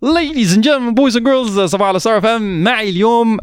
Ladies 0.00 0.54
and 0.54 0.62
gentlemen, 0.62 0.94
boys 0.94 1.16
and 1.16 1.24
girls 1.26 1.58
صباحو 1.70 1.88
على 1.88 1.98
Star 1.98 2.20
FM 2.20 2.64
معي 2.64 2.90
اليوم 2.90 3.38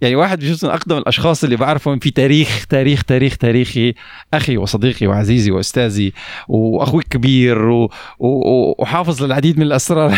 يعني 0.00 0.16
واحد 0.16 0.38
بجوز 0.40 0.64
من 0.64 0.70
أقدم 0.70 0.96
الأشخاص 0.98 1.44
اللي 1.44 1.56
بعرفهم 1.56 1.98
في 1.98 2.10
تاريخ 2.10 2.66
تاريخ 2.68 3.02
تاريخ 3.04 3.36
تاريخي. 3.36 3.94
أخي 4.34 4.56
وصديقي 4.56 5.06
وعزيزي 5.06 5.50
وأستاذي 5.50 6.12
وأخوي 6.48 7.02
الكبير 7.02 7.58
و... 7.68 7.84
و... 8.18 8.82
وحافظ 8.82 9.22
للعديد 9.22 9.56
من 9.58 9.62
الأسرار. 9.66 10.14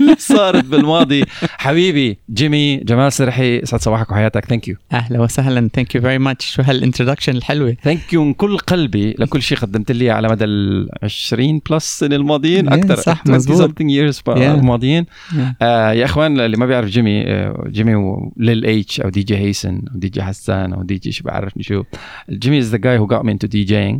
اللي 0.00 0.16
صارت 0.36 0.64
بالماضي. 0.64 1.24
حبيبي 1.58 2.18
جيمي 2.30 2.76
جمال 2.76 3.12
سرحي 3.12 3.60
سعد 3.64 3.80
صباحك 3.80 4.10
وحياتك. 4.10 4.44
thank 4.44 4.68
you 4.68 4.76
أهلا 4.92 5.20
وسهلا. 5.20 5.68
thank 5.74 5.94
you 5.94 6.00
very 6.00 6.18
much 6.18 6.46
شو 6.54 6.62
هال 6.62 6.73
introduction 6.73 7.36
الحلوة. 7.36 7.76
thank 7.82 8.12
you 8.12 8.24
من 8.24 8.34
كل 8.34 8.58
قلبي 8.58 9.14
لكل 9.18 9.42
شيء 9.42 9.58
قدمت 9.58 9.92
لي 9.92 10.10
على 10.10 10.28
مدى 10.28 10.44
ال 10.44 10.88
20 11.02 11.60
plus 11.70 11.98
سنة 11.98 12.16
الماضيين. 12.16 12.70
Yeah, 12.70 12.72
أكثر 12.72 12.96
صح، 12.96 13.20
20 13.20 13.36
مزبوط. 13.36 13.70
something 13.70 13.86
years 13.86 14.20
Yeah. 14.30 14.38
الماضيين. 14.38 15.04
Yeah. 15.04 15.36
آه 15.62 15.92
يا 15.92 16.04
إخوان 16.04 16.40
اللي 16.40 16.56
ما 16.56 16.66
بيعرف 16.66 16.88
جيمي 16.88 17.24
آه 17.26 17.64
جيمي 17.68 17.94
وليل 17.94 18.64
اتش 18.70 19.00
أو 19.00 19.08
دي 19.08 19.22
جي 19.22 19.36
هيسن 19.36 19.82
أو 19.94 19.98
دي 19.98 20.08
جي 20.08 20.22
حسان 20.22 20.72
أو 20.72 20.82
دي 20.82 20.94
جي 20.98 21.12
شو 21.12 21.24
بعرفني 21.24 21.62
شو. 21.62 21.84
جيمي 22.30 22.58
is 22.58 22.70
the 22.70 22.76
guy 22.76 22.98
who 22.98 23.08
got 23.08 23.22
me 23.22 23.30
into 23.34 23.48
DJing 23.48 23.96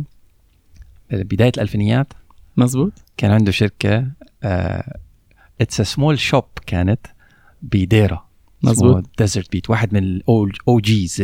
بداية 1.11 1.51
الألفينيات. 1.57 2.13
مزبوط. 2.57 2.93
كان 3.17 3.31
عنده 3.31 3.51
شركة 3.51 4.07
it's 5.61 5.79
a 5.81 5.83
small 5.83 6.19
shop 6.19 6.43
كانت 6.67 6.99
بديره 7.61 8.25
مزبوط. 8.63 9.09
Desert 9.17 9.51
Beat 9.51 9.69
واحد 9.69 9.93
من 9.93 10.03
ال 10.03 10.16
old 10.16 10.53
OGs 10.67 11.21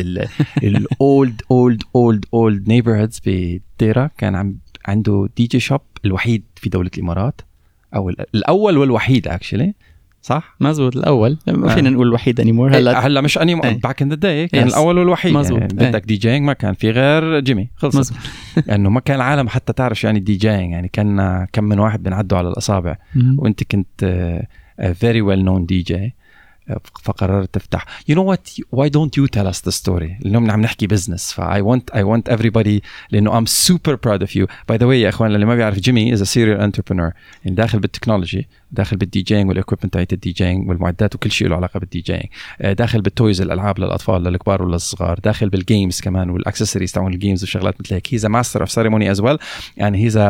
ال 0.62 0.82
old 0.82 1.42
old 1.50 1.82
old 1.96 2.24
old 2.34 2.68
neighborhoods 2.68 3.20
بديره 3.26 4.10
كان 4.18 4.34
عم 4.34 4.58
عنده 4.86 5.28
DJ 5.36 5.60
shop 5.60 5.80
الوحيد 6.04 6.42
في 6.56 6.68
دولة 6.68 6.90
الإمارات 6.96 7.40
أو 7.94 8.08
ال- 8.10 8.26
الأول 8.34 8.76
والوحيد 8.78 9.28
actually 9.28 9.74
صح؟ 10.22 10.56
مزبوط 10.60 10.96
الأول. 10.96 11.38
ما 11.46 11.70
آه. 11.70 11.74
فينا 11.74 11.90
نقول 11.90 12.06
الوحيد 12.08 12.40
anymore 12.40 12.68
هلا 12.70 12.78
هلا 12.78 13.06
هلا 13.06 13.20
مش 13.20 13.38
any. 13.38 13.54
back 13.54 14.02
in 14.02 14.08
the 14.08 14.14
day 14.14 14.48
كان 14.48 14.64
Yes. 14.64 14.72
الأول 14.72 14.98
والوحيد. 14.98 15.32
مزبوط. 15.32 15.60
يعني. 15.60 15.72
بدك 15.74 16.04
DJing 16.04 16.42
ما 16.42 16.52
كان 16.52 16.74
في 16.74 16.90
غير 16.90 17.40
جيمي 17.40 17.70
خلص 17.76 17.96
مزبوط 17.96 18.18
لأنه 18.66 18.90
ما 18.90 19.00
كان 19.00 19.16
العالم 19.16 19.48
حتى 19.48 19.72
تعرف 19.72 20.04
يعني 20.04 20.20
DJing 20.20 20.72
يعني 20.72 20.88
كان 20.88 21.46
كم 21.52 21.64
من 21.64 21.78
واحد 21.78 22.02
بنعدوا 22.02 22.38
على 22.38 22.48
الأصابع. 22.48 22.96
وأنت 23.38 23.62
كنت 23.64 24.34
very 24.94 25.20
well 25.22 25.44
known 25.44 25.66
DJ 25.66 26.14
فقررت 27.02 27.54
تفتح. 27.54 27.84
you 28.08 28.16
know 28.16 28.24
what 28.24 28.48
why 28.72 28.88
don't 28.88 29.18
you 29.18 29.26
tell 29.26 29.46
us 29.46 29.64
the 29.64 29.70
story 29.70 30.18
لأنه 30.20 30.52
عم 30.52 30.60
نحكي 30.60 30.86
business 30.86 31.32
ف 31.32 31.60
I 31.60 31.66
want 31.66 31.90
I 31.90 32.02
want 32.02 32.30
everybody 32.30 32.80
لأنه 33.10 33.38
I'm 33.38 33.46
super 33.46 33.94
proud 33.94 34.20
of 34.20 34.36
you 34.36 34.46
by 34.68 34.78
the 34.78 34.86
way 34.86 35.00
يا 35.00 35.08
إخوان 35.08 35.34
اللي 35.34 35.46
ما 35.46 35.54
بيعرف 35.54 35.78
جيمي 35.78 36.12
is 36.12 36.22
a 36.22 36.24
serial 36.24 36.60
entrepreneur 36.60 37.10
يعني 37.44 37.56
داخل 37.56 37.78
بال 37.78 37.89
technology. 37.89 38.48
داخل 38.72 38.96
بال 38.96 39.22
DJing 39.22 39.48
وال 39.48 39.56
equipment 39.56 39.94
تاعت 39.94 40.12
ال 40.12 40.32
DJing 40.32 40.68
والمعدات 40.68 41.14
وكل 41.14 41.30
شيء 41.30 41.48
له 41.48 41.56
علاقة 41.56 41.80
بال 41.80 42.00
DJing 42.00 42.24
داخل 42.60 43.00
بال 43.00 43.13
toys 43.13 43.40
الألعاب 43.40 43.78
للأطفال 43.78 44.22
للكبار 44.22 44.62
وللصغار. 44.62 45.18
داخل 45.18 45.48
بال 45.48 45.63
games 45.63 46.00
كمان 46.00 46.30
والاكسسوارز 46.30 46.92
تاعون 46.92 47.14
ال 47.14 47.19
games 47.19 47.42
وشغلات 47.42 47.80
مثل 47.80 47.94
هيك. 47.94 48.14
He's 48.14 48.26
master 48.26 48.60
of 48.60 48.70
ceremony 48.70 49.10
as 49.10 49.20
well 49.20 49.38
يعني 49.76 49.98
he's 49.98 50.20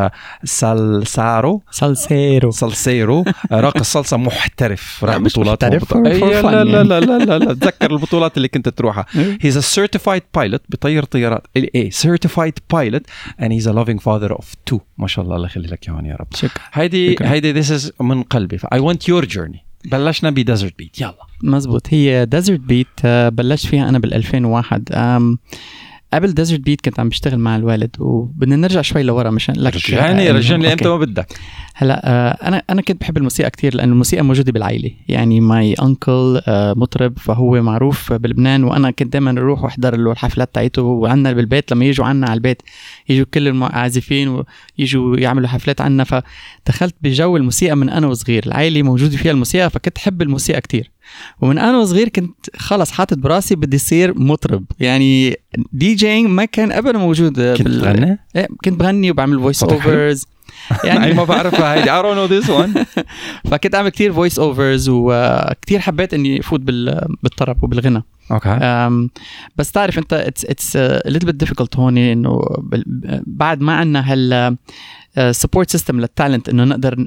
salsero 0.45 1.63
salsero 1.71 2.51
salsero 2.51 3.25
راقص 3.53 3.93
صلصة 3.93 4.17
محترف. 4.17 5.05
راح 5.05 5.17
مش 5.17 5.33
بطولات 5.33 5.65
محترف، 5.65 5.95
fun 5.95 5.97
لا, 5.97 6.09
لا 6.09 6.41
يعني. 6.41 6.73
لا 6.73 7.01
لا 7.01 7.19
لا. 7.19 7.39
لا 7.39 7.55
تذكر 7.55 7.91
البطولات 7.91 8.37
اللي 8.37 8.49
كنت 8.49 8.69
تروحها. 8.69 9.07
He's 9.41 9.57
a 9.57 9.61
certified 9.61 10.23
pilot 10.35 10.63
بطير 10.69 11.05
طيارات. 11.05 11.47
إيه 11.57 11.91
certified 11.91 12.59
pilot 12.73 13.03
and 13.43 13.53
he's 13.53 13.69
a 13.69 13.73
loving 13.73 14.01
father 14.01 14.33
of 14.33 14.55
two 14.67 14.81
ما 14.99 15.07
شاء 15.07 15.25
الله 15.25 15.37
الله 15.37 15.47
يخلي 15.47 15.69
لك 15.69 15.89
اياهم 15.89 16.07
يا 16.07 16.17
رب. 16.17 16.27
شكرا. 16.35 16.63
هيدي. 16.73 17.17
هيدي 17.21 17.53
this 17.53 17.71
is 17.71 17.93
من 18.01 18.23
قلبي. 18.31 18.59
I 18.73 18.79
want 18.79 19.09
your 19.09 19.25
journey 19.25 19.65
بلشنا 19.85 20.31
ب 20.31 20.38
Desert 20.38 20.79
Beat. 20.79 21.01
يلا. 21.01 21.15
مزبوط. 21.43 21.87
هي 21.91 22.27
Desert 22.27 22.61
Beat 22.61 23.07
بلشت 23.07 23.67
فيها 23.67 23.89
أنا 23.89 23.99
بال 23.99 24.15
2001 24.15 24.93
أم، 24.93 25.39
قبل 26.13 26.35
Desert 26.35 26.61
Beat 26.61 26.81
كنت 26.81 27.01
عم 27.01 27.09
بشتغل 27.09 27.39
مع 27.39 27.57
الوالد 27.57 27.97
وبدنا 27.99 28.57
نرجع 28.57 28.83
شوي 28.83 29.03
لورا 29.03 29.31
مشان 29.31 29.55
لك 29.55 29.75
رجعني 29.75 30.31
آه، 30.31 30.33
رجعني. 30.33 30.73
إمتى 30.73 30.89
ما 30.89 30.97
بدك. 30.97 31.27
هلا 31.75 32.01
آه، 32.05 32.49
أنا 32.49 32.63
أنا 32.71 32.83
كنت 32.83 33.01
بحب 33.01 33.17
الموسيقى 33.17 33.51
كتير 33.51 33.75
لأنه 33.75 33.93
الموسيقى 33.93 34.23
موجودة 34.23 34.53
بالعائلة. 34.53 34.91
يعني 35.09 35.41
my 35.41 35.75
uncle 35.75 36.41
مطرب 36.49 37.19
فهو 37.19 37.63
معروف 37.63 38.13
بلبنان 38.13 38.65
وأنا 38.65 38.91
كنت 38.91 39.13
دائما 39.13 39.31
أروح 39.31 39.65
وأحضر 39.65 39.97
له 39.97 40.13
الحفلات 40.13 40.55
تاعته 40.55 40.83
وعندنا 40.83 41.33
بالبيت 41.33 41.73
لما 41.73 41.85
يجوا 41.85 42.07
عنا 42.07 42.27
على 42.27 42.37
البيت 42.37 42.63
يجوا 43.09 43.27
كل 43.35 43.49
العازفين 43.49 44.45
ويجوا 44.79 45.17
يعملوا 45.17 45.49
حفلات 45.49 45.81
عنا. 45.81 46.05
فدخلت 46.05 46.95
بجو 47.03 47.37
الموسيقى 47.37 47.77
من 47.77 47.89
أنا 47.91 48.07
وصغير. 48.07 48.47
العائلة 48.47 48.83
موجودة 48.83 49.17
فيها 49.17 49.33
الموسيقى 49.33 49.71
فكنت 49.71 49.97
أحب 49.97 50.23
الموسيقى 50.23 50.61
كتير. 50.61 50.91
ومن 51.41 51.59
أنا 51.59 51.79
وصغير 51.79 52.09
كنت 52.09 52.37
خلص 52.57 52.91
حاطط 52.91 53.19
براسي 53.19 53.55
بدي 53.55 53.77
اصير 53.77 54.19
مطرب. 54.19 54.65
يعني 54.81 55.37
DJing 55.73 56.27
ما 56.31 56.45
كان 56.45 56.73
ابدا 56.73 56.99
موجود 56.99 57.41
كنت 57.41 57.69
تغني؟ 57.69 58.19
إيه، 58.37 58.47
كنت 58.65 58.81
بغني 58.81 59.11
وبعمل 59.11 59.41
voice؟ 59.41 59.63
overs 59.63 60.27
يعني 60.85 61.13
ما 61.15 61.25
بعرفها 61.25 61.75
هيدي. 61.75 61.91
I 61.91 62.03
don't 62.03 62.17
know 62.19 62.45
this 62.47 62.51
one. 62.51 63.03
فكنت 63.51 63.75
أعمل 63.75 63.89
كتير 63.89 64.13
voice 64.13 64.39
overs 64.39 64.89
وكتير 64.89 65.79
حبيت 65.81 66.15
إني 66.15 66.41
أفوت 66.41 66.61
بال- 66.61 67.15
بالطرب 67.23 67.65
وبالغنى. 67.65 68.03
Okay. 68.31 68.49
أم، 68.49 69.11
بس 69.57 69.73
تعرف 69.73 69.99
أنت 69.99 70.13
it's 70.13 70.45
it's 70.45 70.77
little 71.07 71.27
bit 71.27 71.35
difficult 71.35 71.77
هون 71.77 71.99
إنه 71.99 72.41
بال- 72.59 73.23
بعد 73.27 73.61
ما 73.61 73.73
عندنا 73.77 74.13
هال 74.13 74.57
support 75.31 75.71
system 75.71 76.01
لل 76.01 76.13
talent 76.13 76.49
إنه 76.49 76.65
نقدر 76.65 77.07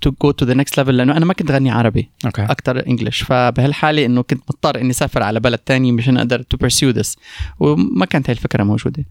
to 0.00 0.10
go 0.22 0.30
to 0.30 0.46
the 0.46 0.54
next 0.54 0.78
level 0.78 0.96
لأنه 0.96 1.16
أنا 1.16 1.24
ما 1.24 1.34
كنت 1.34 1.50
غني 1.50 1.70
عربي. 1.70 2.10
Okay. 2.26 2.42
أكثر 2.42 2.86
English 2.86 3.22
فبهالحالة 3.22 4.06
إنه 4.06 4.22
كنت 4.22 4.42
مضطر 4.50 4.80
إني 4.80 4.90
أسافر 4.90 5.22
على 5.22 5.40
بلد 5.40 5.58
تاني 5.58 5.92
مشان 5.92 6.16
أقدر 6.16 6.42
to 6.42 6.56
pursue 6.56 6.90
this 6.90 7.16
وما 7.60 8.06
كانت 8.06 8.30
هاي 8.30 8.36
الفكرة 8.36 8.62
موجودة. 8.64 9.04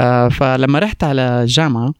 آه، 0.00 0.28
فلما 0.28 0.78
رحت 0.78 1.04
على 1.04 1.42
الجامعة 1.42 1.94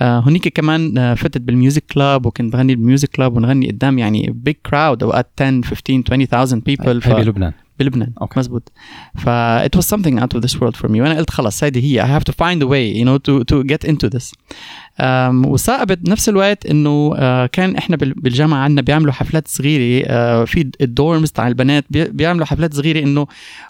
آه، 0.00 0.20
هونيك 0.20 0.48
كمان 0.48 0.98
آه، 0.98 1.14
فتت 1.14 1.40
بال 1.40 1.53
music 1.53 1.84
club 1.92 2.26
وكنت 2.26 2.52
بغني 2.52 2.74
بال 2.74 2.84
music 2.84 3.08
club 3.08 3.36
ونغني 3.36 3.70
قدام 3.70 3.98
يعني 3.98 4.30
big 4.34 4.56
crowd 4.66 5.02
أوقات 5.02 5.30
10 5.40 5.62
15 5.62 6.02
20000 6.12 6.64
people 6.64 7.00
هي 7.04 7.14
بلبنان. 7.14 7.52
بلبنان. 7.78 8.12
Okay. 8.20 8.40
مزبوط. 8.40 8.72
ف 9.14 9.28
it 9.66 9.78
was 9.78 9.84
something 9.84 10.18
out 10.18 10.38
of 10.38 10.42
this 10.42 10.54
world 10.60 10.76
for 10.76 10.88
me. 10.88 11.00
وأنا 11.00 11.18
قلت 11.18 11.30
خلص 11.30 11.64
هيدي 11.64 11.80
هي. 11.82 12.02
I 12.04 12.20
have 12.20 12.24
to 12.24 12.34
find 12.34 12.62
a 12.62 12.66
way 12.66 13.00
you 13.00 13.04
know 13.04 13.18
to 13.18 13.44
to 13.54 13.64
get 13.72 13.88
into 13.90 14.08
this. 14.18 14.32
um, 15.00 15.46
وثاقبت 15.46 15.98
بنفس 15.98 16.28
الوقت 16.28 16.66
إنه 16.66 17.14
uh, 17.14 17.50
كان 17.52 17.76
إحنا 17.76 17.96
بال- 17.96 18.14
بالجامعة 18.14 18.58
عندنا 18.58 18.82
بيعملوا 18.82 19.12
حفلات 19.12 19.48
صغيرة 19.48 20.04
uh, 20.04 20.48
في 20.48 20.70
ال 20.80 20.88
dorms 20.88 21.30
تاع 21.30 21.48
البنات. 21.48 21.84
بي- 21.90 22.08
بيعملوا 22.08 22.46
حفلات 22.46 22.74
صغيرة 22.74 22.98
إنه 23.02 23.26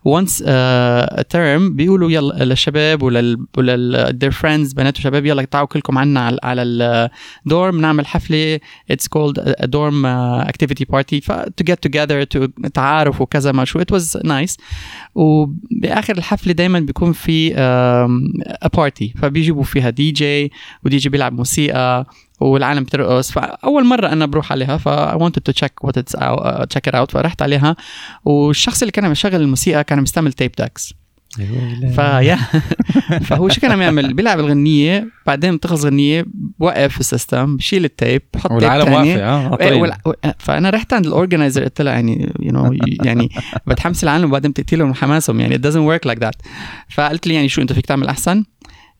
once 0.09 0.33
uh, 0.41 1.21
a 1.21 1.25
term 1.35 1.63
بيقولوا 1.73 2.11
يلا 2.11 2.45
للشباب 2.45 3.03
ولل 3.03 3.47
ولل 3.57 4.19
their 4.25 4.35
friends 4.35 4.75
بنات 4.75 4.99
وشباب 4.99 5.27
يلا 5.27 5.43
تعالوا 5.43 5.69
كلكم 5.69 5.99
عنا 5.99 6.21
على 6.21 6.39
على 6.43 6.63
ال 7.47 7.54
dorm 7.54 7.81
نعمل 7.81 8.07
حفلة. 8.07 8.61
It's 8.93 9.07
called 9.17 9.39
a 9.39 9.67
dorm 9.67 10.05
activity 10.49 10.85
party. 10.85 11.21
ف 11.23 11.33
to 11.33 11.65
get 11.65 11.77
together 11.89 12.25
to 12.35 12.69
تعارف 12.75 13.21
وكذا 13.21 13.53
ما 13.53 13.65
شو. 13.65 13.81
It 13.81 13.91
was 13.95 13.98
nice. 14.27 14.57
وبآخر 15.15 16.19
الحفله 16.19 16.53
دائما 16.53 16.81
بيكون 16.81 17.13
في 17.13 17.55
party. 18.77 19.21
فبيجيبوا 19.21 19.63
فيها 19.63 19.91
DJ 19.91 20.11
و 20.11 20.53
DJ 20.85 21.09
بيلعب 21.09 21.33
موسيقى 21.33 22.07
والعالم 22.41 22.85
بترقص. 22.85 23.33
فأول 23.33 23.85
مرة 23.85 24.09
أنا 24.09 24.27
بروح 24.27 24.53
عليها 24.53 24.77
ف 24.77 24.89
I 24.89 25.17
wanted 25.17 25.43
to 25.51 25.53
check 25.61 25.89
what 25.89 25.93
it's 25.93 26.21
out, 26.21 26.41
uh, 26.41 26.67
check 26.75 26.91
it 26.91 26.95
out. 26.95 27.11
فرحت 27.11 27.43
عليها. 27.43 27.77
والشخص 28.25 28.83
اللي 28.83 28.93
كان 28.93 29.05
عم 29.05 29.13
يشغل 29.13 29.35
الموسيقى 29.41 29.85
كان 29.85 30.03
مستعمل 30.03 30.33
tape 30.33 30.53
decks 30.59 30.95
فيا. 31.97 32.39
فهو 33.29 33.49
شو 33.49 33.61
كان 33.61 33.71
عم 33.71 33.83
يعمل؟ 33.83 34.15
بيلعب 34.15 34.41
الغنية 34.41 35.09
بعدين 35.27 35.57
بتخلص 35.57 35.85
غنية 35.85 36.27
بوقف 36.59 37.01
ال 37.01 37.09
system 37.09 37.57
بشيل 37.57 37.85
ال 37.85 37.92
tape 37.92 38.23
بحط 38.35 38.51
والعالم. 38.51 38.93
واقفة 38.93 39.25
آه 39.25 39.59
إيه، 39.61 40.35
فأنا 40.39 40.71
رحت 40.71 40.93
عند 40.93 41.07
ال 41.07 41.13
organizer 41.13 41.65
قلت 41.65 41.81
له 41.83 41.91
يعني 41.91 42.33
you 42.41 42.53
know 42.53 42.77
يعني 43.05 43.29
بتحمس 43.67 44.05
العالم 44.05 44.25
وبعدين 44.25 44.51
بتقتلهم 44.51 44.95
حماسهم 44.95 45.41
يعني 45.41 45.59
it 45.59 45.61
doesn't 45.61 46.01
work 46.01 46.11
like 46.11 46.19
that. 46.25 46.49
فقلت 46.89 47.27
لي 47.27 47.35
يعني 47.35 47.49
شو 47.49 47.63
أنت 47.63 47.73
فيك 47.73 47.87
تعمل 47.87 48.07
أحسن؟ 48.07 48.45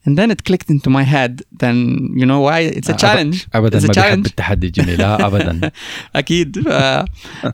And 0.07 0.11
then 0.11 0.31
it 0.31 0.43
clicked 0.49 0.69
into 0.73 0.89
my 0.89 1.03
head 1.03 1.41
then 1.63 1.77
you 2.19 2.25
know 2.25 2.41
why 2.47 2.59
it's 2.77 2.89
a 2.89 2.97
challenge. 2.97 3.37
ابدا 3.55 3.79
It's 3.79 3.83
a 3.83 3.85
ما 3.87 3.93
بحب 3.93 3.93
challenge. 3.93 4.25
التحدي 4.27 4.69
جيمي. 4.69 4.95
لا 4.95 5.27
ابدا. 5.27 5.71
أكيد. 6.15 6.57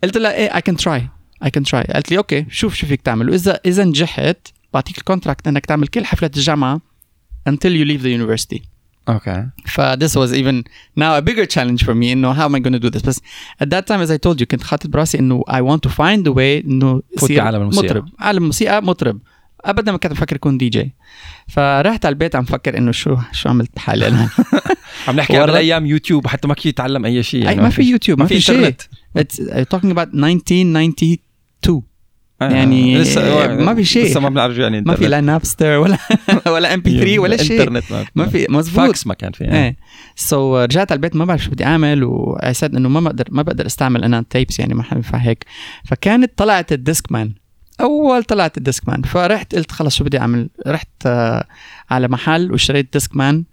قلت 0.03 0.17
لها 0.17 0.33
إيه 0.33 0.49
I 0.49 0.61
can 0.69 0.75
try. 0.75 1.01
I 1.45 1.49
can 1.49 1.63
try. 1.63 1.93
قالت 1.93 2.11
لي 2.11 2.17
okay 2.17 2.45
شوف 2.49 2.75
شو 2.75 2.87
فيك 2.87 3.01
تعمل. 3.01 3.29
واذا 3.29 3.59
إذا 3.65 3.83
نجحت 3.83 4.37
بعطيك 4.75 4.97
ال 4.97 5.03
contract 5.03 5.47
إنك 5.47 5.65
تعمل 5.65 5.87
كل 5.87 6.05
حفلات 6.05 6.37
الجامعة 6.37 6.81
until 7.49 7.71
you 7.71 7.85
leave 7.87 8.01
the 8.01 8.11
university. 8.21 8.61
Okay 9.09 9.47
ف 9.65 9.81
this 9.81 10.11
was 10.15 10.33
even 10.33 10.63
now 10.99 11.19
a 11.19 11.21
bigger 11.21 11.45
challenge 11.55 11.85
for 11.85 11.93
me 11.93 12.05
إنه 12.11 12.33
how 12.33 12.49
am 12.49 12.55
I 12.55 12.59
going 12.59 12.73
to 12.81 12.89
do 12.89 12.89
this? 12.97 13.05
بس 13.07 13.19
at 13.63 13.67
that 13.67 13.83
time 13.87 14.07
as 14.07 14.11
I 14.11 14.17
told 14.29 14.39
you 14.41 14.43
كنت 14.43 14.63
حاطط 14.63 14.87
براسي 14.87 15.19
إنه 15.19 15.43
I 15.49 15.53
want 15.61 15.89
to 15.89 15.93
find 15.93 16.27
a 16.27 16.33
way 16.35 16.65
إنه 16.65 16.93
فوت 17.17 17.23
يصير 17.23 17.43
بعالم 17.43 17.61
الموسيقى. 17.61 17.85
مطرب. 17.87 18.05
عالم 18.19 18.37
الموسيقى 18.37 18.83
مطرب. 18.83 19.19
أبدا 19.65 19.91
ما 19.91 19.97
كنت 19.97 20.11
بفكر 20.11 20.35
أكون 20.35 20.57
دي 20.57 20.69
جي. 20.69 20.95
فرحت 21.47 22.05
على 22.05 22.13
البيت 22.13 22.35
عم 22.35 22.43
فكر 22.45 22.77
إنه 22.77 22.91
شو 22.91 23.17
شو 23.31 23.49
عملت 23.49 23.79
حالي 23.79 24.07
أنا. 24.07 24.29
عم 25.07 25.15
نحكي 25.15 25.39
ورا- 25.39 25.57
أيام 25.57 25.85
يوتيوب 25.85 26.27
حتى 26.27 26.47
ما 26.47 26.53
كنت 26.53 26.65
يتعلم 26.65 27.05
أي 27.05 27.23
شيء 27.23 27.41
أي 27.41 27.45
يعني 27.45 27.61
ما 27.61 27.69
في 27.69 27.81
يوتيوب 27.83 28.19
ما 28.19 28.25
في 28.25 28.41
شيء. 28.41 28.75
It's 29.19 29.35
talking 29.73 29.91
about 29.95 30.09
1992 30.13 31.17
آه، 31.67 31.83
يعني 32.41 32.97
لسه 32.97 33.47
ما 33.55 33.75
في 33.75 33.85
شيء. 33.85 34.05
لسه 34.05 34.19
ما 34.19 34.29
بنعرف 34.29 34.57
يعني 34.57 34.81
ما 34.81 34.95
في 34.95 35.07
لا 35.07 35.21
نابستر 35.21 35.77
ولا 35.77 35.97
ولا 36.53 36.73
ام 36.73 36.81
بي 36.81 36.99
3 36.99 37.19
ولا 37.19 37.37
شيء. 37.37 37.61
انترنت 37.61 37.83
ما, 38.15 38.25
في 38.25 38.47
مزبوط 38.49 38.85
فاكس 38.85 39.07
ما 39.07 39.13
كان 39.13 39.31
في 39.31 39.43
يعني. 39.43 39.65
إيه. 39.65 39.75
So 40.15 40.55
so, 40.55 40.63
رجعت 40.63 40.91
على 40.91 40.97
البيت 40.97 41.15
ما 41.15 41.25
بعرف 41.25 41.43
شو 41.43 41.51
بدي 41.51 41.65
أعمل 41.65 42.03
وسد 42.03 42.75
إنه 42.75 42.89
ما 42.89 42.99
بقدر 42.99 43.25
ما 43.29 43.41
بقدر 43.41 43.65
أستعمل 43.65 44.03
أنا 44.03 44.25
tapes 44.29 44.59
يعني 44.59 44.73
ما 44.73 44.83
حينفع 44.83 45.17
هيك. 45.17 45.45
فكانت 45.85 46.31
طلعت 46.37 46.73
ال 46.73 47.11
Discman 47.11 47.33
أول 47.81 48.23
طلعت 48.23 48.57
ال 48.57 48.89
Discman 48.89 49.01
فرحت 49.01 49.55
قلت 49.55 49.71
خلص 49.71 49.95
شو 49.95 50.03
بدي 50.03 50.19
أعمل؟ 50.19 50.49
رحت 50.67 50.89
آه، 51.05 51.45
على 51.89 52.07
محل 52.07 52.51
واشتريت 52.51 52.93
Discman 52.93 53.43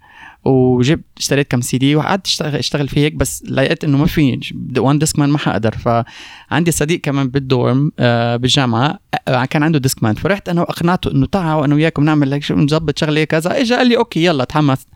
وجبت 0.45 1.03
اشتريت 1.17 1.51
كم 1.51 1.61
سي 1.61 1.77
دي 1.77 1.95
وقعدت 1.95 2.25
اشتغل 2.27 2.55
اشتغل 2.55 2.87
فيه 2.87 3.01
هيك 3.01 3.13
بس 3.13 3.43
لقيت 3.49 3.83
إنه 3.83 3.97
ما 3.97 4.05
في 4.05 4.39
one 4.77 4.99
Discman 4.99 5.29
ما 5.29 5.37
حقدر. 5.37 5.75
فعندي 5.77 6.71
صديق 6.71 7.01
كمان 7.01 7.27
بال 7.27 7.48
dorm 7.48 7.91
آه 7.99 8.35
بالجامعة 8.35 8.99
آه 9.27 9.45
كان 9.45 9.63
عنده 9.63 9.79
Discman 9.79 10.15
فرحت 10.15 10.49
أنا 10.49 10.61
وأقنعته 10.61 11.11
إنه 11.11 11.25
تعالوا 11.25 11.65
أنا 11.65 11.75
وياكم 11.75 12.03
نعمل 12.03 12.31
لك 12.31 12.51
نظبط 12.51 12.97
شغلة 12.99 13.23
كذا. 13.23 13.61
اجى 13.61 13.75
قال 13.75 13.87
لي 13.87 13.97
okay 13.97 14.25
يلا 14.25 14.43
تحمس 14.43 14.87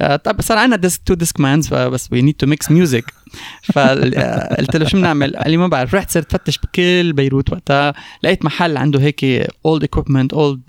آه 0.00 0.16
طب 0.16 0.40
صار 0.40 0.58
عندنا 0.58 0.76
disc 0.76 1.02
two 1.06 1.14
Discmans 1.14 1.74
بس 1.74 2.08
we 2.12 2.22
need 2.22 2.34
to 2.34 2.46
mix 2.46 2.70
music 2.70 3.04
فقلت 3.62 4.76
له 4.76 4.88
شو 4.88 4.98
بنعمل؟ 4.98 5.36
قال 5.36 5.50
لي 5.50 5.56
ما 5.56 5.66
بعرف. 5.66 5.94
رحت 5.94 6.10
صرت 6.10 6.32
فتش 6.32 6.58
بكل 6.58 7.12
بيروت 7.12 7.52
وقتها. 7.52 7.94
لقيت 8.22 8.44
محل 8.44 8.76
عنده 8.76 9.00
هيك 9.00 9.24
old 9.66 9.82
equipment 9.84 10.32
old 10.32 10.60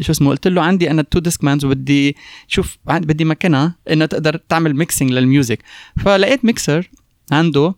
شو 0.00 0.12
اسمه؟ 0.12 0.30
قلت 0.30 0.48
له 0.48 0.62
عندي 0.62 0.90
أنا 0.90 1.02
two 1.02 1.18
Discmans 1.18 1.64
وبدي 1.64 2.16
شوف 2.48 2.78
بدي 2.86 3.24
مكنه 3.24 3.74
انها 3.90 4.06
تقدر 4.06 4.36
تعمل 4.36 4.76
mixing 4.76 5.12
لل 5.12 5.25
music 5.25 5.58
فلقيت 6.04 6.44
ميكسر 6.44 6.90
عنده. 7.32 7.74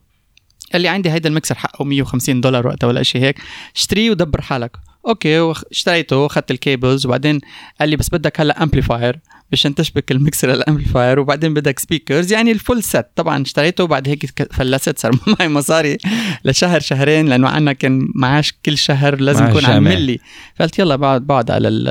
قال 0.72 0.82
لي 0.82 0.88
عندي 0.88 1.11
هيدا 1.11 1.28
الميكسر 1.28 1.55
حقه 1.55 1.84
150 1.84 2.40
دولار 2.40 2.67
وقتها 2.67 2.87
ولا 2.87 3.02
شيء 3.02 3.22
هيك. 3.22 3.38
اشتريه 3.76 4.11
ودبر 4.11 4.40
حالك. 4.40 4.76
Okay 5.06 5.52
اشتريته 5.70 6.17
واخذت 6.17 6.50
ال 6.50 6.58
cables 6.58 7.06
وبعدين 7.06 7.40
قال 7.81 7.88
لي 7.88 7.96
بس 7.96 8.08
بدك 8.08 8.40
هلا 8.40 8.62
amplifier 8.62 9.20
مشان 9.52 9.75
تشبك 9.75 10.11
ال 10.11 10.18
mixer 10.18 10.52
ال 10.52 10.59
amplifier 10.59 11.20
وبعدين 11.20 11.55
بدك 11.55 11.79
speakers 11.78 12.32
يعني 12.32 12.52
ال 12.52 12.58
full 12.58 12.82
set 12.82 13.06
طبعا 13.17 13.43
اشتريته 13.43 13.85
وبعد 13.85 14.08
هيك 14.08 14.52
فلست. 14.52 14.99
صار 14.99 15.12
معي 15.38 15.49
مصاري 15.49 15.99
لشهر 16.44 16.81
شهرين 16.81 17.26
لأنه 17.26 17.49
عنا 17.49 17.73
كان 17.73 18.08
معاش 18.14 18.55
كل 18.67 18.79
شهر 18.79 19.20
لازم 19.20 19.47
يكون 19.47 19.64
عم 19.64 19.82
ملي 19.82 20.19
فقلت 20.56 20.79
يلا 20.79 20.97
بقعد 20.97 21.26
بقعد 21.26 21.50
على 21.50 21.69
ال 21.69 21.88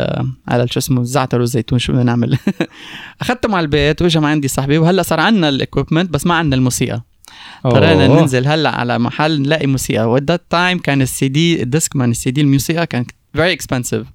على 0.48 0.68
شو 0.68 0.80
اسمه 0.80 1.02
الزعتر 1.02 1.40
والزيتون 1.40 1.80
شو 1.80 1.94
بدنا 1.94 2.04
نعمل. 2.04 2.38
أخذته 3.22 3.50
مع 3.50 3.60
البيت 3.60 4.02
وإجا 4.02 4.20
مع 4.20 4.30
عندي 4.30 4.48
صاحبي. 4.48 4.78
وهلأ 4.78 5.02
صار 5.02 5.20
عندنا 5.20 5.50
ال 5.50 5.56
equipment 5.56 6.10
بس 6.10 6.26
ما 6.28 6.34
عندنا 6.34 6.56
الموسيقى. 6.56 7.02
قررنا 7.64 8.08
ننزل 8.08 8.48
هلأ 8.48 8.70
على 8.70 9.00
محل 9.00 9.42
نلاقي 9.42 9.68
موسيقى. 9.68 10.10
و 10.10 10.15
at 10.15 10.24
that 10.24 10.46
time 10.50 10.80
كان 10.80 11.02
ال 11.02 11.28
CD 11.28 11.64
ال 11.64 11.96
Discman 11.96 12.12
ال 12.12 12.32
CD 12.32 12.42
الموسيقى 12.42 12.88
كان 12.88 13.06
very 13.34 13.54
expensive 13.54 14.08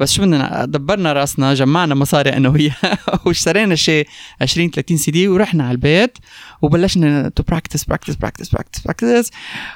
بس 0.00 0.12
شو 0.12 0.22
بدنا 0.22 0.64
دبرنا 0.64 1.12
راسنا 1.12 1.54
جمعنا 1.54 1.94
مصاري 1.94 2.30
أنا 2.32 2.48
وياه 2.48 2.74
واشترينا 3.26 3.74
شيء 3.74 4.06
20 4.40 4.70
30 4.70 4.96
سي 4.96 5.10
دي 5.10 5.28
ورحنا 5.28 5.64
على 5.64 5.72
البيت 5.72 6.18
وبلشنا 6.62 7.28
to 7.28 7.42
practice 7.42 7.84
practice 7.84 8.14
practice 8.16 8.48
practice 8.48 8.80
practice 8.80 9.30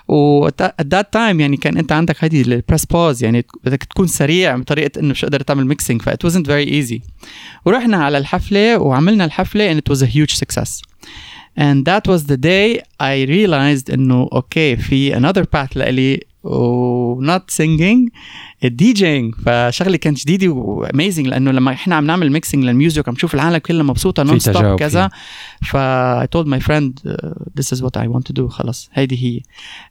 و 0.08 0.48
that 0.82 1.12
time 1.12 1.40
يعني 1.40 1.56
كان 1.56 1.78
أنت 1.78 1.92
عندك 1.92 2.24
هذه 2.24 2.42
ال 2.42 2.50
press 2.50 2.86
pause 2.86 3.24
يعني 3.24 3.46
بدك 3.64 3.84
تكون 3.84 4.06
سريع 4.06 4.56
بطريقة 4.56 5.00
إنه 5.00 5.08
مش 5.08 5.24
قادر 5.24 5.40
تعمل 5.40 5.66
mixing 5.66 6.02
that 6.02 6.24
wasn't 6.24 6.46
very 6.46 6.72
easy 6.72 7.02
ورحنا 7.64 7.96
على 7.96 8.18
الحفلة 8.18 8.78
وعملنا 8.78 9.24
الحفلة 9.24 9.74
and 9.74 9.78
it 9.78 9.92
was 9.92 10.02
a 10.02 10.06
huge 10.06 10.34
success. 10.34 10.82
And 11.58 11.86
that 11.86 12.06
was 12.06 12.26
the 12.26 12.36
day 12.36 12.82
I 13.00 13.24
realized 13.28 13.90
إنه 13.92 14.28
okay 14.32 14.76
في 14.76 15.14
another 15.14 15.44
path 15.44 15.76
لإلي 15.76 16.20
و 16.44 17.22
not 17.22 17.50
singing. 17.50 18.10
الدي 18.64 19.32
فشغله 19.46 19.96
كانت 19.96 20.20
جديده 20.20 20.48
و 20.48 20.58
amazing 20.58 21.26
لأنه 21.26 21.50
لما 21.50 21.72
إحنا 21.72 21.94
عم 21.94 22.06
نعمل 22.06 22.32
mixing 22.32 22.64
لل 22.64 22.77
music 22.77 23.08
عم 23.08 23.14
نشوف 23.14 23.34
العالم 23.34 23.58
كلها 23.58 23.82
مبسوطة 23.82 24.22
non-stop 24.22 24.78
كذا 24.78 25.10
ف 25.62 25.76
I 26.16 26.26
told 26.26 26.46
my 26.46 26.60
friend 26.60 26.92
uh, 27.06 27.30
this 27.60 27.76
is 27.76 27.82
what 27.82 27.96
I 27.96 28.06
want 28.08 28.24
to 28.30 28.42
do 28.42 28.46
خلص 28.48 28.90
هيدي 28.92 29.24
هي. 29.24 29.40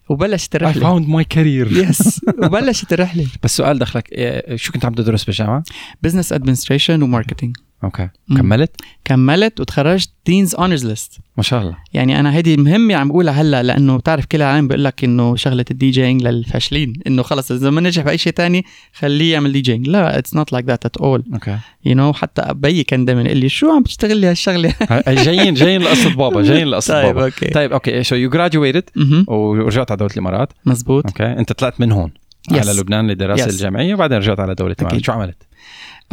وبلشت 0.09 0.55
الرحلة. 0.55 0.81
I 0.81 0.85
found 0.85 1.05
my 1.07 1.35
career. 1.35 1.77
yes 1.77 2.21
وبلشت 2.43 2.93
الرحلة. 2.93 3.27
بس 3.43 3.57
سؤال 3.57 3.79
دخلك 3.79 4.11
إيه، 4.11 4.55
شو 4.55 4.71
كنت 4.71 4.85
عم 4.85 4.93
تدرس 4.93 5.23
بالجامعة؟ 5.23 5.63
business 6.03 6.33
administration 6.33 7.01
و 7.01 7.07
marketing 7.07 7.57
okay. 7.83 8.09
كملت؟ 8.37 8.75
كملت 9.05 9.59
وتخرجت 9.59 10.09
dean's 10.25 10.55
honors 10.55 10.85
list 10.85 11.17
ما 11.37 11.43
شاء 11.43 11.61
الله. 11.61 11.77
يعني 11.93 12.19
أنا 12.19 12.33
هيدي 12.35 12.57
مهمة 12.57 12.95
عم 12.95 13.07
بقولها 13.07 13.41
هلأ 13.41 13.63
لأنه 13.63 13.97
بتعرف 13.97 14.25
كل 14.25 14.37
العالم 14.37 14.67
بيقول 14.67 14.83
لك 14.83 15.03
إنه 15.03 15.35
شغلة 15.35 15.65
ال 15.71 15.89
DJing 15.91 16.23
للفاشلين 16.27 16.93
إنه 17.07 17.23
خلص 17.23 17.51
إذا 17.51 17.69
ما 17.69 17.81
نجح 17.81 18.03
بأي 18.03 18.17
شيء 18.17 18.33
ثاني 18.33 18.65
خليه 18.93 19.33
يعمل 19.33 19.51
DJing 19.51 19.87
لا 19.87 20.17
it's 20.19 20.35
not 20.35 20.53
like 20.53 20.65
that 20.65 20.85
at 20.85 20.97
all 20.97 21.23
okay. 21.33 21.57
you 21.85 21.95
know 21.95 22.13
حتى 22.13 22.41
أبي 22.41 22.83
كان 22.83 23.05
دائما 23.05 23.21
يقول 23.21 23.37
لي 23.37 23.49
شو 23.49 23.71
عم 23.71 23.83
تشتغلي 23.83 24.27
هالشغلة؟ 24.27 24.73
جايين 25.07 25.53
جايين 25.53 25.81
لقصة 25.81 26.15
بابا 26.15 26.41
جايين 26.49 26.67
لقصة 26.67 26.93
طيب 26.93 27.05
بابا. 27.15 27.25
أوكي. 27.25 27.47
طيب 27.49 27.71
أوكي 27.73 28.03
سو 28.03 28.15
يو 28.15 28.29
جراجويتد 28.29 28.83
ورجعت 29.27 29.91
على 29.91 29.97
دولة 29.97 30.11
الإمارات. 30.13 30.53
مزبوط. 30.65 31.05
okay 31.05 31.23
أنت 31.23 31.53
طلعت 31.53 31.81
من 31.81 31.91
هون 31.91 32.11
Yes. 32.51 32.57
على 32.67 32.79
لبنان 32.79 33.07
للدراسه 33.07 33.45
Yes. 33.45 33.47
الجامعية 33.49 33.93
وبعدين 33.93 34.17
رجعت 34.17 34.39
على 34.39 34.55
دولة 34.55 34.75
الإمارات. 34.81 35.05
شو 35.05 35.11
عملت؟ 35.11 35.37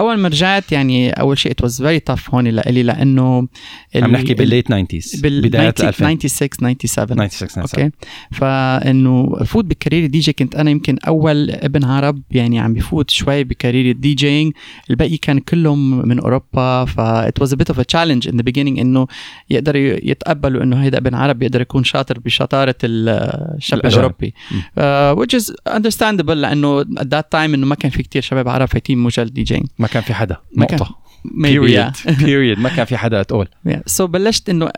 أول 0.00 0.18
ما 0.18 0.28
رجعت 0.28 0.72
يعني 0.72 1.10
أول 1.10 1.38
شيء 1.38 1.52
it 1.52 1.62
was 1.62 1.82
very 1.82 2.00
tough 2.00 2.34
هون 2.34 2.48
لإلي 2.48 2.82
لأنه 2.82 3.48
عم 3.96 4.10
نحكي 4.12 4.32
ال- 4.32 4.36
بال 4.38 4.50
late 4.50 4.72
90s 4.72 5.20
بال 5.20 5.40
بدايات 5.42 5.78
90 5.78 6.12
2000 6.12 6.28
96 6.28 6.76
97 6.84 7.28
96 7.28 7.84
okay. 7.84 7.96
فإنه 8.32 9.32
افوت 9.34 9.64
ب 9.64 10.06
career 10.06 10.18
DJ 10.18 10.32
كنت 10.32 10.56
أنا 10.56 10.70
يمكن 10.70 10.98
أول 11.06 11.50
ابن 11.50 11.84
عرب 11.84 12.22
يعني 12.30 12.58
عم 12.60 12.74
بفوت 12.74 13.10
شوي 13.10 13.44
ب 13.44 13.50
career 13.50 13.84
ال 13.84 13.90
DJing 13.90 14.52
الباقي 14.90 15.16
كان 15.16 15.38
كلهم 15.38 16.08
من 16.08 16.18
أوروبا 16.18 16.84
ف 16.84 17.00
it 17.00 17.44
was 17.46 17.50
a 17.52 17.56
bit 17.56 17.74
of 17.74 17.78
a 17.78 17.84
challenge 17.94 18.26
in 18.30 18.34
the 18.36 18.42
beginning 18.52 18.78
إنه 18.78 19.06
يقدروا 19.50 19.80
يتقبلوا 19.82 20.62
إنه 20.62 20.82
هيدا 20.82 20.98
ابن 20.98 21.14
عرب 21.14 21.38
بيقدر 21.38 21.60
يكون 21.60 21.84
شاطر 21.84 22.18
بشطارة 22.18 22.74
ال- 22.84 23.08
الشاب. 23.56 23.86
الأوروبي. 23.86 24.34
uh, 24.78 25.14
which 25.22 25.38
is 25.40 25.52
understandable 25.70 26.30
لأنه 26.30 26.82
at 26.84 26.86
that 27.14 27.24
time 27.34 27.54
إنه 27.54 27.66
ما 27.66 27.74
كان 27.74 27.90
في 27.90 28.02
كتير 28.02 28.22
شباب 28.22 28.48
عرب 28.48 28.68
فايتين 28.68 28.98
مجال 28.98 29.32
DJing 29.32 29.66
ما 29.82 29.88
كان 29.88 30.02
في 30.02 30.14
حدا. 30.14 30.36
ما 30.56 30.64
كان. 30.64 30.78
maybe 31.24 31.70
yeah. 31.70 31.92
period. 31.92 32.18
period 32.26 32.58
ما 32.58 32.68
كان 32.68 32.84
في 32.84 32.96
حدا 32.96 33.20
اتقول 33.20 33.48
so 33.86 34.06
so 34.06 34.10
بلشت 34.10 34.48
إنه 34.48 34.70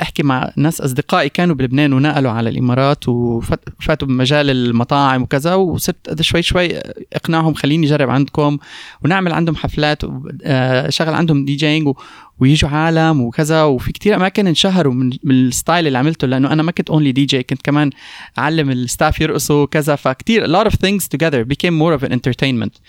أحكي 0.00 0.22
مع 0.22 0.52
ناس 0.56 0.80
أصدقائي 0.80 1.28
كانوا 1.28 1.54
بلبنان 1.54 1.92
ونقلوا 1.92 2.30
على 2.30 2.50
الإمارات 2.50 3.08
وفاتوا 3.08 4.08
بمجال 4.08 4.50
المطاعم 4.50 5.22
وكذا 5.22 5.54
وصرت 5.54 6.22
شوي 6.22 6.42
شوي 6.42 6.78
أقنعهم 7.12 7.54
خليني 7.54 7.86
أجرب 7.86 8.10
عندكم 8.10 8.58
ونعمل 9.04 9.32
عندهم 9.32 9.56
حفلات 9.56 10.02
آه، 10.44 10.90
شغل 10.90 11.14
عندهم 11.14 11.44
DJing 11.44 11.94
ويجوا 12.40 12.70
عالم 12.70 13.20
وكذا. 13.20 13.62
وفي 13.62 13.92
كتير 13.92 14.16
أماكن 14.16 14.46
انشهروا 14.46 14.94
من, 14.94 15.10
من 15.22 15.34
ال 15.34 15.43
style 15.43 15.86
اللي 15.86 15.98
عملته 15.98 16.26
لأنه 16.26 16.52
أنا 16.52 16.62
ما 16.62 16.72
كنت 16.72 16.90
only 16.90 17.12
DJ 17.12 17.42
كنت 17.42 17.62
كمان 17.62 17.90
أعلم 18.38 18.70
ال 18.70 18.78
staff 18.78 19.20
يرقصوا 19.20 19.62
وكذا. 19.62 19.96
فكتير 19.96 20.46
a 20.46 20.48
lot 20.48 20.70
of 20.70 20.74
things 20.74 21.08
together 21.08 21.44
became 21.44 21.74
more 21.78 21.98
of 21.98 22.08
an 22.08 22.12
entertainment. 22.12 22.80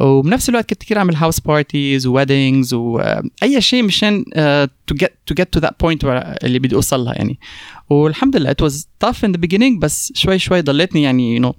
وبنفس 0.00 0.48
الوقت 0.48 0.70
كنت 0.70 0.82
كثير 0.82 0.98
أعمل 0.98 1.16
house 1.16 1.40
parties 1.40 2.06
و 2.06 2.14
weddings 2.14 2.74
واي 2.74 3.60
شيء 3.60 3.82
مشان 3.82 4.24
to 4.86 4.94
get 4.94 5.12
to 5.26 5.34
get 5.34 5.52
to 5.52 5.60
that 5.60 5.80
point 5.80 6.04
اللي 6.44 6.58
بدي 6.58 6.74
أوصل 6.74 7.00
لها 7.00 7.14
يعني. 7.14 7.38
والحمد 7.90 8.36
لله. 8.36 8.52
It 8.52 8.64
was 8.64 8.74
tough 9.04 9.18
in 9.24 9.32
the 9.32 9.40
beginning 9.46 9.78
بس 9.78 10.12
شوي 10.14 10.38
شوي 10.38 10.60
ضلتني 10.62 11.02
يعني 11.02 11.38
you 11.38 11.42
know 11.42 11.52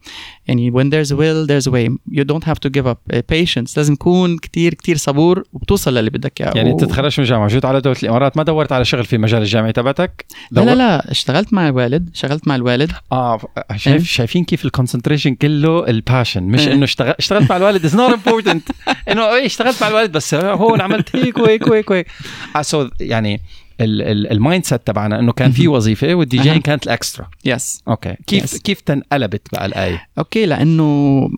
يعني 0.48 0.72
when 0.72 0.86
there's 0.86 1.12
a 1.12 1.16
will 1.16 1.48
there's 1.48 1.68
a 1.68 1.72
way. 1.72 1.90
You 2.12 2.24
don't 2.24 2.44
have 2.44 2.60
to 2.60 2.70
give 2.70 2.86
up. 2.86 3.16
Uh, 3.16 3.18
patience. 3.18 3.78
لازم 3.78 3.96
تكون 3.96 4.38
كتير 4.38 4.74
كتير 4.74 4.98
صبور 4.98 5.44
وبتوصل 5.54 5.94
للي 5.94 6.10
بدك 6.10 6.42
إياه. 6.42 6.54
يعني 6.56 6.72
انت 6.72 6.84
تخرجت 6.84 7.20
من 7.20 7.26
الجامعة. 7.26 7.48
جيت 7.48 7.66
على 7.66 7.82
دوله 7.82 7.98
الإمارات 8.04 8.38
ما 8.38 8.44
دورت 8.44 8.72
على 8.72 8.86
شغل 8.86 9.06
في 9.06 9.18
مجال 9.18 9.42
الجامعي 9.42 9.72
تبعتك؟ 9.72 10.26
لا 10.52 10.62
لا 10.62 10.76
لا. 10.76 11.12
اشتغلت 11.12 11.54
مع 11.54 11.68
الوالد. 11.68 12.10
اشتغلت 12.14 12.48
مع 12.48 12.56
الوالد. 12.56 12.92
آه 13.12 13.40
شايف 13.76 14.02
إيه. 14.02 14.04
شايفين 14.04 14.44
كيف 14.44 14.66
ال 14.66 14.71
concentration 14.71 15.36
كله 15.36 15.88
ال 15.88 15.95
passion 15.95 16.44
مش 16.44 16.68
إيه. 16.68 16.74
إنه 16.74 16.84
اشتغل 16.84 17.14
اشتغلت 17.20 17.50
مع 17.50 17.58
الوالد. 17.58 17.86
it's 17.86 17.96
not 17.96 18.14
important 18.14 18.70
إنه 19.10 19.36
إيه 19.36 19.46
اشتغلت 19.46 19.82
مع 19.82 19.88
الوالد 19.88 20.12
بس 20.12 20.34
هون 20.34 20.82
عملت 20.82 21.16
هيك 21.16 21.38
وهيك 21.38 21.68
وهيك 21.68 21.92
وهيك. 21.92 22.08
آه 22.56 22.62
so 22.62 22.90
يعني 23.00 23.42
ال 23.82 24.66
mindset 24.66 24.82
تبعنا 24.88 25.20
إنه 25.20 25.32
كان 25.32 25.52
في. 25.52 25.68
وظيفة 25.68 26.14
والدي. 26.14 26.38
جي 26.38 26.60
كانت 26.60 26.84
ال 26.84 26.91
extra. 26.91 27.30
yes 27.46 27.84
okay. 27.88 28.16
كيف 28.28 28.56
Yes. 28.56 28.62
كيف 28.62 28.82
تنقلبت 28.82 29.42
بقى 29.52 29.66
الآية؟ 29.66 30.08
okay 30.18 30.46
لأنه 30.46 31.30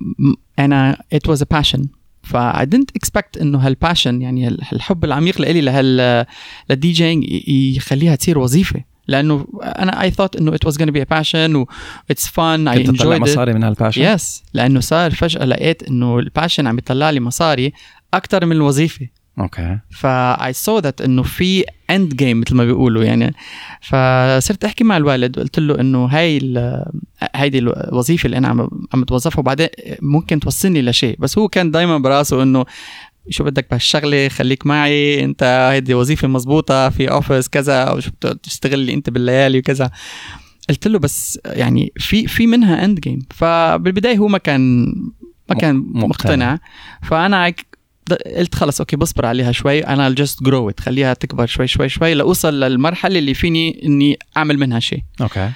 أنا 0.59 0.97
it 1.15 1.31
was 1.31 1.37
a 1.37 1.57
passion. 1.57 1.81
ف 2.23 2.37
I 2.37 2.65
didn't 2.65 2.99
expect 3.01 3.41
إنه 3.41 3.57
هال 3.59 3.73
passion 3.73 4.21
يعني 4.21 4.47
ال- 4.47 4.61
الحب 4.73 5.05
العميق 5.05 5.41
لإلي 5.41 5.61
لهال 5.61 6.25
لل 6.69 6.91
DJing 6.91 7.23
يخليها 7.77 8.15
تصير 8.15 8.39
وظيفة. 8.39 8.83
لأنه 9.07 9.47
أنا 9.63 10.09
I 10.09 10.13
thought 10.13 10.37
إنه 10.39 10.51
it 10.51 10.69
was 10.69 10.73
gonna 10.75 10.91
be 10.91 11.01
a 11.01 11.17
passion 11.17 11.55
و 11.55 11.65
it's 12.13 12.25
fun 12.27 12.67
I 12.67 12.77
كنت 12.77 12.87
تطلع 12.89 13.15
enjoyed 13.15 13.19
it. 13.19 13.21
مصاري 13.21 13.53
من 13.53 13.63
هال 13.63 13.72
passion 13.72 14.01
yes 14.01 14.43
لأنه 14.53 14.79
صار 14.79 15.11
فجأة 15.11 15.45
لقيت 15.45 15.83
إنه 15.83 16.19
ال 16.19 16.25
passion 16.25 16.67
عم 16.67 16.77
يطلع 16.77 17.09
لي 17.09 17.19
مصاري 17.19 17.73
أكثر 18.13 18.45
من 18.45 18.51
الوظيفة. 18.55 19.07
okay 19.39 19.79
ف 19.91 20.53
I 20.53 20.60
saw 20.60 20.79
that 20.79 21.01
إنه 21.01 21.23
في 21.23 21.63
end 21.89 22.15
game 22.15 22.41
مثل 22.41 22.55
ما 22.55 22.65
بيقولوا 22.65 23.03
يعني. 23.03 23.33
فصرت 23.81 24.63
أحكي 24.65 24.83
مع 24.83 24.97
الوالد 24.97 25.37
وقلت 25.37 25.59
له 25.59 25.79
إنه 25.79 26.05
هاي 26.05 26.37
ال- 26.37 26.85
هيدي 27.35 27.59
الوظيفه 27.59 28.25
اللي 28.25 28.37
أنا 28.37 28.47
عم 28.47 28.67
عم 28.93 29.01
بتوظفها 29.01 29.39
وبعدين 29.39 29.67
ممكن 30.01 30.39
توصلني 30.39 30.81
لشيء. 30.81 31.15
بس 31.19 31.37
هو 31.37 31.47
كان 31.47 31.71
دائما 31.71 31.97
براسه 31.97 32.43
إنه 32.43 32.65
شو 33.29 33.43
بدك 33.43 33.67
بهالشغلة 33.69 34.27
خليك 34.27 34.65
معي 34.65 35.23
أنت 35.23 35.43
هيدي 35.71 35.93
وظيفة 35.93 36.27
مزبوطه 36.27 36.89
في 36.89 37.11
office 37.11 37.47
كذا 37.49 37.83
أو 37.83 37.99
شو 37.99 38.11
بتشتغلي 38.25 38.93
أنت 38.93 39.09
بالليالي 39.09 39.59
وكذا. 39.59 39.91
قلت 40.69 40.87
له 40.87 40.99
بس 40.99 41.39
يعني 41.45 41.91
في 41.97 42.27
في 42.27 42.47
منها 42.47 42.85
end 42.85 42.99
game 42.99 43.19
فبالبداية 43.29 44.17
هو 44.17 44.27
ما 44.27 44.37
كان 44.37 44.85
ما 45.49 45.55
كان 45.55 45.75
مقتنع. 45.75 46.07
مقتنع. 46.07 46.59
فأنا 47.03 47.53
قلت 48.37 48.55
خلص 48.55 48.79
okay 48.81 48.95
بصبر 48.95 49.25
عليها 49.25 49.51
شوي 49.51 49.79
أنا 49.79 50.09
just 50.09 50.43
grow 50.43 50.69
it 50.69 50.79
خليها 50.79 51.13
تكبر 51.13 51.45
شوي 51.45 51.67
شوي 51.67 51.89
شوي 51.89 52.13
لأوصل 52.13 52.59
للمرحلة 52.59 53.19
اللي 53.19 53.33
فيني 53.33 53.81
إني 53.85 54.17
أعمل 54.37 54.57
منها 54.57 54.79
شيء. 54.79 55.01
okay. 55.21 55.51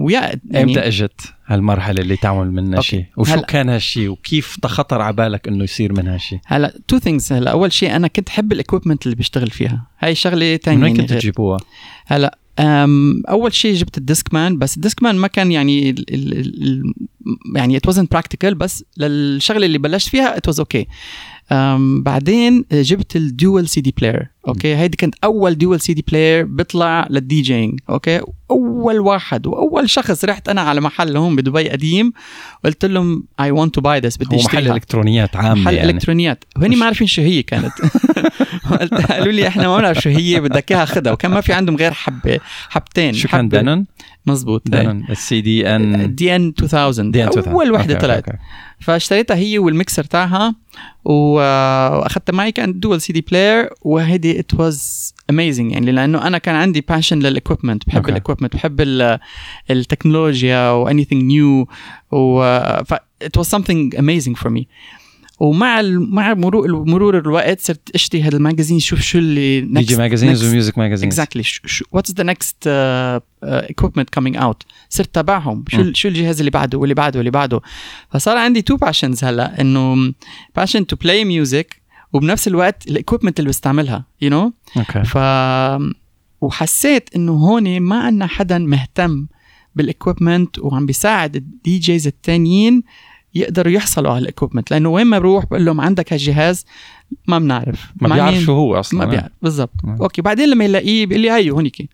ويا 0.00 0.32
إمتى 0.32 0.40
يعني 0.50 0.86
إجت 0.88 1.20
هالمرحلة 1.46 2.00
اللي 2.00 2.16
تعمل 2.16 2.52
منها. 2.52 2.80
شيء؟ 2.80 3.04
وشو 3.16 3.32
هلأ- 3.36 3.44
كان 3.44 3.68
هالشيء؟ 3.68 4.08
وكيف 4.08 4.56
خطر 4.66 5.00
على 5.00 5.16
بالك 5.16 5.48
إنه 5.48 5.64
يصير 5.64 5.92
منها 5.92 6.18
شيء؟ 6.18 6.38
هلا 6.46 6.74
two 6.88 6.98
things 6.98 7.32
هلا 7.32 7.50
أول 7.50 7.72
شيء 7.72 7.96
أنا 7.96 8.08
كنت 8.08 8.28
حب 8.28 8.52
ال 8.52 8.57
equipment 8.57 9.06
اللي 9.06 9.16
بيشتغل 9.16 9.50
فيها. 9.50 9.86
هاي 10.00 10.14
شغلة 10.14 10.56
ثانية 10.56 10.78
من 10.78 10.84
وين 10.84 10.96
يعني 10.96 11.08
غير. 11.08 11.20
تجيبوها؟ 11.20 11.58
هلا 12.06 12.38
أول 13.28 13.54
شيء 13.54 13.74
جبت 13.74 13.98
ال 13.98 14.34
Discman 14.34 14.58
بس 14.58 14.76
ال 14.76 15.02
Discman 15.02 15.16
ما 15.16 15.28
كان 15.28 15.52
يعني 15.52 15.90
ال 15.90 16.14
ال 16.14 16.38
ال 16.38 16.82
يعني 17.56 17.76
it 17.76 17.90
wasn't 17.90 18.06
practical 18.10 18.54
بس 18.54 18.84
للشغلة 18.96 19.66
اللي 19.66 19.78
بلشت 19.78 20.08
فيها 20.08 20.36
it 20.36 20.48
was 20.48 20.60
okay 20.60 20.86
بعدين 22.02 22.64
جبت 22.72 23.16
ال 23.16 23.68
dual 23.68 23.80
CD 23.80 23.94
player 23.98 24.28
okay؟ 24.48 24.76
هيدي 24.76 24.96
كانت 24.96 25.14
أول 25.24 25.58
dual 25.58 25.80
CD 25.80 26.04
player 26.08 26.44
بيطلع 26.44 27.06
لل 27.10 27.42
DJing 27.42 27.80
okay؟ 27.90 28.20
أول 28.50 29.00
واحد 29.00 29.46
وأول 29.46 29.90
شخص 29.90 30.24
رحت 30.24 30.48
أنا 30.48 30.60
على 30.60 30.80
محل 30.80 31.16
هون 31.16 31.36
بدبي 31.36 31.68
قديم 31.68 32.12
قلت 32.64 32.84
لهم 32.84 33.24
I 33.40 33.50
want 33.50 33.74
to 33.74 33.80
buy 33.80 34.00
this 34.00 34.16
بدي 34.16 34.36
هو 34.36 34.40
محل 34.40 34.56
أشتريها. 34.56 34.74
إلكترونيات 34.74 35.36
عامة 35.36 35.62
محل 35.62 35.74
يعني. 35.74 35.90
إلكترونيات. 35.90 36.44
وهني 36.56 36.76
ما 36.76 36.86
عارفين 36.86 37.06
شو 37.06 37.22
هي 37.22 37.42
كانت. 37.42 37.72
قالوا 39.10 39.32
لي 39.32 39.48
إحنا 39.48 39.68
ما 39.68 39.78
بنعرف 39.78 39.98
شو 39.98 40.10
هي 40.10 40.40
بدك 40.40 40.72
إياها 40.72 40.84
خدها. 40.84 41.12
وكان 41.12 41.30
ما 41.30 41.40
في 41.40 41.52
عندهم 41.52 41.76
غير 41.76 41.92
حبة 41.92 42.38
حبتين. 42.68 43.12
شو 43.12 43.28
كان 43.28 43.48
Denon؟ 43.48 43.86
مزبوط 44.26 44.62
Denon 44.70 45.04
ال 45.10 45.40
CDN. 45.40 46.14
DN 46.14 46.52
2000 46.62 47.02
DN 47.10 47.28
2000. 47.28 47.50
أول 47.50 47.72
وحده 47.72 47.98
طلعت. 47.98 48.24
فاشتريتها 48.80 49.36
هي 49.36 49.58
والميكسر 49.58 50.04
تاعها 50.04 50.54
واخذتها 51.04 52.32
معي 52.32 52.52
كانت 52.52 52.76
dual 52.76 53.00
CD 53.00 53.20
player 53.20 53.70
وهيدي 53.82 54.40
it 54.40 54.54
was 54.54 55.14
amazing 55.30 55.72
يعني 55.72 55.92
لأنه 55.92 56.26
أنا 56.26 56.38
كان 56.38 56.54
عندي 56.54 56.80
passion 56.80 57.18
لل 57.18 57.30
equipment 57.30 57.86
بحب 57.86 57.96
okay. 57.96 58.10
ال 58.10 58.14
equipment 58.14 58.54
بحب 58.56 58.80
ال- 58.80 59.18
التكنولوجيا 59.70 60.70
و 60.70 60.90
anything 60.90 61.22
new 61.32 61.66
و 62.12 62.42
ف 62.84 62.94
it 63.24 63.40
was 63.40 63.44
something 63.56 63.98
amazing 63.98 64.34
for 64.42 64.50
me. 64.50 64.62
ومع 65.40 65.82
مع 65.82 66.34
مرور 66.34 66.84
مرور 66.84 67.18
الوقت 67.18 67.60
صرت 67.60 67.90
أشتري 67.94 68.22
هذا 68.22 68.36
ال 68.36 68.40
magazine. 68.40 68.78
شوف 68.80 69.00
شو 69.00 69.18
اللي 69.18 69.60
DJ 69.60 69.80
magazines 69.80 69.96
و 69.96 70.44
music 70.48 70.78
magazines 70.78 71.12
exactly 71.12 71.42
what's 71.92 72.12
the 72.12 72.22
next 72.24 72.56
equipment 73.44 74.10
coming 74.10 74.36
out 74.36 74.62
صرت 74.88 75.14
تابعهم. 75.14 75.64
شو. 75.68 75.80
ال- 75.80 75.96
شو 75.96 76.08
الجهاز 76.08 76.38
اللي 76.38 76.50
بعده 76.50 76.78
واللي 76.78 76.94
بعده 76.94 77.18
واللي 77.18 77.30
بعده. 77.30 77.60
فصار 78.10 78.36
عندي 78.36 78.62
two 78.62 78.76
passions 78.76 79.24
هلا. 79.24 79.60
إنه 79.60 80.12
passion 80.56 80.86
to 80.86 80.96
play 80.96 81.24
music 81.24 81.80
وبنفس 82.12 82.48
الوقت 82.48 82.88
الايكويبمنت 82.88 83.38
اللي 83.38 83.48
بستعملها. 83.48 84.04
you 84.20 84.30
you 84.30 84.32
know? 84.32 84.52
okay 84.78 85.04
ف 85.04 85.18
وحسيت 86.40 87.10
إنه 87.16 87.32
هون 87.32 87.80
ما 87.80 88.00
عندنا 88.00 88.26
حدا 88.26 88.58
مهتم 88.58 89.26
بال 89.76 89.91
equipment 89.91 90.58
وعم 90.58 90.86
بيساعد 90.86 91.36
ال 91.36 91.78
DJs 91.78 92.06
التانيين 92.06 92.82
يقدروا 93.34 93.72
يحصلوا 93.72 94.10
على 94.10 94.18
ال 94.22 94.27
equipment 94.27 94.70
لأنه 94.70 94.88
وين 94.88 95.06
ما 95.06 95.18
بروح 95.18 95.46
بقول 95.46 95.64
لهم 95.64 95.80
عندك 95.80 96.12
هالجهاز؟ 96.12 96.64
ما 97.28 97.38
بنعرف. 97.38 97.92
ما 98.00 98.14
بيعرف؟ 98.14 98.38
شو 98.40 98.52
هو 98.52 98.80
أصلا. 98.80 98.98
ما 99.00 99.04
بيعرف 99.04 99.32
بالضبط. 99.42 99.74
مم. 99.84 99.96
okay 100.02 100.22
بعدين 100.22 100.48
لما 100.50 100.64
يلاقيه 100.64 101.06
بيقول 101.06 101.22
لي 101.22 101.30
هيو 101.30 101.54
هونيك. 101.54 101.88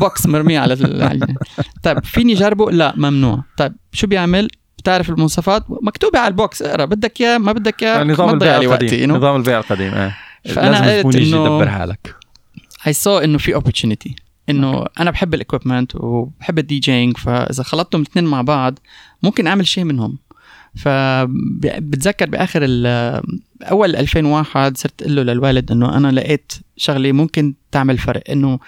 box 0.00 0.26
مرمي 0.26 0.56
على 0.56 0.72
ال- 0.74 1.34
طيب 1.82 2.04
فيني 2.04 2.34
جربه 2.34 2.70
لا 2.70 2.94
ممنوع. 2.96 3.44
طيب 3.56 3.72
شو 3.92 4.06
بيعمل؟ 4.06 4.48
بتعرف 4.78 5.10
المواصفات؟ 5.10 5.64
مكتوبة 5.82 6.18
على 6.18 6.28
ال 6.28 6.37
box 6.37 6.62
اقرأ 6.62 6.84
بدك 6.84 7.20
إياه 7.20 7.38
ما 7.38 7.52
بدك 7.52 7.82
إياه 7.82 8.04
نظام 8.04 8.26
ما 8.26 8.32
تضيع 8.38 8.54
البيع 8.56 8.74
القديم? 8.74 9.12
نظام 9.16 9.36
البيع 9.36 9.58
القديم 9.58 9.94
إيه. 9.94 10.14
فأنا 10.54 10.86
لازم 10.86 11.06
قلت 11.08 11.16
الزبون 11.16 11.22
يجي 11.22 11.32
إنه- 11.32 11.36
يدبرها 11.52 11.86
لك 11.86 12.14
I 12.88 12.92
saw 12.92 13.22
إنه 13.24 13.38
في 13.38 13.54
opportunity. 13.54 14.12
إنه 14.48 14.84
أنا 15.00 15.10
بحب 15.10 15.34
ال 15.34 15.40
equipment 15.40 15.94
وبحب 15.96 16.58
ال 16.58 16.78
DJing 16.78 17.16
فإذا 17.16 17.62
خلطتهم 17.62 18.00
الاثنين 18.02 18.24
مع 18.24 18.42
بعض 18.42 18.78
ممكن 19.22 19.46
أعمل 19.46 19.66
شيء 19.66 19.84
منهم. 19.84 20.18
فبتذكر 20.76 22.30
بآخر 22.30 22.60
ال- 22.64 23.22
أول 23.62 23.96
2001 23.96 24.76
صرت 24.76 25.02
أقول 25.02 25.16
له 25.16 25.22
للوالد 25.22 25.70
إنه 25.72 25.96
أنا 25.96 26.12
لقيت 26.12 26.52
شغلة 26.76 27.12
ممكن 27.12 27.54
تعمل 27.72 27.98
فرق 27.98 28.22
إنه 28.30 28.58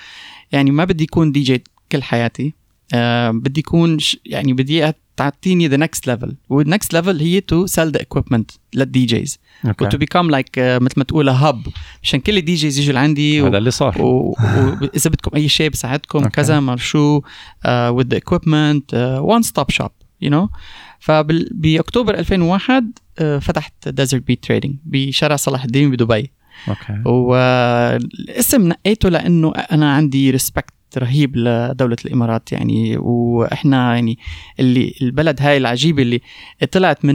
يعني 0.52 0.70
ما 0.70 0.84
بدي 0.84 1.04
يكون 1.04 1.32
دي 1.32 1.40
جي 1.40 1.64
كل 1.92 2.02
حياتي. 2.02 2.54
آه 2.94 3.30
بدي 3.30 3.60
يكون 3.60 3.98
ش- 3.98 4.16
يعني 4.26 4.52
بدي 4.52 4.92
تعطيني 5.16 5.68
the 5.68 5.76
next 5.76 6.06
level 6.06 6.36
وال 6.48 6.64
next 6.64 6.94
level 6.94 7.20
هي 7.20 7.40
to 7.40 7.66
sell 7.66 7.90
the 7.90 8.00
equipment 8.00 8.44
لل 8.74 9.04
DJs 9.04 9.38
و 9.86 9.90
to 9.90 9.98
become 9.98 10.30
like 10.30 10.50
مثل 10.58 10.94
ما 10.96 11.04
تقول 11.04 11.28
hub 11.28 11.66
مشان 12.02 12.20
كل 12.20 12.36
ال 12.38 12.54
DJs 12.54 12.78
يجوا 12.78 12.94
لعندي 12.94 13.42
هذا 13.42 13.58
اللي 13.58 13.70
صار. 13.70 13.94
واذا 14.02 15.10
بدكم 15.10 15.30
أي 15.36 15.48
شيء 15.48 15.70
بساعدكم 15.70 16.18
okay. 16.18 16.30
كذا 16.30 16.60
ما 16.60 16.76
شو 16.76 17.20
with 17.66 18.04
the 18.14 18.18
equipment 18.18 18.94
one 18.94 19.42
stop 19.42 19.70
shop 19.70 19.90
you 20.20 20.30
know 20.30 20.48
فباكتوبر 21.00 22.14
2001 22.18 22.98
آه، 23.18 23.38
فتحت 23.38 23.88
Desert 23.88 24.22
Beat 24.22 24.44
Trading 24.44 24.76
بشارع 24.84 25.36
صلاح 25.36 25.64
الدين 25.64 25.90
بدبي. 25.90 26.30
okay. 26.68 27.02
والاسم 27.08 28.68
نقيته 28.68 29.08
لأنه 29.08 29.52
أنا 29.72 29.94
عندي 29.94 30.30
respect 30.30 30.74
رهيب 30.98 31.36
لدولة 31.36 31.96
الإمارات 32.04 32.52
يعني 32.52 32.96
وإحنا 32.98 33.94
يعني 33.94 34.18
اللي 34.60 34.94
البلد 35.02 35.42
هاي 35.42 35.56
العجيبة 35.56 36.02
اللي 36.02 36.20
طلعت 36.72 37.04
من 37.04 37.14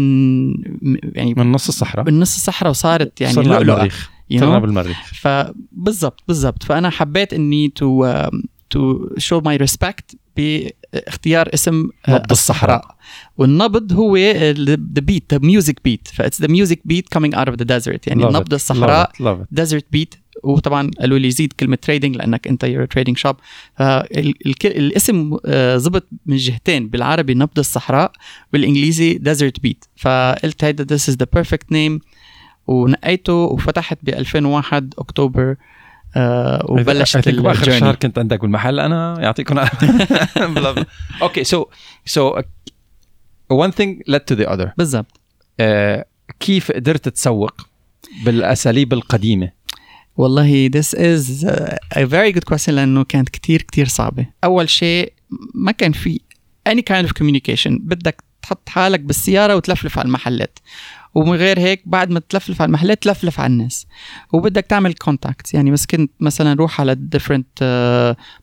يعني 1.16 1.34
من 1.38 1.52
نص 1.52 1.68
الصحراء. 1.68 2.06
من 2.06 2.20
نص 2.20 2.36
الصحراء 2.36 2.70
وصارت 2.70 3.22
يعني 3.22 3.34
صرنا 3.34 3.60
بالمريخ. 3.60 4.12
صرنا? 4.40 4.60
بالمريخ. 4.60 5.14
فبالضبط 5.14 6.24
بالضبط 6.28 6.64
فأنا 6.64 6.90
حبيت 6.90 7.34
إني 7.34 7.70
to 7.70 8.08
to 8.70 9.10
show 9.18 9.40
my 9.40 9.58
respect 9.58 10.16
باختيار 10.94 11.50
اسم 11.54 11.90
آه، 12.08 12.12
نبض 12.16 12.32
الصحراء. 12.32 12.96
والنبض 13.38 13.94
هو 13.94 14.18
the 14.18 14.76
beat 15.02 15.34
the 15.34 15.40
music 15.40 15.80
beat 15.84 16.08
ف 16.08 16.15
it's 16.15 16.42
the 16.42 16.48
music 16.48 16.80
beat 16.86 17.10
coming 17.14 17.36
out 17.36 17.48
of 17.48 17.56
the 17.58 17.64
desert 17.64 18.08
يعني. 18.08 18.24
نبض 18.24 18.54
الصحراء. 18.54 19.12
Desert 19.52 19.86
Beat 19.92 20.16
وطبعا 20.44 20.92
قالوا 21.00 21.18
لي 21.18 21.32
زيد 21.32 21.54
كلمة 21.54 21.76
trading 21.76 22.16
لأنك 22.16 22.48
أنت 22.48 22.64
you're 22.64 22.86
trading 22.86 23.18
shop 23.18 23.36
الاسم 24.66 25.38
آه، 25.46 25.78
زبط 25.78 26.08
من 26.26 26.36
جهتين. 26.36 26.90
بالعربي 26.90 27.34
نبض 27.34 27.60
الصحراء 27.60 28.12
بالإنجليزي 28.54 29.14
Desert 29.14 29.60
Beat 29.60 29.86
فقلت 29.96 30.64
هيدا 30.64 30.98
this 30.98 31.02
is 31.02 31.16
the 31.16 31.40
perfect 31.40 31.74
name. 31.74 32.00
ونقيته 32.68 33.34
وفتحت 33.34 33.98
ب 34.04 34.10
2001 34.10 34.94
أكتوبر. 34.98 35.56
آه 36.16 36.66
وبلشت 36.70 37.28
ال 37.28 37.31
journey 37.31 37.52
الشهر 37.52 37.96
كنت 37.96 38.20
عندك 38.20 38.42
بالمحل. 38.42 38.80
أنا 38.80 39.22
يعطيكم 39.22 39.60
العافية. 39.60 40.88
okay 41.22 41.44
so 41.44 41.66
so 42.06 42.42
one 43.54 43.72
thing 43.72 44.14
led 44.14 44.22
to 44.32 44.38
the 44.40 44.48
other. 44.48 44.68
بالضبط. 44.78 45.22
آه، 45.60 46.06
كيف 46.40 46.72
قدرت 46.72 47.10
تسوق 47.10 47.68
بالأساليب 48.26 48.94
القديمة؟ 48.94 49.52
والله 50.18 50.70
this 50.70 50.94
is 50.94 51.46
uh, 51.46 51.76
a 51.96 52.06
very 52.06 52.32
good 52.36 52.54
question 52.54 52.70
لأنه 52.70 53.04
كانت 53.04 53.30
كتير 53.30 53.62
كتير 53.62 53.88
صعبة. 53.88 54.26
أول 54.44 54.70
شيء 54.70 55.14
ما 55.54 55.72
كان 55.72 55.92
في 55.92 56.20
any 56.70 56.82
kind 56.92 57.08
of 57.08 57.10
communication. 57.10 57.72
بدك 57.80 58.24
تحط 58.42 58.70
حالك 58.70 59.00
بالسيارة 59.00 59.56
وتلفلف 59.56 60.00
على 60.00 60.06
المحلات. 60.06 60.60
ومن 61.16 61.34
غير 61.34 61.60
هيك 61.60 61.82
بعد 61.86 62.10
ما 62.10 62.20
تلفلف 62.30 62.62
على 62.62 62.68
المحلات 62.68 63.04
تلفلف 63.04 63.40
على 63.40 63.52
الناس؟ 63.54 63.88
وبدك 64.34 64.66
تعمل 64.66 64.94
contacts 64.94 65.54
يعني 65.54 65.72
بس 65.72 65.86
كنت 65.86 66.12
مثلا 66.20 66.54
روح 66.54 66.82
على 66.82 66.98
different 67.16 67.64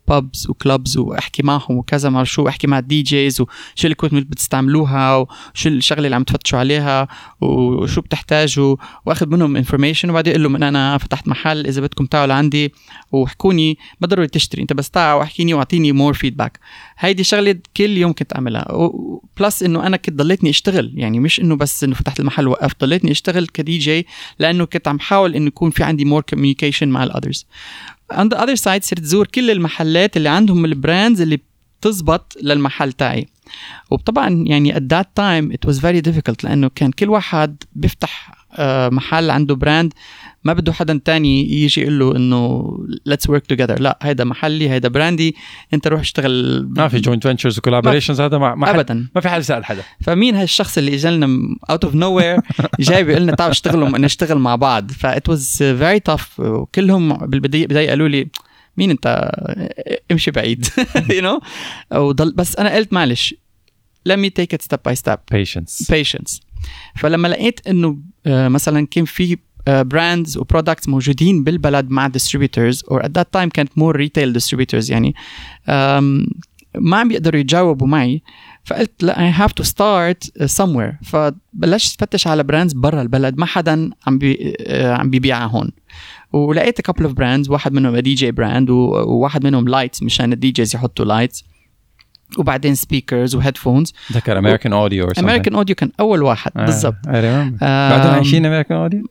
pubs 0.09 0.47
و 0.49 0.56
clubs 0.56 0.97
وأحكي 0.96 1.42
معهم 1.42 1.76
وكذا 1.76 2.08
ما 2.08 2.24
شو 2.24 2.48
أحكي 2.48 2.66
مع 2.66 2.78
ال 2.78 3.02
DJs 3.02 3.40
وشو 3.40 3.50
ال 3.85 3.89
equipment 3.89 4.30
بتستعملوها 4.30 5.16
وشو 5.16 5.68
الشغلة 5.68 6.04
اللي 6.04 6.16
عم 6.16 6.22
تفتشوا 6.22 6.58
عليها 6.58 7.08
وشو 7.40 8.00
بتحتاجوا. 8.00 8.76
وأخذ 9.06 9.28
منهم 9.28 9.56
information 9.56 10.11
وبعدين 10.10 10.32
أقول 10.32 10.42
لهم 10.42 10.56
إن 10.56 10.62
أنا 10.62 10.98
فتحت 10.98 11.28
محل 11.28 11.66
إذا 11.66 11.80
بدكم 11.80 12.06
تعالوا 12.06 12.34
لعندي 12.34 12.72
واحكوني 13.12 13.78
ما 14.00 14.06
ضروري 14.06 14.28
تشتري. 14.28 14.62
أنت 14.62 14.72
بس 14.72 14.90
تعال 14.90 15.18
وأحكيني 15.18 15.54
وأعطيني 15.54 15.92
more 15.92 16.14
feedback 16.14 16.59
هيدي 17.00 17.25
شغلة 17.25 17.57
كل 17.76 17.97
يوم 17.97 18.12
كنت 18.12 18.33
أعملها. 18.33 18.90
plus 19.40 19.62
إنه 19.62 19.87
أنا 19.87 19.97
كنت 19.97 20.14
ضليتني 20.14 20.50
أشتغل. 20.50 20.92
يعني 20.95 21.21
مش 21.21 21.40
إنه 21.40 21.57
بس 21.57 21.85
إنه 21.85 21.95
فتحت 21.95 22.21
المحل 22.21 22.49
وقفت 22.49 22.80
ضليتني 22.80 23.11
أشتغل 23.11 23.47
كدي 23.47 23.78
جي 23.78 24.07
لأنه 24.38 24.64
كنت 24.64 24.88
عم 24.88 24.99
حاول 24.99 25.35
إنه 25.35 25.47
يكون 25.47 25.71
في 25.71 25.85
عندي 25.85 26.04
more 26.04 26.23
communication 26.23 26.88
مع 26.88 27.04
ال 27.04 27.11
others 27.11 27.47
on 28.12 28.26
the 28.35 28.37
other 28.37 28.57
side 28.57 28.83
صرت 28.83 29.04
زور 29.04 29.26
كل 29.26 29.50
المحلات 29.50 30.16
اللي 30.16 30.28
عندهم 30.28 30.64
ال 30.64 30.73
brands 30.73 31.20
اللي 31.21 31.38
بتزبط 31.80 32.37
للمحل 32.42 32.92
تاعي. 32.92 33.28
وطبعا 33.90 34.45
يعني 34.47 34.75
at 34.75 34.83
that 34.95 35.07
time 35.21 35.54
it 35.54 35.71
was 35.71 35.76
very 35.76 36.11
difficult 36.11 36.45
لأنه 36.45 36.71
كان 36.75 36.92
كل 36.92 37.09
واحد 37.09 37.62
بيفتح 37.73 38.39
محل 38.90 39.30
عنده 39.30 39.54
brand 39.54 39.92
ما 40.45 40.52
بده 40.52 40.73
حدا 40.73 41.00
تاني 41.04 41.62
يجي 41.62 41.80
يقول 41.80 41.99
له 41.99 42.16
إنه 42.16 42.71
let's 43.06 43.30
work 43.30 43.47
together 43.47 43.80
لا 43.80 43.99
هيدا 44.02 44.25
محلي 44.25 44.71
هيدا 44.71 44.88
brand 44.88 45.28
ي 45.28 45.37
أنت 45.75 45.87
روح 45.88 46.00
اشتغل 46.00 46.66
ما 46.76 46.88
في 46.88 47.00
joint 47.00 47.26
ventures 47.26 47.59
و 47.59 47.63
collaborations 47.63 48.20
هذا 48.21 48.38
ما, 48.38 48.54
ما 48.54 48.71
ابدا. 48.71 49.09
ما 49.14 49.21
في 49.21 49.28
حدا 49.28 49.38
يسأل 49.38 49.64
حدا. 49.64 49.83
فمين 50.00 50.35
هالشخص 50.35 50.78
اللي 50.78 50.95
اجى 50.95 51.09
لنا 51.09 51.57
out 51.70 51.85
of 51.85 51.94
nowhere 51.94 52.40
جاي 52.80 53.04
بيقول 53.04 53.23
لنا 53.23 53.35
تعالوا 53.35 53.52
اشتغلوا 53.52 53.99
نشتغل 53.99 54.38
مع 54.38 54.57
بعض. 54.57 54.90
ف 54.90 55.03
it 55.03 55.28
was 55.28 55.56
very 55.56 56.00
tough 56.00 56.40
وكلهم 56.40 57.16
بالبدايه 57.26 57.88
قالوا 57.88 58.09
لي 58.09 58.28
مين 58.76 58.90
أنت؟ 58.90 59.30
امشي 60.12 60.30
بعيد 60.30 60.66
you 61.11 61.23
know 61.23 61.40
وضل 61.92 62.33
بس 62.33 62.57
أنا 62.57 62.75
قلت 62.75 62.92
معلش 62.92 63.35
let 64.09 64.16
me 64.16 64.30
take 64.40 64.52
it 64.57 64.62
step 64.62 64.80
by 64.88 64.95
step. 64.95 65.19
Patience. 65.35 65.87
Patience. 65.92 66.40
فلما 66.97 67.28
لقيت 67.28 67.66
إنه 67.66 67.88
آه، 67.88 67.99
مثلا 68.30 68.87
كان 68.87 69.04
في 69.04 69.37
brands 69.66 70.38
و 70.38 70.44
products 70.44 70.88
موجودين 70.88 71.44
بالبلد 71.44 71.90
مع 71.90 72.06
distributors 72.06 72.85
or 72.90 73.04
at 73.04 73.11
that 73.16 73.32
time 73.32 73.49
كانت 73.49 73.78
more 73.78 73.97
retail 73.97 74.32
distributors 74.32 74.90
يعني. 74.90 75.14
ما 76.78 76.96
عم 76.96 77.08
بيقدروا 77.08 77.40
يتجاوبوا 77.40 77.87
معي 77.87 78.22
فقلت 78.64 79.02
لا 79.02 79.20
I 79.20 79.30
have 79.30 79.52
to 79.52 79.62
start 79.62 80.25
somewhere. 80.42 81.04
فبلشت 81.04 82.00
فتش 82.00 82.26
على 82.26 82.42
brands 82.42 82.73
برا 82.72 83.02
البلد 83.02 83.38
ما 83.38 83.46
حدا 83.46 83.90
عم 84.06 84.18
بي 84.18 84.54
آه، 84.66 84.94
عم 84.94 85.10
بيبيعها 85.10 85.46
هون. 85.46 85.70
ولقيت 86.32 86.80
couple 86.80 87.04
of 87.04 87.12
brands 87.12 87.50
واحد 87.50 87.72
منهم 87.72 87.96
DJ 87.97 88.30
brand 88.30 88.70
وواحد 88.70 89.44
منهم 89.44 89.68
lights 89.68 90.02
مشان 90.02 90.32
ال 90.32 90.50
DJs 90.50 90.75
يحطوا 90.75 91.04
lights 91.04 91.44
وبعدين 92.38 92.75
speakers 92.75 93.35
و 93.35 93.40
headphones 93.40 93.92
ذكر 94.12 94.38
American 94.38 94.73
Audio 94.73 95.09
American 95.18 95.54
Audio 95.54 95.75
كان 95.75 95.90
أول 96.00 96.22
واحد 96.22 96.52
آه، 96.56 96.64
بالضبط. 96.64 96.96
بعدهم 97.06 98.14
عايشين 98.14 98.46
American 98.47 98.78
Audio 98.78 99.02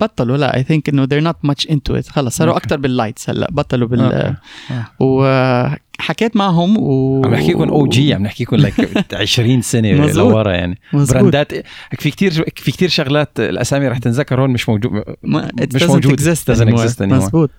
بطلوا 0.00 0.36
لا 0.36 0.56
I 0.56 0.62
think 0.62 0.88
إنه 0.88 1.06
they're 1.06 1.24
not 1.32 1.50
much 1.50 1.66
into 1.70 2.00
it. 2.00 2.08
خلص 2.08 2.36
صاروا 2.36 2.56
أكثر 2.56 2.76
بال 2.76 2.90
lights 2.90 3.30
هلأ 3.30 3.48
بطلوا 3.50 3.88
بال 3.88 4.00
آه. 4.00 4.36
وحكيت 5.00 6.36
معهم 6.36 6.76
و 6.78 7.22
عم 7.24 7.34
نحكيكم 7.34 7.68
أو 7.68 7.86
جي 7.86 8.14
عم 8.14 8.22
نحكيكم 8.22 8.56
لك 8.56 9.04
20 9.14 9.62
سنة 9.62 9.88
لورا 10.16 10.52
يعني. 10.52 10.78
مزبوط. 10.92 11.16
براندات 11.16 11.52
في 11.98 12.10
كثير 12.10 12.32
في 12.56 12.72
كثير 12.72 12.88
شغلات 12.88 13.40
الأسامي 13.40 13.88
رح 13.88 13.98
تنذكر 13.98 14.40
هون 14.40 14.50
مش 14.50 14.68
موجود 14.68 15.02
مش 15.74 15.82
موجود. 15.82 16.20
exist 16.20 16.54
doesn't 16.54 16.68
exist 16.74 16.98
anymore. 16.98 17.02
مزبوط 17.02 17.50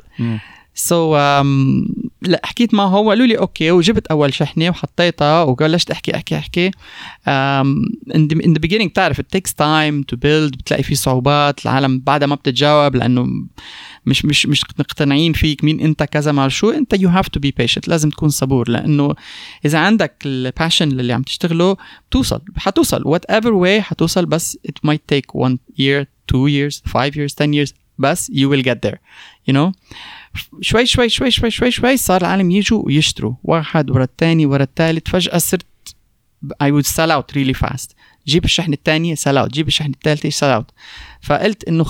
so 0.75 1.13
so, 1.13 1.17
um, 1.17 2.11
لا 2.21 2.41
حكيت 2.43 2.73
معه 2.73 2.95
وقالوا 2.95 3.25
لي 3.25 3.37
okay 3.37 3.71
وجبت 3.71 4.07
أول 4.07 4.33
شحنة 4.33 4.69
وحطيتها 4.69 5.43
وبلشت 5.43 5.91
أحكي 5.91 6.15
أحكي. 6.15 6.37
احكي 6.37 6.71
in 8.13 8.53
the 8.55 8.59
beginning 8.67 8.87
بتعرف 8.87 9.21
it 9.21 9.23
takes 9.37 9.51
time 9.51 10.03
to 10.11 10.17
build 10.17 10.57
بتلاقي 10.57 10.83
في 10.83 10.95
صعوبات 10.95 11.65
العالم 11.65 11.99
بعدها 11.99 12.27
ما 12.27 12.35
بتتجاوب 12.35 12.95
لأنه 12.95 13.27
مش 14.05 14.25
مش 14.25 14.45
مش 14.45 14.63
مقتنعين 14.79 15.33
فيك 15.33 15.63
مين 15.63 15.79
أنت 15.79 16.03
كذا 16.03 16.31
مع 16.31 16.47
شو. 16.47 16.69
أنت 16.69 16.93
you 16.93 17.09
have 17.09 17.27
to 17.27 17.39
be 17.39 17.51
patient 17.57 17.87
لازم 17.87 18.09
تكون 18.09 18.29
صبور 18.29 18.69
لأنه 18.69 19.15
إذا 19.65 19.79
عندك 19.79 20.15
ال 20.25 20.34
passion 20.35 20.99
اللي 20.99 21.13
عم 21.13 21.21
تشتغله 21.23 21.77
بتوصل 22.09 22.41
حتوصل. 22.57 23.01
whatever 23.05 23.53
way 23.53 23.81
حتوصل 23.81 24.25
بس 24.25 24.57
it 24.67 24.89
might 24.89 25.15
take 25.15 25.41
one 25.41 25.57
year 25.79 26.05
two 26.33 26.47
years 26.47 26.91
five 26.91 27.11
years 27.15 27.33
ten 27.43 27.53
years 27.53 27.73
بس 27.97 28.31
you 28.31 28.49
will 28.49 28.63
get 28.63 28.77
there 28.89 28.97
you 29.49 29.53
know. 29.53 29.71
شوي 30.61 30.85
شوي 30.85 31.09
شوي 31.09 31.31
شوي 31.31 31.51
شوي 31.51 31.71
شوي 31.71 31.97
صار 31.97 32.21
العالم 32.21 32.51
يجوا 32.51 32.85
ويشتروا. 32.85 33.33
واحد 33.43 33.91
ورا 33.91 34.03
الثاني 34.03 34.45
ورا 34.45 34.63
الثالث 34.63 35.09
فجأة 35.09 35.37
صرت 35.37 35.65
I 36.63 36.71
would 36.71 36.85
sell 36.85 37.11
out 37.11 37.35
really 37.35 37.53
fast. 37.53 37.95
جيب 38.27 38.45
الشحنة 38.45 38.73
الثانية 38.73 39.15
sell 39.15 39.37
out. 39.37 39.47
جيب 39.51 39.67
الشحنة 39.67 39.93
الثالثة 39.93 40.29
sell 40.29 40.61
out. 40.61 40.73
فقلت 41.21 41.63
إنه 41.63 41.85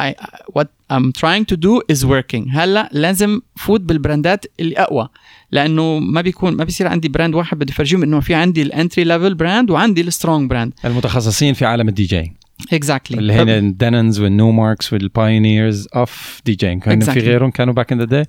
I, 0.00 0.14
what 0.52 0.68
I'm 0.90 1.12
trying 1.12 1.44
to 1.44 1.56
do 1.56 1.80
is 1.92 2.04
working. 2.04 2.48
هلأ 2.50 2.88
لازم 2.92 3.40
فوت 3.56 3.80
بالبراندات 3.80 4.46
اللي 4.60 4.76
أقوى. 4.76 5.08
لأنه 5.52 5.98
ما 5.98 6.20
بيكون 6.20 6.56
ما 6.56 6.64
بيصير 6.64 6.86
عندي 6.86 7.08
brand 7.08 7.34
واحد 7.34 7.58
بدي 7.58 7.72
افرجيهم 7.72 8.02
إنه 8.02 8.20
في 8.20 8.34
عندي 8.34 8.62
ال 8.62 8.69
entry 8.69 9.04
level 9.04 9.34
brand 9.34 9.70
وعندي 9.70 10.00
ال 10.00 10.07
strong 10.07 10.50
brand 10.50 10.72
المتخصصين 10.84 11.54
في 11.54 11.64
عالم 11.64 11.88
ال 11.88 12.04
DJ 12.04 12.32
exactly 12.72 13.18
اللي 13.18 13.32
هن 13.32 13.48
ال 13.48 13.58
Denons 13.58 14.20
وال 14.20 14.50
Numarks 14.50 14.92
وال 14.92 15.11
Pioneers 15.11 15.88
of 15.96 16.40
DJ 16.46 16.76
كانوا 16.76 17.04
exactly. 17.06 17.10
في 17.10 17.20
غيرهم 17.20 17.50
كانوا 17.50 17.74
back 17.74 17.92
in 17.92 17.98
the 17.98 18.04
day 18.04 18.24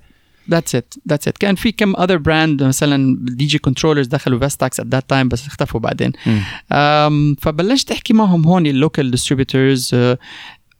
that's 0.50 0.74
it 0.74 0.94
that's 1.08 1.28
it 1.28 1.38
كان 1.38 1.54
في 1.54 1.72
كم 1.72 1.96
other 1.96 2.16
brand 2.16 2.62
مثلا 2.62 3.16
DJ 3.20 3.58
controllers 3.58 4.06
دخلوا 4.06 4.38
Vestax 4.38 4.80
at 4.80 4.86
that 4.86 5.10
time 5.10 5.28
بس 5.28 5.46
اختفوا 5.46 5.80
بعدين. 5.80 6.12
um, 6.12 7.40
فبلشت 7.42 7.90
احكي 7.92 8.12
معهم 8.12 8.44
هون 8.44 8.66
ال 8.66 8.73
local 8.73 9.10
distributors 9.10 9.96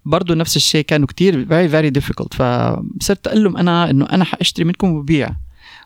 برضه 0.04 0.34
نفس 0.34 0.56
الشيء 0.56 0.84
كانوا 0.84 1.06
كتير 1.06 1.46
very 1.46 1.68
very 1.68 1.90
difficult 1.90 2.34
فصرت 2.34 3.26
أقول 3.26 3.44
لهم 3.44 3.56
أنا 3.56 3.90
إنه 3.90 4.06
أنا 4.12 4.24
حأشتري 4.24 4.64
منكم 4.64 4.88
وببيع 4.88 5.30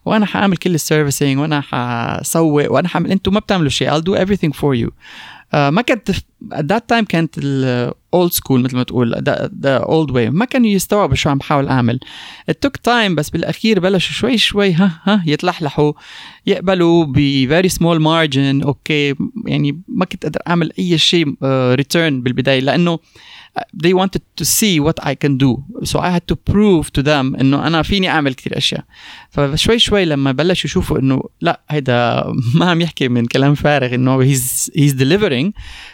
وأنا 0.04 0.26
حأعمل 0.26 0.56
كل 0.56 0.74
ال 0.74 0.81
servicing 0.81 1.38
وأنا 1.38 1.60
حسوق 1.60 2.72
وأنا 2.72 2.88
حعمل 2.88 3.10
أنتم 3.10 3.34
ما 3.34 3.40
بتعملوا 3.40 3.68
شيء 3.68 3.90
I'll 3.90 4.02
do 4.02 4.14
everything 4.14 4.52
for 4.52 4.74
you. 4.84 4.90
ما 5.52 5.82
كانت 5.82 6.10
at 6.54 6.64
that 6.72 6.82
time 6.92 7.04
كانت 7.08 7.38
ال 7.38 7.62
old 7.62 8.32
school 8.32 8.60
مثل 8.60 8.76
ما 8.76 8.82
تقول 8.82 9.22
the 9.62 9.76
old 9.76 10.10
way 10.10 10.30
ما 10.30 10.44
كانوا 10.44 10.66
يستوعبوا 10.66 11.14
شو 11.14 11.30
عم 11.30 11.38
بحاول 11.38 11.68
أعمل. 11.68 12.00
It 12.50 12.54
took 12.66 12.76
time 12.88 13.14
بس 13.14 13.30
بالأخير 13.30 13.80
بلشوا 13.80 14.12
شوي 14.12 14.38
شوي 14.38 14.72
ها 14.72 15.00
ها 15.04 15.22
يتلحلحوا 15.26 15.92
يقبلوا 16.46 17.04
ب 17.04 17.16
very 17.48 17.70
small 17.72 17.98
margin. 18.00 18.66
okay 18.66 19.14
يعني 19.46 19.82
ما 19.88 20.04
كنت 20.04 20.24
أقدر 20.24 20.40
أعمل 20.48 20.72
أي 20.78 20.98
شيء 20.98 21.34
return 21.44 22.20
uh, 22.20 22.22
بالبداية 22.24 22.60
لأنه 22.60 22.98
they 23.83 23.93
wanted 23.93 24.21
to 24.39 24.45
see 24.45 24.79
what 24.79 24.97
I 25.03 25.13
can 25.23 25.37
do 25.37 25.51
so 25.83 25.99
I 25.99 26.09
had 26.17 26.25
to 26.31 26.35
prove 26.51 26.85
to 26.97 27.01
them 27.03 27.39
انه 27.39 27.67
انا 27.67 27.81
فيني 27.81 28.09
اعمل 28.09 28.33
كثير 28.33 28.57
اشياء 28.57 28.83
فشوي 29.29 29.79
شوي 29.79 30.05
لما 30.05 30.31
بلشوا 30.31 30.69
يشوفوا 30.69 30.99
انه 30.99 31.23
لا 31.41 31.61
هيدا 31.69 32.23
ما 32.55 32.69
عم 32.69 32.81
يحكي 32.81 33.07
من 33.07 33.25
كلام 33.25 33.55
فارغ 33.55 33.95
انه 33.95 34.33
he's 34.33 34.69
he's 34.77 34.93
delivering 34.93 35.51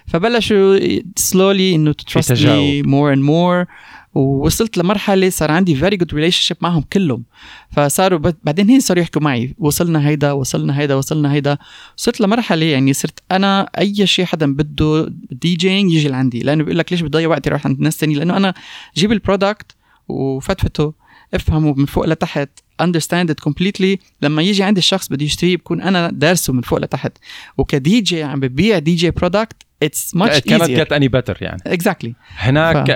فبلشوا 0.07 0.79
slowly 1.19 1.73
انه 1.73 1.93
to 2.01 2.13
trust 2.13 2.31
me 2.31 2.83
more 2.87 3.11
and 3.15 3.23
more 3.23 3.67
ووصلت 4.14 4.78
لمرحلة 4.78 5.30
صار 5.30 5.50
عندي 5.50 5.74
very 5.74 5.96
good 5.96 6.14
relationship 6.14 6.56
معهم 6.60 6.84
كلهم. 6.92 7.24
فصاروا 7.70 8.18
بعدين 8.44 8.70
هن 8.70 8.80
صاروا 8.80 9.02
يحكوا 9.02 9.22
معي 9.22 9.54
وصلنا 9.58 10.08
هيدا 10.08 10.32
وصلنا 10.32 10.78
هيدا 10.78 10.94
وصلنا 10.94 11.32
هيدا. 11.32 11.58
وصلت 11.98 12.20
لمرحلة 12.20 12.66
يعني 12.66 12.92
صرت 12.92 13.18
أنا 13.32 13.70
أي 13.78 14.06
شيء 14.06 14.24
حدا 14.24 14.54
بده 14.54 15.12
DJing 15.30 15.92
يجي 15.92 16.08
لعندي 16.08 16.40
لأنه 16.40 16.64
بيقول 16.64 16.78
لك 16.78 16.92
ليش 16.92 17.00
بتضيع 17.00 17.28
وقتي 17.28 17.50
روح 17.50 17.66
عند 17.66 17.80
ناس 17.80 17.96
ثانية 17.96 18.16
لأنه 18.16 18.36
أنا 18.36 18.54
جيب 18.96 19.12
ال 19.12 19.20
product 19.20 19.72
وفتفته 20.08 21.01
افهمه 21.34 21.74
من 21.74 21.86
فوق 21.86 22.06
لتحت 22.06 22.48
understand 22.82 23.28
it 23.30 23.50
completely. 23.50 23.98
لما 24.22 24.42
يجي 24.42 24.62
عندي 24.62 24.78
الشخص 24.78 25.08
بده 25.08 25.24
يشتريه 25.24 25.56
بكون 25.56 25.80
أنا 25.80 26.10
دارسه 26.12 26.52
من 26.52 26.60
فوق 26.60 26.78
لتحت. 26.78 27.12
وكدي 27.58 28.00
جي 28.00 28.22
عم 28.22 28.40
ببيع 28.40 28.78
DJ 28.78 29.10
product 29.10 29.56
it's 29.82 30.14
much 30.14 30.38
easier 30.38 30.42
cannot 30.42 30.68
get 30.68 30.88
any 30.88 31.08
better 31.08 31.42
يعني. 31.42 31.62
exactly 31.66 32.10
exactly. 32.12 32.14
هناك 32.36 32.90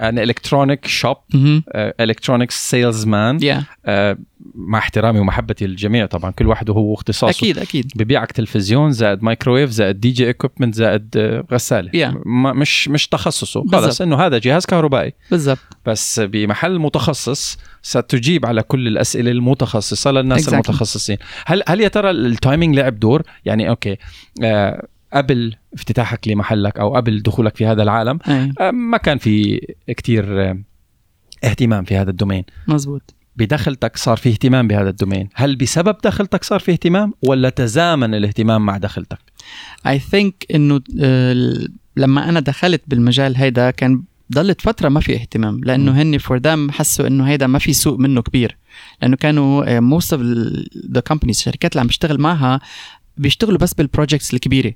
ان 0.00 0.18
electronic 0.18 0.86
shop 0.86 1.16
electronic 1.74 2.50
salesman 2.50 3.64
مع 4.54 4.78
احترامي 4.78 5.18
ومحبتي 5.18 5.66
للجميع 5.66 6.06
طبعا 6.06 6.30
كل 6.30 6.46
واحد 6.46 6.70
وهو 6.70 6.94
اختصاصه 6.94 7.38
أكيد 7.38 7.58
أكيد. 7.58 7.92
ببيعك 7.96 8.32
تلفزيون 8.32 8.92
زائد 8.92 9.22
مايكرويف 9.22 9.70
زائد 9.70 10.00
DJ 10.00 10.30
equipment 10.30 10.74
زائد 10.74 11.16
آه، 11.16 11.44
غسالة. 11.52 11.90
Yeah. 11.90 12.26
مش 12.26 12.88
مش 12.88 13.08
تخصصه. 13.08 13.64
خلص 13.72 14.00
إنه 14.00 14.16
هذا 14.16 14.38
جهاز 14.38 14.66
كهربائي. 14.66 15.12
بالضبط. 15.30 15.58
بس 15.86 16.20
بمحل 16.20 16.78
متخصص 16.78 17.58
ستجيب 17.82 18.46
على 18.46 18.62
كل 18.62 18.86
الأسئلة 18.88 19.30
المتخصصة 19.30 20.10
للناس 20.10 20.46
exactly. 20.48 20.52
المتخصصين. 20.52 21.16
هل 21.46 21.62
هل 21.68 21.80
يا 21.80 21.88
ترى 21.88 22.10
ال 22.10 22.19
timing 22.19 22.76
لعب 22.76 22.98
دور؟ 22.98 23.22
يعني 23.44 23.68
okay 23.68 23.96
آه 24.42 24.86
قبل 25.14 25.54
افتتاحك 25.74 26.28
لمحلك 26.28 26.78
أو 26.78 26.96
قبل 26.96 27.22
دخولك 27.22 27.56
في 27.56 27.66
هذا 27.66 27.82
العالم 27.82 28.18
أي. 28.28 28.72
ما 28.72 28.96
كان 28.96 29.18
في 29.18 29.60
كتير 29.86 30.56
اهتمام 31.44 31.84
في 31.84 31.96
هذا 31.96 32.10
ال 32.10 32.14
domain. 32.14 32.44
مزبوط 32.68 33.14
بدخلتك 33.38 33.96
صار 33.96 34.16
في 34.16 34.28
اهتمام 34.28 34.68
بهذا 34.68 34.90
ال 34.90 34.95
domain. 34.95 35.28
هل 35.34 35.56
بسبب 35.56 35.96
دخلتك 36.04 36.44
صار 36.44 36.60
في 36.60 36.72
اهتمام 36.72 37.12
ولا 37.22 37.48
تزامن 37.48 38.14
الاهتمام 38.14 38.66
مع 38.66 38.76
دخلتك 38.78 39.18
I 39.86 39.98
think 39.98 40.46
إنه 40.54 40.80
لما 41.96 42.28
أنا 42.28 42.40
دخلت 42.40 42.82
بالمجال 42.86 43.36
هيدا 43.36 43.70
كان 43.70 44.02
ضلت 44.32 44.60
فترة 44.60 44.88
ما 44.88 45.00
في 45.00 45.14
اهتمام 45.14 45.60
لأنه 45.64 46.02
هن 46.02 46.18
for 46.18 46.38
them 46.38 46.70
حسوا 46.70 47.06
إنه 47.06 47.24
هيدا 47.24 47.46
ما 47.46 47.58
في 47.58 47.72
سوق 47.72 47.98
منه 47.98 48.22
كبير. 48.22 48.56
لأنه 49.02 49.16
كانوا 49.16 49.80
most 49.80 50.12
of 50.12 50.22
the 50.92 51.00
companies 51.00 51.36
الشركات 51.36 51.72
اللي 51.72 51.80
عم 51.80 51.86
بشتغل 51.86 52.20
معها 52.20 52.60
بيشتغلوا 53.16 53.58
بس 53.58 53.74
بال 53.74 53.86
projects 53.86 54.34
الكبيرة. 54.34 54.72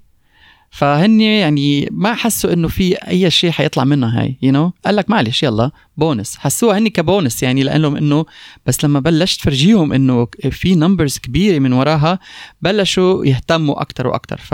فهن 0.75 1.21
يعني 1.21 1.89
ما 1.91 2.15
حسوا 2.15 2.53
إنه 2.53 2.69
في 2.69 2.95
أي 2.95 3.31
شيء 3.31 3.51
حيطلع 3.51 3.85
منها 3.85 4.21
هاي 4.21 4.39
you 4.43 4.53
you 4.53 4.57
know? 4.57 4.73
قال 4.85 4.97
لك 4.97 5.11
معلش 5.11 5.43
يلا 5.43 5.71
بونس. 5.97 6.37
حسوها 6.37 6.79
هني 6.79 6.91
كبونس 6.91 7.43
يعني 7.43 7.63
لانهم 7.63 7.97
إنه 7.97 8.25
بس 8.67 8.85
لما 8.85 9.01
بلشت 9.01 9.41
فرجيهم 9.41 9.93
إنه 9.93 10.27
في 10.51 10.75
numbers 10.75 11.19
كبيرة 11.19 11.59
من 11.59 11.73
وراها 11.73 12.19
بلشوا 12.63 13.25
يهتموا 13.27 13.83
أكثر 13.83 14.07
وأكثر 14.07 14.37
ف 14.37 14.53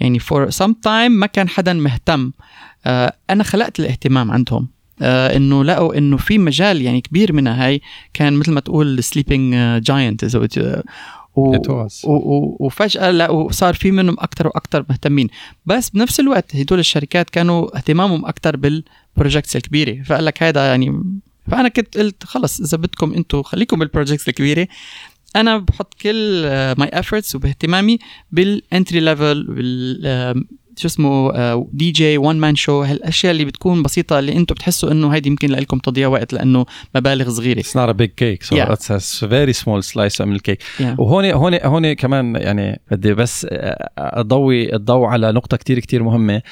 يعني 0.00 0.18
for 0.18 0.50
some 0.50 0.72
time 0.72 1.12
ما 1.12 1.26
كان 1.26 1.48
حدا 1.48 1.72
مهتم. 1.72 2.32
آه 2.86 3.12
أنا 3.30 3.44
خلقت 3.44 3.80
الاهتمام 3.80 4.30
عندهم. 4.30 4.68
آه 5.02 5.36
إنه 5.36 5.64
لقوا 5.64 5.98
إنه 5.98 6.16
في 6.16 6.38
مجال 6.38 6.82
يعني 6.82 7.00
كبير 7.00 7.32
منها 7.32 7.66
هاي. 7.66 7.80
كان 8.14 8.32
مثل 8.32 8.52
ما 8.52 8.60
تقول 8.60 9.02
sleeping 9.02 9.54
giant 9.82 10.24
اذا 10.24 10.82
و... 11.36 11.56
و... 12.04 12.12
و... 12.12 12.56
وفجأة 12.60 13.10
لقوا 13.10 13.52
صار 13.52 13.74
في 13.74 13.90
منهم 13.90 14.16
أكثر 14.18 14.46
وأكثر 14.46 14.84
مهتمين. 14.90 15.28
بس 15.66 15.90
بنفس 15.90 16.20
الوقت 16.20 16.56
هدول 16.56 16.78
الشركات 16.78 17.30
كانوا 17.30 17.76
اهتمامهم 17.76 18.26
أكثر 18.26 18.56
بال 18.56 18.76
projects 18.76 19.56
الكبيرة. 19.56 20.02
فقال 20.02 20.24
لك 20.24 20.42
هذا 20.42 20.66
يعني 20.66 21.02
فأنا 21.50 21.68
كنت 21.68 21.98
قلت 21.98 22.24
خلص 22.24 22.60
إذا 22.60 22.78
بدكم 22.78 23.12
أنتم 23.12 23.42
خليكم 23.42 23.78
بال 23.78 23.88
projects 23.88 24.28
الكبيرة. 24.28 24.68
أنا 25.36 25.58
بحط 25.58 25.94
كل 25.94 26.42
my 26.78 26.88
uh, 26.88 27.04
efforts 27.04 27.34
وباهتمامي 27.34 27.98
بال 28.32 28.51
entry 28.51 29.00
level 29.00 29.46
شو 30.80 30.88
اسمه 30.88 31.32
DJ 31.72 32.18
one 32.18 32.36
man 32.36 32.56
show 32.56 32.82
هالأشياء 32.82 33.32
اللي 33.32 33.44
بتكون 33.44 33.82
بسيطة 33.82 34.18
اللي 34.18 34.36
أنتم 34.36 34.54
بتحسوا 34.54 34.92
انه 34.92 35.08
هيدي 35.14 35.28
يمكن 35.28 35.50
لكم 35.50 35.78
تضيع 35.78 36.08
وقت 36.08 36.32
لأنه 36.32 36.66
مبالغ 36.94 37.30
صغيرة 37.30 37.60
It's 37.60 37.64
not 37.64 37.90
a 37.90 37.94
big 37.94 38.10
cake 38.16 38.44
so 38.44 38.56
yeah. 38.56 38.72
it's 38.72 39.22
a 39.22 39.26
very 39.26 39.52
small 39.62 39.82
slice 39.82 40.20
من 40.20 40.32
ال 40.32 40.38
cake 40.38 40.62
yeah. 40.62 40.82
وهون 40.98 41.24
هون 41.24 41.54
هون 41.64 41.92
كمان 41.92 42.36
يعني 42.36 42.80
بدي 42.90 43.14
بس 43.14 43.46
اضوي 43.98 44.74
الضوء 44.74 45.06
على 45.06 45.32
نقطة 45.32 45.56
كتير 45.56 45.78
كتير 45.78 46.02
مهمة 46.02 46.42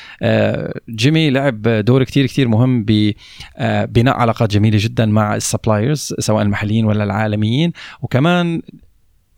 جيمي 0.89 1.31
لعب 1.31 1.63
دور 1.63 2.05
كتير 2.05 2.27
كتير 2.27 2.49
مهم 2.49 2.85
ببناء 2.89 4.17
علاقات 4.17 4.51
جميلة 4.51 4.79
جدا 4.81 5.07
مع 5.07 5.37
ال 5.37 5.44
suppliers 5.44 6.15
سواء 6.19 6.43
المحليين 6.43 6.85
ولا 6.85 7.05
العالميين 7.05 7.73
وكمان 8.03 8.63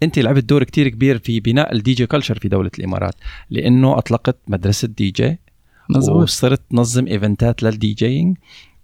انت 0.02 0.18
لعبت 0.18 0.44
دور 0.44 0.64
كتير 0.64 0.88
كبير 0.88 1.18
في 1.18 1.40
بناء 1.40 1.72
ال 1.72 1.94
DJ 1.94 2.06
culture 2.06 2.38
في 2.38 2.48
دولة 2.48 2.70
الإمارات 2.78 3.14
لأنه 3.50 3.98
أطلقت 3.98 4.36
مدرسة 4.48 4.88
دي 4.88 5.10
جي 5.10 5.38
مزبوط. 5.90 6.22
وصرت 6.22 6.60
تنظم 6.70 7.06
إيفنتات 7.06 7.62
لل 7.62 7.92
DJing 7.92 8.36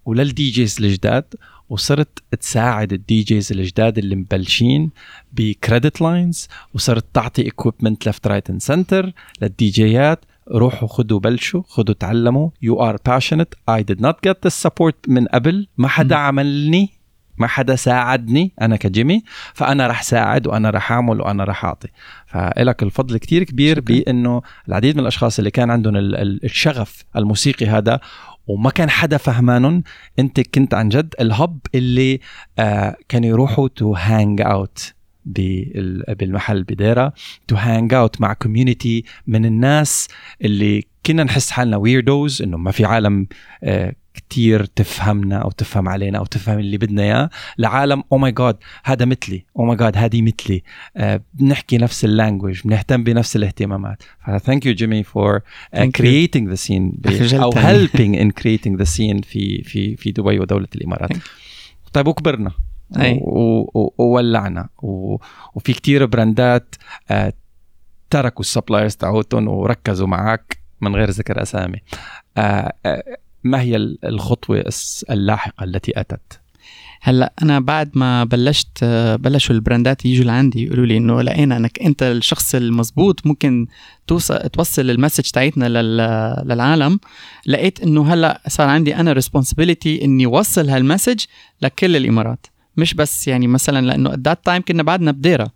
ولل 0.04 0.50
DJs 0.50 0.76
الجداد 0.80 1.24
وصرت 1.68 2.22
تساعد 2.40 2.92
ال 2.92 3.22
DJs 3.22 3.52
الجداد 3.52 3.98
اللي 3.98 4.16
مبلشين 4.16 4.90
ب 5.32 5.42
credit 5.42 6.00
lines 6.00 6.48
وصرت 6.74 7.04
تعطي 7.14 7.48
equipment 7.48 8.06
left 8.06 8.26
right 8.26 8.50
and 8.50 8.60
center 8.60 9.12
لل 9.42 9.70
DJيات 9.70 10.24
روحوا 10.50 10.88
خدوا 10.88 11.20
بلشوا 11.20 11.62
خدوا 11.68 11.94
تعلموا 11.94 12.50
you 12.62 12.82
were 12.82 12.96
passionate 13.06 13.54
I 13.68 13.82
did 13.82 14.00
not 14.00 14.16
get 14.24 14.36
the 14.44 14.48
support 14.48 15.08
من 15.08 15.26
قبل 15.26 15.66
ما 15.78 15.88
حدا 15.88 16.16
عملني 16.16 16.90
ما 17.38 17.46
حدا 17.46 17.76
ساعدني 17.76 18.52
أنا 18.60 18.76
كجيمي 18.76 19.22
فأنا 19.54 19.86
رح 19.86 20.02
ساعد 20.02 20.46
وأنا 20.46 20.70
رح 20.70 20.92
أعمل 20.92 21.20
وأنا 21.20 21.44
رح 21.44 21.64
أعطي. 21.64 21.88
فإلك 22.26 22.82
الفضل 22.82 23.16
كتير 23.18 23.44
كبير 23.44 23.80
بإنه 23.80 24.42
العديد 24.68 24.94
من 24.94 25.00
الأشخاص 25.02 25.38
اللي 25.38 25.50
كان 25.50 25.70
عندهم 25.70 25.96
الشغف 25.96 27.04
الموسيقي 27.16 27.66
هذا 27.66 28.00
وما 28.46 28.70
كان 28.70 28.90
حدا 28.90 29.16
فهمانهم 29.16 29.82
أنت 30.18 30.40
كنت 30.40 30.74
عن 30.74 30.88
جد 30.88 31.14
ال 31.20 31.30
hub 31.30 31.58
اللي 31.74 32.20
آه 32.58 32.96
كانوا 33.08 33.28
يروحوا 33.28 33.68
to 33.68 33.94
hang 33.94 34.40
out 34.40 34.92
بالمحل 35.26 36.62
بديرة 36.62 37.12
to 37.48 37.56
hang 37.56 37.94
out 37.94 38.20
مع 38.20 38.32
community 38.32 39.04
من 39.26 39.44
الناس 39.44 40.08
اللي 40.42 40.84
كنا 41.06 41.24
نحس 41.24 41.50
حالنا 41.50 41.76
weirdos 41.76 42.42
إنه 42.42 42.56
ما 42.56 42.70
في 42.70 42.84
عالم 42.84 43.26
آه 43.62 43.94
كتير 44.16 44.64
تفهمنا 44.64 45.36
أو 45.36 45.50
تفهم 45.50 45.88
علينا 45.88 46.18
أو 46.18 46.24
تفهم 46.24 46.58
اللي 46.58 46.78
بدنا 46.78 47.02
إياه. 47.02 47.30
لعالم 47.58 48.02
oh 48.12 48.18
my 48.18 48.32
God 48.32 48.56
هذا 48.84 49.04
مثلي. 49.04 49.44
oh 49.58 49.64
my 49.64 49.76
God 49.76 49.96
هذه 49.96 50.22
مثلي. 50.22 50.62
آه 50.96 51.20
بنحكي 51.34 51.78
نفس 51.78 52.04
ال 52.04 52.11
language 52.11 52.60
بنهتم 52.64 53.04
بنفس 53.04 53.36
الاهتمامات. 53.36 54.02
thank 54.44 54.66
you 54.66 54.74
جيمي 54.74 55.02
for 55.02 55.40
creating 55.94 56.48
the 56.48 56.54
scene 56.54 57.00
أو 57.32 57.52
helping 57.56 58.16
in 58.16 58.30
creating 58.30 58.78
the 58.78 58.84
scene 58.84 59.20
في 59.20 59.62
في 59.62 59.96
في 59.96 60.12
دبي 60.12 60.38
ودولة 60.38 60.68
الإمارات. 60.74 61.10
طيب 61.92 62.06
وكبرنا. 62.06 62.50
وولعنا. 63.98 64.68
وفي 65.54 65.72
كتير 65.72 66.06
brandات 66.06 66.74
آه 67.10 67.32
تركوا 68.10 68.40
ال 68.40 68.46
suppliers 68.46 68.96
تاعوتهم 68.96 69.48
وركزوا 69.48 70.06
معك 70.06 70.58
من 70.80 70.96
غير 70.96 71.10
ذكر 71.10 71.42
أسامي. 71.42 71.82
آه 72.36 72.72
ما 73.46 73.60
هي 73.60 73.76
الخطوة 74.04 74.64
اللاحقة 75.10 75.64
التي 75.64 76.00
أتت؟ 76.00 76.40
هلا 77.00 77.32
أنا 77.42 77.60
بعد 77.60 77.90
ما 77.94 78.24
بلشت 78.24 78.84
بلشوا 79.20 79.54
ال 79.54 79.62
brandات 79.62 80.04
يجوا 80.06 80.24
لعندي 80.24 80.64
يقولوا 80.64 80.86
لي 80.86 80.96
إنه 80.96 81.22
لقينا 81.22 81.56
انك 81.56 81.82
أنت 81.82 82.02
الشخص 82.02 82.54
المزبوط 82.54 83.26
ممكن 83.26 83.66
توصل 84.06 84.38
توصل 84.38 84.90
ال 84.90 84.95
message 84.95 85.30
تاعتنا 85.30 85.68
للعالم. 86.44 87.00
لقيت 87.46 87.80
إنه 87.80 88.12
هلا 88.12 88.42
صار 88.48 88.68
عندي 88.68 88.96
أنا 88.96 89.12
responsibility 89.12 90.04
إني 90.04 90.26
اوصل 90.26 90.68
هال 90.68 90.81
message 90.81 91.24
لكل 91.62 91.96
الإمارات. 91.96 92.46
مش 92.76 92.94
بس 92.94 93.28
يعني 93.28 93.46
مثلا 93.46 93.86
لأنه 93.86 94.14
at 94.14 94.18
that 94.18 94.44
time 94.44 94.62
كنا 94.62 94.82
بعدنا 94.82 95.10
بديرة. 95.10 95.50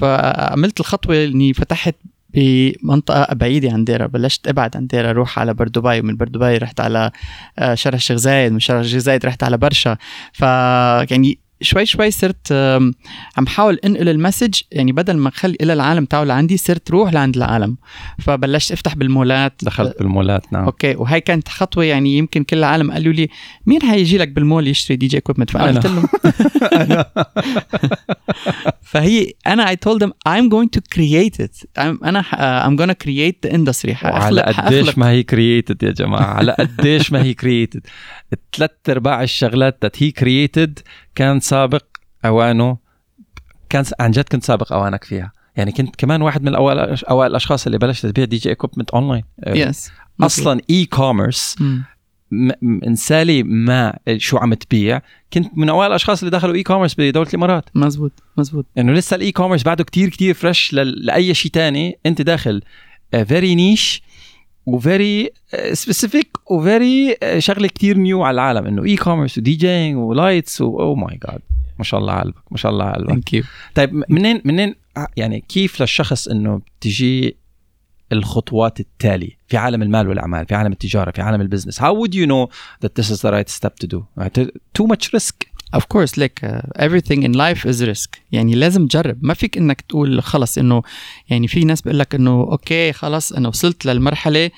فعملت 0.00 0.80
الخطوة 0.80 1.24
إني 1.24 1.52
فتحت 1.52 1.94
بمنطقة 2.34 3.34
بعيدة 3.34 3.72
عن 3.72 3.84
ديرة 3.84 4.06
بلشت 4.06 4.48
أبعد 4.48 4.76
عن 4.76 4.86
ديرة 4.86 5.10
أروح 5.10 5.38
على 5.38 5.54
بردبي 5.54 6.00
ومن 6.00 6.16
بردبي 6.16 6.56
رحت 6.56 6.80
على 6.80 7.10
آه، 7.58 7.74
شارع 7.74 7.94
الشيخ 7.94 8.16
زايد 8.16 8.52
من 8.52 8.60
شارع 8.60 8.78
الشيخ 8.78 8.98
زايد 8.98 9.26
رحت 9.26 9.42
على 9.42 9.56
برشا. 9.58 9.96
ف 10.32 10.42
يعني 11.10 11.43
شوي 11.60 11.86
شوي 11.86 12.10
صرت 12.10 12.52
عم 13.36 13.46
حاول 13.46 13.78
انقل 13.84 14.08
ال 14.08 14.14
message 14.14 14.60
يعني 14.72 14.92
بدل 14.92 15.16
ما 15.16 15.28
اخلي 15.28 15.56
العالم 15.60 16.04
تاعه 16.04 16.24
لعندي 16.24 16.56
صرت 16.56 16.90
روح 16.90 17.12
لعند 17.12 17.36
العالم. 17.36 17.76
فبلشت 18.18 18.72
افتح 18.72 18.94
بالمولات. 18.94 19.52
دخلت 19.62 19.98
بالمولات 19.98 20.52
نعم. 20.52 20.64
okay 20.64 20.94
وهي 20.94 21.20
كانت 21.20 21.48
خطوة 21.48 21.84
يعني 21.84 22.18
يمكن 22.18 22.44
كل 22.44 22.58
العالم 22.58 22.92
قالوا 22.92 23.12
لي 23.12 23.28
مين 23.66 23.82
هيجي 23.82 24.18
لك 24.18 24.28
بالمول 24.28 24.68
يشتري 24.68 24.96
DJ 24.96 25.18
equipment 25.18 25.50
فأنا 25.50 25.80
قلت 25.80 25.86
لهم. 25.86 26.06
فهي 28.92 29.32
أنا 29.46 29.74
I 29.74 29.76
told 29.76 29.98
them 30.00 30.10
I'm 30.28 30.48
going 30.48 30.68
to 30.76 30.80
create 30.94 31.44
it. 31.44 31.64
I'm 31.78 32.04
أنا 32.04 32.22
I'm 32.66 32.76
gonna 32.76 32.94
create 32.94 33.48
the 33.48 33.52
industry. 33.54 34.04
على 34.04 34.40
قديش 34.42 34.98
ما 34.98 35.10
هي 35.10 35.22
created 35.22 35.76
يا 35.82 35.90
جماعة. 35.90 36.34
على 36.34 36.52
قديش 36.52 37.12
ما 37.12 37.22
هي 37.22 37.34
created. 37.34 37.80
ثلاث 38.56 38.70
أرباع 38.88 39.22
الشغلات 39.22 39.86
that 39.86 39.98
he 40.00 40.12
created 40.22 40.82
كان 41.14 41.40
سابق 41.40 41.84
أوانه 42.24 42.76
كان 43.68 43.84
عن 44.00 44.10
جد 44.10 44.24
كنت 44.24 44.44
سابق 44.44 44.72
أوانك 44.72 45.04
فيها. 45.04 45.32
يعني 45.56 45.72
كنت 45.72 45.96
كمان 45.96 46.22
واحد 46.22 46.42
من 46.42 46.48
الأوائل 46.48 47.04
أوائل 47.04 47.30
الأشخاص 47.30 47.66
اللي 47.66 47.78
بلشت 47.78 48.06
تبيع 48.06 48.24
DJ 48.24 48.52
equipment 48.52 48.90
online 48.90 49.22
yes 49.46 49.90
أصلا 50.20 50.60
e-commerce 50.70 50.86
انسى 50.86 51.56
لي 52.62 53.42
ما 53.42 53.98
شو 54.16 54.36
عم 54.36 54.54
تبيع. 54.54 55.00
كنت 55.32 55.58
من 55.58 55.68
أوائل 55.68 55.90
الأشخاص 55.90 56.22
اللي 56.22 56.30
دخلوا 56.30 56.54
e-commerce 56.54 56.94
بدولة 56.98 57.28
الإمارات. 57.28 57.64
مزبوط 57.74 58.12
مزبوط 58.38 58.66
إنه 58.78 58.92
لسه 58.92 59.14
ال 59.14 59.32
e-commerce 59.32 59.62
بعده 59.62 59.84
كتير 59.84 60.08
كتير 60.08 60.34
fresh 60.34 60.72
لأي 60.72 61.34
شيء 61.34 61.52
تاني. 61.52 61.98
أنت 62.06 62.22
داخل 62.22 62.62
very 63.10 63.52
آه، 63.52 63.54
niche 63.54 64.02
و 64.66 64.79
very 64.79 65.30
specific 65.72 66.36
و 66.50 66.63
very 66.63 67.16
شغلة 67.38 67.68
كتير 67.68 67.98
new 67.98 68.22
على 68.22 68.34
العالم 68.34 68.66
إنه 68.66 68.84
e-commerce 68.84 68.96
و 68.96 69.38
DJing 69.38 69.54
و 69.54 69.96
lights 69.96 70.60
oh 70.60 70.94
my 70.94 71.18
God 71.28 71.40
ما 71.78 71.84
شاء 71.84 72.00
الله 72.00 72.12
على 72.12 72.22
قلبك 72.22 72.42
ما 72.50 72.56
شاء 72.56 72.72
الله 72.72 72.84
على 72.84 72.94
قلبك. 72.94 73.10
thank 73.10 73.32
you 73.32 73.42
طيب 73.74 74.04
منين 74.08 74.40
منين 74.44 74.74
يعني 75.16 75.44
كيف 75.48 75.80
للشخص 75.80 76.28
إنه 76.28 76.60
بتجي 76.80 77.36
الخطوات 78.12 78.80
التالية؟ 78.80 79.38
في 79.48 79.56
عالم 79.56 79.82
المال 79.82 80.08
والأعمال 80.08 80.46
في 80.46 80.54
عالم 80.54 80.72
التجارة 80.72 81.10
في 81.10 81.22
عالم 81.22 81.40
ال 81.40 81.44
business 81.44 81.80
how 81.80 81.94
would 81.94 82.14
you 82.14 82.26
know 82.26 82.48
that 82.84 82.94
this 83.00 83.10
is 83.10 83.20
the 83.22 83.30
right 83.30 83.48
step 83.48 83.74
to 83.84 83.86
do 83.86 84.04
too 84.78 84.86
much 84.86 85.12
risk. 85.16 85.34
Of 85.74 85.82
course 85.94 86.12
like 86.16 86.38
uh, 86.42 86.86
everything 86.86 87.20
in 87.22 87.32
life 87.32 87.64
is 87.64 87.82
risk. 87.82 88.18
يعني 88.32 88.54
لازم 88.54 88.86
تجرب. 88.86 89.18
ما 89.22 89.34
فيك 89.34 89.58
إنك 89.58 89.80
تقول 89.80 90.22
خلص 90.22 90.58
إنه 90.58 90.82
يعني 91.28 91.48
في 91.48 91.64
ناس 91.64 91.82
بيقول 91.82 91.98
لك 91.98 92.14
إنه 92.14 92.30
أوكي 92.30 92.92
خلص 92.92 93.32
أنا 93.32 93.48
وصلت 93.48 93.86
للمرحلة 93.86 94.50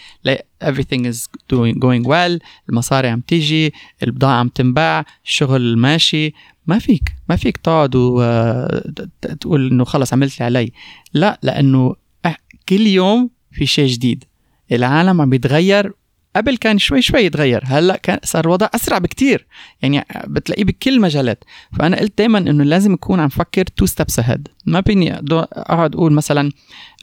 everything 0.64 1.12
is 1.12 1.16
doing 1.52 1.74
going 1.78 2.06
well 2.06 2.38
المصاري 2.68 3.08
عم 3.08 3.20
تيجي 3.20 3.72
البضاعة 4.02 4.38
عم 4.40 4.48
تنباع 4.48 5.04
الشغل 5.24 5.76
ماشي. 5.76 6.34
ما 6.66 6.78
فيك. 6.78 7.14
ما 7.28 7.36
فيك 7.36 7.56
تقعد 7.56 7.96
وتقول 7.96 9.70
إنه 9.70 9.84
خلص 9.84 10.12
عملت 10.12 10.32
اللي 10.34 10.44
علي. 10.44 10.72
لا 11.14 11.40
لأنه 11.42 11.94
كل 12.68 12.86
يوم 12.86 13.30
في 13.52 13.66
شيء 13.66 13.86
جديد. 13.86 14.24
العالم 14.72 15.20
عم 15.20 15.30
بيتغير 15.30 15.92
قبل 16.36 16.56
كان 16.56 16.78
شوي 16.78 17.02
شوي 17.02 17.20
يتغير 17.20 17.62
هلأ 17.64 17.96
كان 17.96 18.18
صار 18.24 18.44
الوضع 18.44 18.68
أسرع 18.74 18.98
بكتير. 18.98 19.46
يعني 19.82 20.04
بتلاقيه 20.26 20.64
بكل 20.64 21.00
مجالات. 21.00 21.44
فأنا 21.78 22.00
قلت 22.00 22.18
دائما 22.18 22.38
إنه 22.38 22.64
لازم 22.64 22.92
اكون 22.92 23.20
عم 23.20 23.28
فكر 23.28 23.64
two 23.64 23.86
steps 23.86 24.18
ahead 24.18 24.48
ما 24.66 24.80
بيني 24.80 25.14
أقعد 25.32 25.94
أقول 25.94 26.12
مثلا 26.12 26.50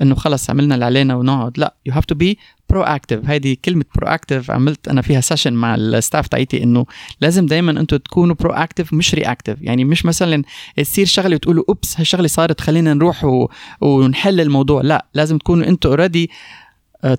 إنه 0.02 0.16
خلص 0.16 0.50
عملنا 0.50 0.76
اللي 0.76 0.86
علينا 0.86 1.16
ونقعد. 1.16 1.60
لا 1.60 1.76
you 1.86 1.94
have 1.94 2.06
to 2.06 2.16
be 2.16 2.38
proactive 2.70 3.20
هيدي 3.26 3.56
كلمة 3.56 3.86
proactive 3.96 4.52
عملت 4.52 4.88
أنا 4.88 5.02
فيها 5.02 5.22
session 5.22 5.54
مع 5.54 5.76
ال 5.76 5.84
staff 5.84 6.28
تاعتي 6.28 6.64
إنه 6.64 6.86
لازم 7.22 7.46
دائما 7.46 7.72
أنتم 7.72 7.98
تكونوا 7.98 8.36
proactive 8.36 8.94
مش 8.94 9.16
reactive 9.16 9.62
يعني 9.62 9.86
مش 9.86 10.06
مثلا 10.06 10.44
تصير 10.78 11.06
شغلة 11.06 11.36
وتقولوا 11.36 11.64
oops 11.70 12.00
هالشغلة 12.00 12.28
صارت 12.28 12.62
خلينا 12.62 12.94
نروح 12.94 13.24
و... 13.24 13.48
ونحل 13.82 14.42
الموضوع. 14.42 14.82
لا 14.82 15.06
لازم 15.14 15.38
تكونوا 15.38 15.68
أنتم 15.68 15.90
already 15.90 16.30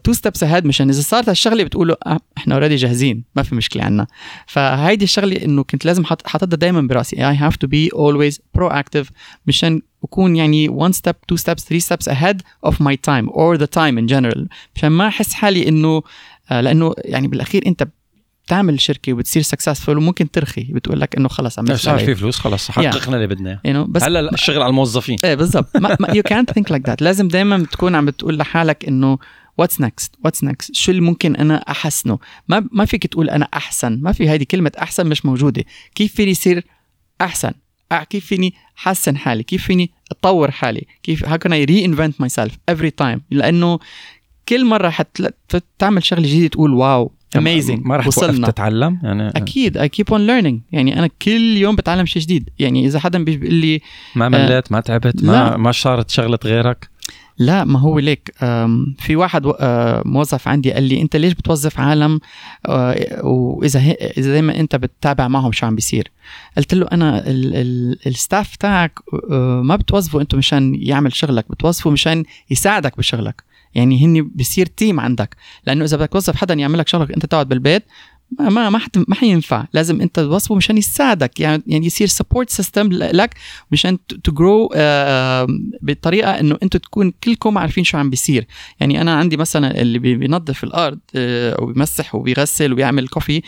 two 0.05 0.13
steps 0.13 0.43
ahead 0.43 0.67
مشان 0.67 0.89
إذا 0.89 1.01
صارت 1.01 1.29
هالشغلة 1.29 1.65
بتقولوا 1.65 2.13
آه 2.13 2.21
إحنا 2.39 2.55
already 2.55 2.77
جاهزين 2.77 3.25
ما 3.37 3.43
في 3.43 3.55
مشكلة 3.55 3.85
عنا. 3.85 4.07
فهيدي 4.47 5.05
الشغلة 5.05 5.45
إنه 5.45 5.63
كنت 5.63 5.85
لازم 5.85 6.05
حاططها 6.05 6.57
دائما 6.57 6.81
براسي. 6.81 7.17
I 7.17 7.37
have 7.37 7.57
to 7.57 7.67
be 7.67 7.89
always 7.93 8.41
proactive 8.55 9.11
مشان 9.47 9.83
أكون 10.05 10.37
يعني 10.37 10.69
1 10.69 10.95
step 10.95 11.15
2 11.25 11.37
steps 11.37 11.65
3 11.65 11.79
steps 11.79 12.09
ahead 12.09 12.43
of 12.65 12.81
my 12.81 12.97
time 12.97 13.29
or 13.29 13.57
the 13.57 13.67
time 13.67 13.99
in 13.99 14.07
general 14.07 14.49
مشان 14.77 14.89
ما 14.89 15.09
أحس 15.09 15.33
حالي 15.33 15.69
إنه 15.69 16.03
آه 16.51 16.61
لأنه 16.61 16.95
يعني 17.05 17.29
بالأخير 17.29 17.67
أنت 17.67 17.89
بتعمل 18.47 18.81
شركة 18.81 19.13
وبتصير 19.13 19.43
successful 19.43 19.99
وممكن 19.99 20.31
ترخي 20.31 20.63
بتقول 20.63 21.01
لك 21.01 21.17
إنه 21.17 21.29
خلص 21.29 21.59
عملت 21.59 21.73
صار 21.73 21.99
في 21.99 22.15
فلوس 22.15 22.39
خلص 22.39 22.71
حققنا 22.71 23.17
اللي 23.17 23.27
بدنا 23.27 23.61
know, 23.67 23.91
بس 23.91 24.03
هلا 24.03 24.35
الشغل 24.35 24.63
على 24.63 24.71
الموظفين. 24.71 25.19
إيه 25.25 25.35
بالضبط. 25.35 25.69
يو 26.15 26.23
كانت 26.23 26.51
ثينك 26.51 26.71
لايك 26.71 26.87
ذات 26.87 27.03
لازم 27.03 27.29
دائما 27.29 27.67
تكون 27.73 27.95
عم 27.95 28.07
بتقول 28.07 28.39
لحالك 28.39 28.85
إنه 28.85 29.19
what's 29.59 29.81
next 29.81 30.15
what's 30.25 30.45
next 30.45 30.75
شو 30.75 30.91
اللي 30.91 31.03
ممكن 31.03 31.37
أنا 31.37 31.57
أحسنه؟ 31.57 32.19
ما 32.49 32.69
ما 32.73 32.85
فيك 32.85 33.07
تقول 33.07 33.31
أنا 33.31 33.49
أحسن. 33.55 33.99
ما 34.03 34.13
في 34.13 34.29
هذه 34.29 34.43
كلمة 34.51 34.73
أحسن 34.79 35.07
مش 35.07 35.27
موجودة. 35.27 35.65
كيف 35.95 36.15
فيني 36.15 36.31
يصير 36.31 36.65
أحسن؟ 37.21 37.53
كيف 38.11 38.27
فيني 38.27 38.55
حسن 38.75 39.17
حالي؟ 39.17 39.43
كيف 39.43 39.65
فيني 39.65 39.91
أطور 40.11 40.51
حالي؟ 40.51 40.87
كيف 41.03 41.25
how 41.25 41.37
can 41.37 41.51
I 41.51 41.67
reinvent 41.71 42.25
myself 42.25 42.53
every 42.71 42.91
time 43.03 43.19
لأنه 43.31 43.79
كل 44.49 44.65
مرة 44.65 44.91
حتعمل 44.91 46.05
شغلة 46.05 46.23
جديدة 46.23 46.47
تقول 46.47 46.75
wow 46.75 47.13
amazing 47.37 47.87
ما 47.87 47.97
رح 47.97 48.07
وصلنا. 48.07 48.51
تتعلم؟ 48.51 49.01
يعني 49.03 49.29
أكيد 49.29 49.77
I 49.77 49.89
keep 49.89 50.11
on 50.11 50.27
learning 50.27 50.61
يعني 50.73 50.99
أنا 50.99 51.11
كل 51.23 51.57
يوم 51.57 51.77
بتعلم 51.77 52.07
شيء 52.07 52.23
جديد. 52.23 52.51
يعني 52.59 52.87
إذا 52.87 52.99
حدا 52.99 53.25
بيقول 53.25 53.55
لي 53.55 53.81
ما 54.15 54.29
مليت 54.29 54.73
ما 54.73 54.81
تعبت 54.81 55.25
ما 55.25 55.57
ما 55.57 55.73
صارت 55.73 56.11
شغلة 56.11 56.39
غيرك؟ 56.45 56.94
لا 57.39 57.65
ما 57.65 57.79
هو 57.79 57.99
ليك. 57.99 58.35
في 58.99 59.17
واحد 59.17 59.43
موظف 60.07 60.49
عندي 60.49 60.73
قال 60.73 60.83
لي 60.83 61.03
أنت 61.03 61.17
ليش 61.17 61.33
بتوظف 61.33 61.81
عالم؟ 61.81 62.21
واذا 63.23 63.81
إذا 64.19 64.33
دائما 64.33 64.61
أنت 64.61 64.77
بتتابع 64.77 65.29
معهم 65.29 65.53
شو 65.53 65.67
عم 65.67 65.75
بيصير. 65.75 66.11
قلت 66.57 66.75
له 66.75 66.87
أنا 66.93 67.23
ال 68.07 68.15
staff 68.15 68.57
تاعك 68.57 68.99
ما 69.63 69.77
بتوظفه 69.77 70.21
أنتم 70.21 70.39
مشان 70.39 70.75
يعمل 70.75 71.17
شغلك 71.17 71.45
بتوظفه 71.51 71.91
مشان 71.91 72.25
يساعدك 72.51 72.99
بشغلك. 72.99 73.43
يعني 73.75 74.05
هني 74.05 74.23
بصير 74.23 74.67
team 74.67 75.01
عندك. 75.01 75.37
لأنه 75.67 75.85
إذا 75.85 75.97
بدك 75.97 76.13
توظف 76.13 76.37
حدا 76.37 76.55
يعمل 76.55 76.79
لك 76.79 76.89
شغلك 76.89 77.13
أنت 77.13 77.27
تقعد 77.27 77.49
بالبيت 77.49 77.85
ما 78.31 78.49
ما 78.49 78.71
ما, 78.71 78.81
ما 79.09 79.15
حينفع. 79.15 79.67
لازم 79.73 80.01
انت 80.01 80.21
توظفه 80.21 80.55
مشان 80.55 80.79
يساعدك. 80.79 81.41
يعني 81.41 81.63
يعني 81.67 81.87
يصير 81.87 82.07
support 82.07 82.51
system 82.51 82.89
لك 82.93 83.35
مشان 83.71 83.99
to 84.07 84.33
grow 84.33 84.69
بطريقة 85.83 86.31
إنه 86.31 86.59
أنتم 86.63 86.79
تكون 86.79 87.13
كلكم 87.25 87.59
عارفين 87.59 87.85
شو 87.85 87.99
عم 87.99 88.11
بيصير. 88.11 88.47
يعني 88.81 89.01
أنا 89.01 89.15
عندي 89.15 89.37
مثلا 89.37 89.81
اللي 89.81 89.99
بينظف 89.99 90.65
الأرض 90.65 90.99
uh, 90.99 91.63
وبيمسح 91.63 92.15
وبيغسل 92.15 92.73
وبيعمل 92.73 93.09
coffee 93.09 93.43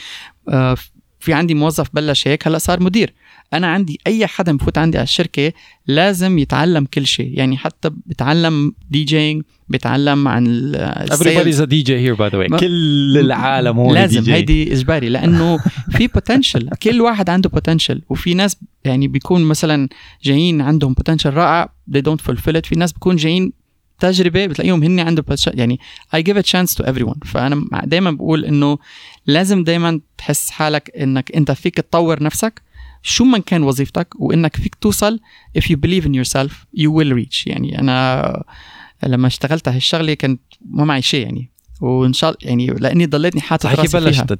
في 1.21 1.33
عندي 1.33 1.55
موظف 1.55 1.89
بلش 1.93 2.29
هيك 2.29 2.47
هلأ 2.47 2.59
صار 2.59 2.83
مدير. 2.83 3.15
أنا 3.55 3.67
عندي 3.67 4.01
أي 4.07 4.27
حدا 4.27 4.57
بفوت 4.57 4.79
عندي 4.79 4.99
على 4.99 5.05
الشركة 5.05 5.53
لازم 5.87 6.39
يتعلم 6.39 6.85
كل 6.85 7.07
شيء. 7.07 7.39
يعني 7.39 7.57
حتى 7.57 7.91
بتعلم 8.07 8.75
DJing 8.91 9.43
بتعلم 9.69 10.29
عن 10.29 10.73
everybody's 11.11 11.61
a 11.61 11.67
DJ 11.67 11.89
here 11.89 12.17
by 12.17 12.31
the 12.31 12.39
way. 12.39 12.61
كل 12.61 13.19
العالم 13.19 13.79
هو 13.79 13.95
لازم. 13.95 14.25
DJ. 14.25 14.29
هيدي 14.29 14.73
إجباري 14.73 15.09
لأنه 15.09 15.59
في 15.91 16.07
بوتنشل 16.07 16.69
كل 16.83 17.01
واحد 17.01 17.31
عنده 17.31 17.49
بوتنشل 17.49 18.03
وفي 18.09 18.35
ناس 18.35 18.57
يعني 18.85 19.09
بيكون 19.09 19.43
مثلا 19.43 19.89
جايين 20.23 20.61
عندهم 20.61 20.93
بوتنشل 20.93 21.31
رائع 21.31 21.73
they 21.91 22.01
don't 22.01 22.31
fulfill 22.31 22.57
it. 22.57 22.67
في 22.67 22.75
ناس 22.77 22.93
بيكون 22.93 23.17
جايين 23.17 23.53
تجربة 23.99 24.47
بتلاقيهم 24.47 24.83
هن 24.83 25.01
عندهم 25.01 25.25
يعني 25.47 25.81
I 26.17 26.19
give 26.19 26.37
a 26.37 26.43
chance 26.43 26.75
to 26.75 26.87
everyone. 26.87 27.19
فأنا 27.25 27.83
دائما 27.85 28.11
بقول 28.11 28.45
إنه 28.45 28.79
لازم 29.27 29.65
دائما 29.65 30.01
تحس 30.19 30.51
حالك 30.51 30.91
إنك 30.97 31.33
أنت 31.37 31.51
فيك 31.51 31.75
تطور 31.75 32.23
نفسك. 32.23 32.66
شو 33.07 33.25
ما 33.25 33.39
كان 33.39 33.63
وظيفتك؟ 33.63 34.09
وإنك 34.19 34.57
فيك 34.57 34.75
توصل 34.75 35.21
if 35.59 35.63
you 35.63 35.77
believe 35.87 36.05
in 36.05 36.13
yourself 36.13 36.53
you 36.77 36.91
will 36.91 37.13
reach. 37.15 37.47
يعني 37.47 37.79
أنا 37.79 38.45
لما 39.03 39.27
اشتغلت 39.27 39.69
هالشغله 39.69 40.15
كانت 40.15 40.41
ما 40.71 40.85
معي 40.85 41.03
شيء 41.03 41.25
يعني. 41.25 41.51
وإن 41.81 42.13
شاء 42.13 42.31
الله 42.31 42.39
يعني 42.43 42.67
لأني 42.67 43.07
ضليتني 43.07 43.41
حاطط 43.41 43.67
راسي 43.67 43.83
كيف 43.83 43.97
بلشت؟ 43.97 44.33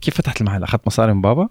كيف 0.00 0.14
فتحت 0.14 0.40
المحل؟ 0.40 0.62
أخذت 0.62 0.86
مصاري 0.86 1.14
من 1.14 1.20
بابا؟ 1.20 1.48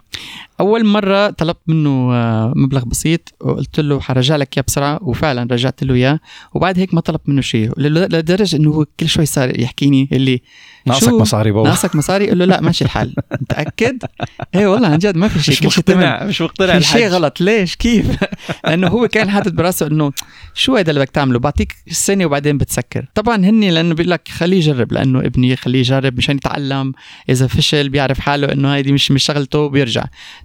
أول 0.60 0.86
مرة 0.86 1.30
طلبت 1.30 1.60
منه 1.66 2.14
آه، 2.14 2.52
مبلغ 2.56 2.84
بسيط 2.84 3.34
وقلت 3.40 3.80
له 3.80 4.00
حرجع 4.00 4.36
لك 4.36 4.56
إياه 4.56 4.64
بسرعة 4.66 4.98
وفعلا 5.02 5.52
رجعت 5.52 5.84
له 5.84 5.94
إياه. 5.94 6.20
وبعد 6.54 6.78
هيك 6.78 6.94
ما 6.94 7.00
طلبت 7.00 7.28
منه 7.28 7.40
شيء. 7.40 7.80
لدرجة 7.80 8.56
إنه 8.56 8.70
هو 8.70 8.86
كل 9.00 9.08
شوي 9.08 9.26
صار 9.26 9.60
يحكيني 9.60 10.08
اللي 10.12 10.42
ناقصك 10.86 11.12
مصاري 11.12 11.52
بابا. 11.52 11.68
ناقصك 11.68 11.96
مصاري؟ 11.96 12.30
قل 12.30 12.38
له 12.38 12.44
لا 12.44 12.60
ماشي 12.60 12.84
الحال. 12.84 13.14
متأكد؟ 13.40 14.02
إيه 14.54 14.66
والله 14.66 14.88
عن 14.88 14.98
جد 14.98 15.16
ما 15.16 15.28
في 15.28 15.42
شيء 15.42 15.66
مش 15.66 15.78
مقتنع 15.78 16.24
مش 16.24 16.40
مقتنع 16.42 16.78
في 16.78 16.84
شيء 16.84 17.08
غلط. 17.08 17.40
ليش؟ 17.40 17.76
كيف؟ 17.76 18.06
لأنه 18.64 18.88
هو 18.88 19.08
كان 19.08 19.30
حاطط 19.30 19.52
براسه 19.52 19.86
إنه 19.86 20.12
شو 20.54 20.76
هذا 20.76 20.90
اللي 20.90 21.00
بدك 21.00 21.10
تعمله؟ 21.10 21.38
بعطيك 21.38 21.74
السنة 21.88 22.26
وبعدين 22.26 22.58
بتسكر. 22.58 23.06
طبعا 23.14 23.36
هني 23.36 23.70
لأنه 23.70 23.94
بيقول 23.94 24.10
لك 24.10 24.28
خليه 24.28 24.56
يجرب 24.56 24.92
لأنه 24.92 25.20
ابني 25.20 25.56
خليه 25.56 25.78
يجرب 25.78 26.16
مشان 26.18 26.36
يتعلم. 26.36 26.92
إذا 27.28 27.46
فشل 27.46 27.88
بيعرف 27.88 28.20
حاله 28.20 28.52
إنه 28.52 28.74
هيدي 28.74 28.92
مش 28.92 29.10
مش 29.10 29.24
شغلته 29.24 29.68
بيرجع. 29.68 30.04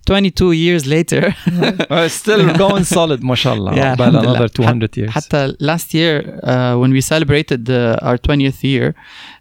22 0.09 0.55
years 0.55 0.83
later. 0.83 1.33
Still 2.21 2.57
going 2.57 2.83
solid 2.95 3.23
ما 3.25 3.35
شاء 3.35 3.53
الله. 3.53 3.71
Yeah, 3.71 3.99
another 3.99 4.49
200 4.59 4.87
years. 4.97 5.09
حتى 5.09 5.53
last 5.63 5.93
year 5.93 6.23
uh, 6.43 6.75
when 6.81 6.91
we 6.93 7.01
celebrated 7.01 7.69
uh, 7.69 8.07
our 8.07 8.17
20th 8.17 8.63
year 8.63 8.93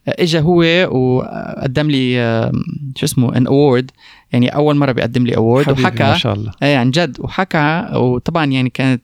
اجى 0.08 0.40
هو 0.40 0.64
وقدم 0.98 1.92
لي 1.92 2.52
شو 2.96 3.06
اسمه 3.06 3.38
ان 3.38 3.48
اوورد 3.48 3.92
يعني 4.32 4.56
اول 4.56 4.76
مره 4.76 4.92
بيقدم 4.92 5.26
لي 5.26 5.38
اوورد 5.38 5.70
وحكى 5.70 6.04
ما 6.04 6.18
شاء 6.18 6.34
الله 6.34 6.52
ايه 6.64 6.78
عن 6.78 6.92
جد 6.92 7.18
وحكى 7.20 7.90
وطبعا 7.94 8.46
يعني 8.46 8.70
كانت 8.70 9.04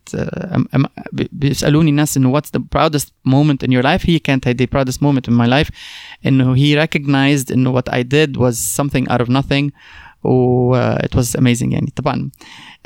بيسالوني 1.32 1.90
الناس 1.90 2.18
انه 2.18 2.30
واتس 2.30 2.52
ذا 2.58 2.64
proudest 2.78 3.08
moment 3.30 3.68
in 3.68 3.72
your 3.72 3.84
life 3.84 4.10
هي 4.10 4.20
كانت 4.20 4.48
هيدي 4.48 4.70
proudest 4.76 4.98
moment 4.98 5.32
in 5.32 5.34
my 5.34 5.48
life 5.48 5.70
انه 6.26 6.56
he 6.56 6.86
recognized 6.86 7.52
انه 7.52 7.80
what 7.82 7.94
I 7.94 8.04
did 8.04 8.38
was 8.38 8.56
something 8.82 9.12
out 9.12 9.22
of 9.22 9.30
nothing 9.30 9.72
و 10.24 10.76
uh, 10.76 10.98
it 11.06 11.16
was 11.20 11.40
amazing 11.40 11.72
يعني 11.72 11.94
طبعا 11.96 12.30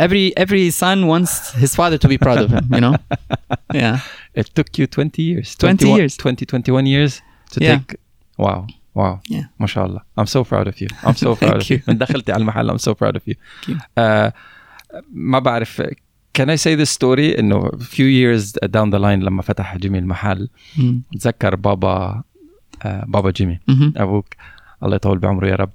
every 0.02 0.32
every 0.40 0.72
son 0.72 1.08
wants 1.08 1.54
his 1.62 1.76
father 1.76 1.98
to 1.98 2.08
be 2.08 2.18
proud 2.18 2.38
of 2.38 2.52
him 2.52 2.66
you 2.76 2.82
know 2.82 2.96
yeah 3.74 3.98
it 4.40 4.48
took 4.56 4.78
you 4.78 4.86
20 4.88 5.22
years 5.22 5.56
20 5.56 5.88
years 5.88 6.18
20 6.18 6.46
21 6.46 6.86
years 6.86 7.22
to 7.52 7.60
yeah. 7.64 7.78
take 7.78 7.96
wow 8.39 8.67
wow 8.95 9.19
yeah. 9.33 9.45
ما 9.61 9.67
شاء 9.67 9.87
الله. 9.87 10.01
I'm 10.21 10.27
so 10.27 10.45
proud 10.45 10.67
of 10.69 10.81
you. 10.81 10.89
I'm 11.09 11.17
so 11.17 11.35
proud 11.45 11.63
of 11.63 11.71
you. 11.71 11.79
من 11.89 11.99
دخلتي 11.99 12.33
على 12.33 12.41
المحل 12.41 12.71
I'm 12.79 12.81
so 12.83 12.93
proud 12.95 13.17
of 13.17 13.23
you. 13.33 13.35
Uh, 14.01 14.33
ما 15.13 15.39
بعرف 15.39 15.83
can 16.39 16.45
I 16.51 16.57
say 16.57 16.77
this 16.85 16.91
story 16.91 17.39
إنه 17.39 17.71
few 17.71 18.09
years 18.09 18.53
down 18.67 18.91
the 18.91 18.99
line 18.99 19.23
لما 19.25 19.43
فتح 19.43 19.77
جيمي 19.77 19.99
المحل 19.99 20.49
بتذكر 21.13 21.57
بابا 21.57 22.23
uh, 22.75 22.87
بابا 22.87 23.31
جيمي 23.31 23.61
أبوك. 23.97 24.27
الله 24.83 24.97
يطول 24.97 25.19
بعمره 25.19 25.47
يا 25.49 25.55
رب. 25.55 25.73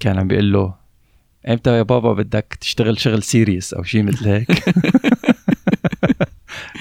كان 0.00 0.18
عم 0.18 0.28
بيقول 0.28 0.52
له 0.52 0.74
إمتى 1.48 1.76
يا 1.76 1.82
بابا 1.82 2.12
بدك 2.12 2.58
تشتغل 2.60 3.00
شغل 3.00 3.22
سيريس 3.22 3.74
أو 3.74 3.82
شيء 3.82 4.02
مثل 4.02 4.28
هيك؟ 4.28 4.50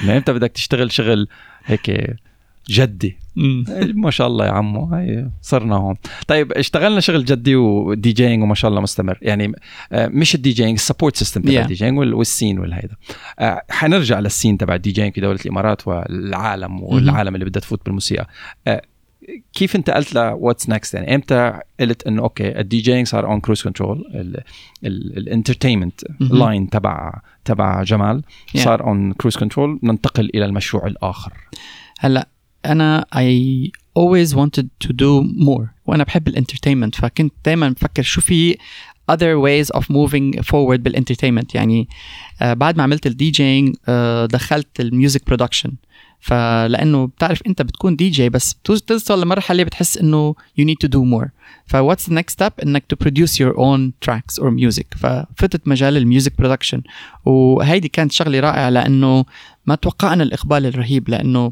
إمتى 0.09 0.33
بدك 0.33 0.51
تشتغل 0.51 0.91
شغل 0.91 1.27
هيك 1.65 2.17
جدي. 2.69 3.17
ما 3.93 4.11
شاء 4.11 4.27
الله 4.27 4.45
يا 4.45 4.51
عمو 4.51 4.85
هاي 4.85 5.29
صرنا 5.41 5.75
هون. 5.75 5.95
طيب 6.27 6.51
اشتغلنا 6.51 6.99
شغل 6.99 7.25
جدي 7.25 7.55
و 7.55 8.11
DJing 8.11 8.43
وما 8.43 8.55
شاء 8.55 8.69
الله 8.69 8.81
مستمر. 8.81 9.17
يعني 9.21 9.51
آه، 9.91 10.07
مش 10.07 10.35
ال 10.35 10.51
DJing 10.51 10.73
ال 10.73 10.78
support 10.78 11.15
system 11.15 11.41
تبع 11.41 11.61
ال 11.61 11.73
DJing 11.73 11.97
وال 11.97 12.15
scene 12.15 12.59
والهيدا. 12.59 12.95
آه، 13.39 13.61
حنرجع 13.69 14.19
لل 14.19 14.30
scene 14.30 14.57
تبع 14.57 14.75
ال 14.75 14.91
DJing 14.91 15.13
في 15.13 15.21
دولة 15.21 15.39
الإمارات 15.45 15.87
والعالم 15.87 16.83
والعالم 16.83 17.35
اللي 17.35 17.45
بدها 17.45 17.61
تفوت 17.61 17.85
بالموسيقى. 17.85 18.27
آه، 18.67 18.81
كيف 19.53 19.75
انت 19.75 19.89
قلت 19.89 20.13
له 20.13 20.33
what's 20.33 20.69
next 20.69 20.93
يعني 20.93 21.15
إمتى 21.15 21.59
قلت 21.79 22.07
إنه 22.07 22.21
okay 22.21 22.59
ال 22.59 22.81
DJing 22.81 23.07
صار 23.07 23.27
on 23.27 23.39
cruise 23.39 23.61
control 23.61 24.03
ال 24.83 24.92
entertainment 24.92 26.01
line 26.19 26.69
تبع 26.69 27.21
تبع 27.45 27.83
جمال 27.83 28.23
صار 28.55 28.83
اون 28.83 29.13
كروز 29.13 29.37
كنترول 29.37 29.79
ننتقل 29.83 30.29
إلى 30.35 30.45
المشروع 30.45 30.87
الآخر. 30.87 31.33
هلأ 31.99 32.27
أنا 32.71 33.05
I 33.15 33.69
always 33.99 34.33
wanted 34.35 34.67
to 34.87 34.89
do 34.89 35.23
more 35.47 35.67
وأنا 35.85 36.03
بحب 36.03 36.27
ال 36.27 36.32
entertainment 36.32 36.95
فكنت 36.95 37.33
دائما 37.45 37.69
بفكر 37.69 38.03
شو 38.03 38.21
في 38.21 38.57
other 39.11 39.35
ways 39.45 39.77
of 39.79 39.83
moving 39.83 40.41
forward 40.41 40.79
بال 40.79 40.89
entertainment. 40.89 41.55
يعني 41.55 41.87
آه 42.41 42.53
بعد 42.53 42.77
ما 42.77 42.83
عملت 42.83 43.07
ال 43.07 43.31
DJing 43.31 43.75
آه 43.87 44.25
دخلت 44.25 44.79
ال 44.79 44.87
music 44.87 45.25
production. 45.27 45.71
فلأنه 46.19 47.07
بتعرف 47.07 47.41
أنت 47.47 47.61
بتكون 47.61 47.95
دي 47.95 48.09
جي 48.09 48.29
بس 48.29 48.55
توصل 48.63 49.21
لمرحلة 49.21 49.63
بتحس 49.63 49.97
إنه 49.97 50.35
you 50.59 50.63
need 50.63 50.87
to 50.87 50.89
do 50.89 50.99
more. 50.99 51.27
ف 51.65 51.71
what's 51.71 52.09
the 52.09 52.21
next 52.21 52.29
step 52.29 52.51
إنك 52.63 52.83
to 52.93 53.05
produce 53.05 53.31
your 53.31 53.57
own 53.57 53.91
tracks 54.05 54.43
or 54.43 54.51
music. 54.51 54.97
ففتت 54.97 55.67
مجال 55.67 55.97
ال 55.97 56.04
music 56.04 56.37
production. 56.37 56.81
وهيدي 57.25 57.87
كانت 57.87 58.11
شغلة 58.11 58.39
رائعة 58.39 58.69
لأنه 58.69 59.25
ما 59.65 59.75
توقعنا 59.75 60.23
الإقبال 60.23 60.65
الرهيب 60.65 61.09
لأنه 61.09 61.51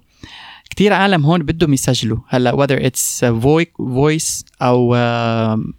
كتير 0.76 0.94
عالم 0.94 1.26
هون 1.26 1.44
بدهم 1.44 1.74
يسجلوا. 1.74 2.18
هلا 2.28 2.52
whether 2.52 2.80
it's 2.80 3.26
voice 3.80 4.44
أو 4.62 4.96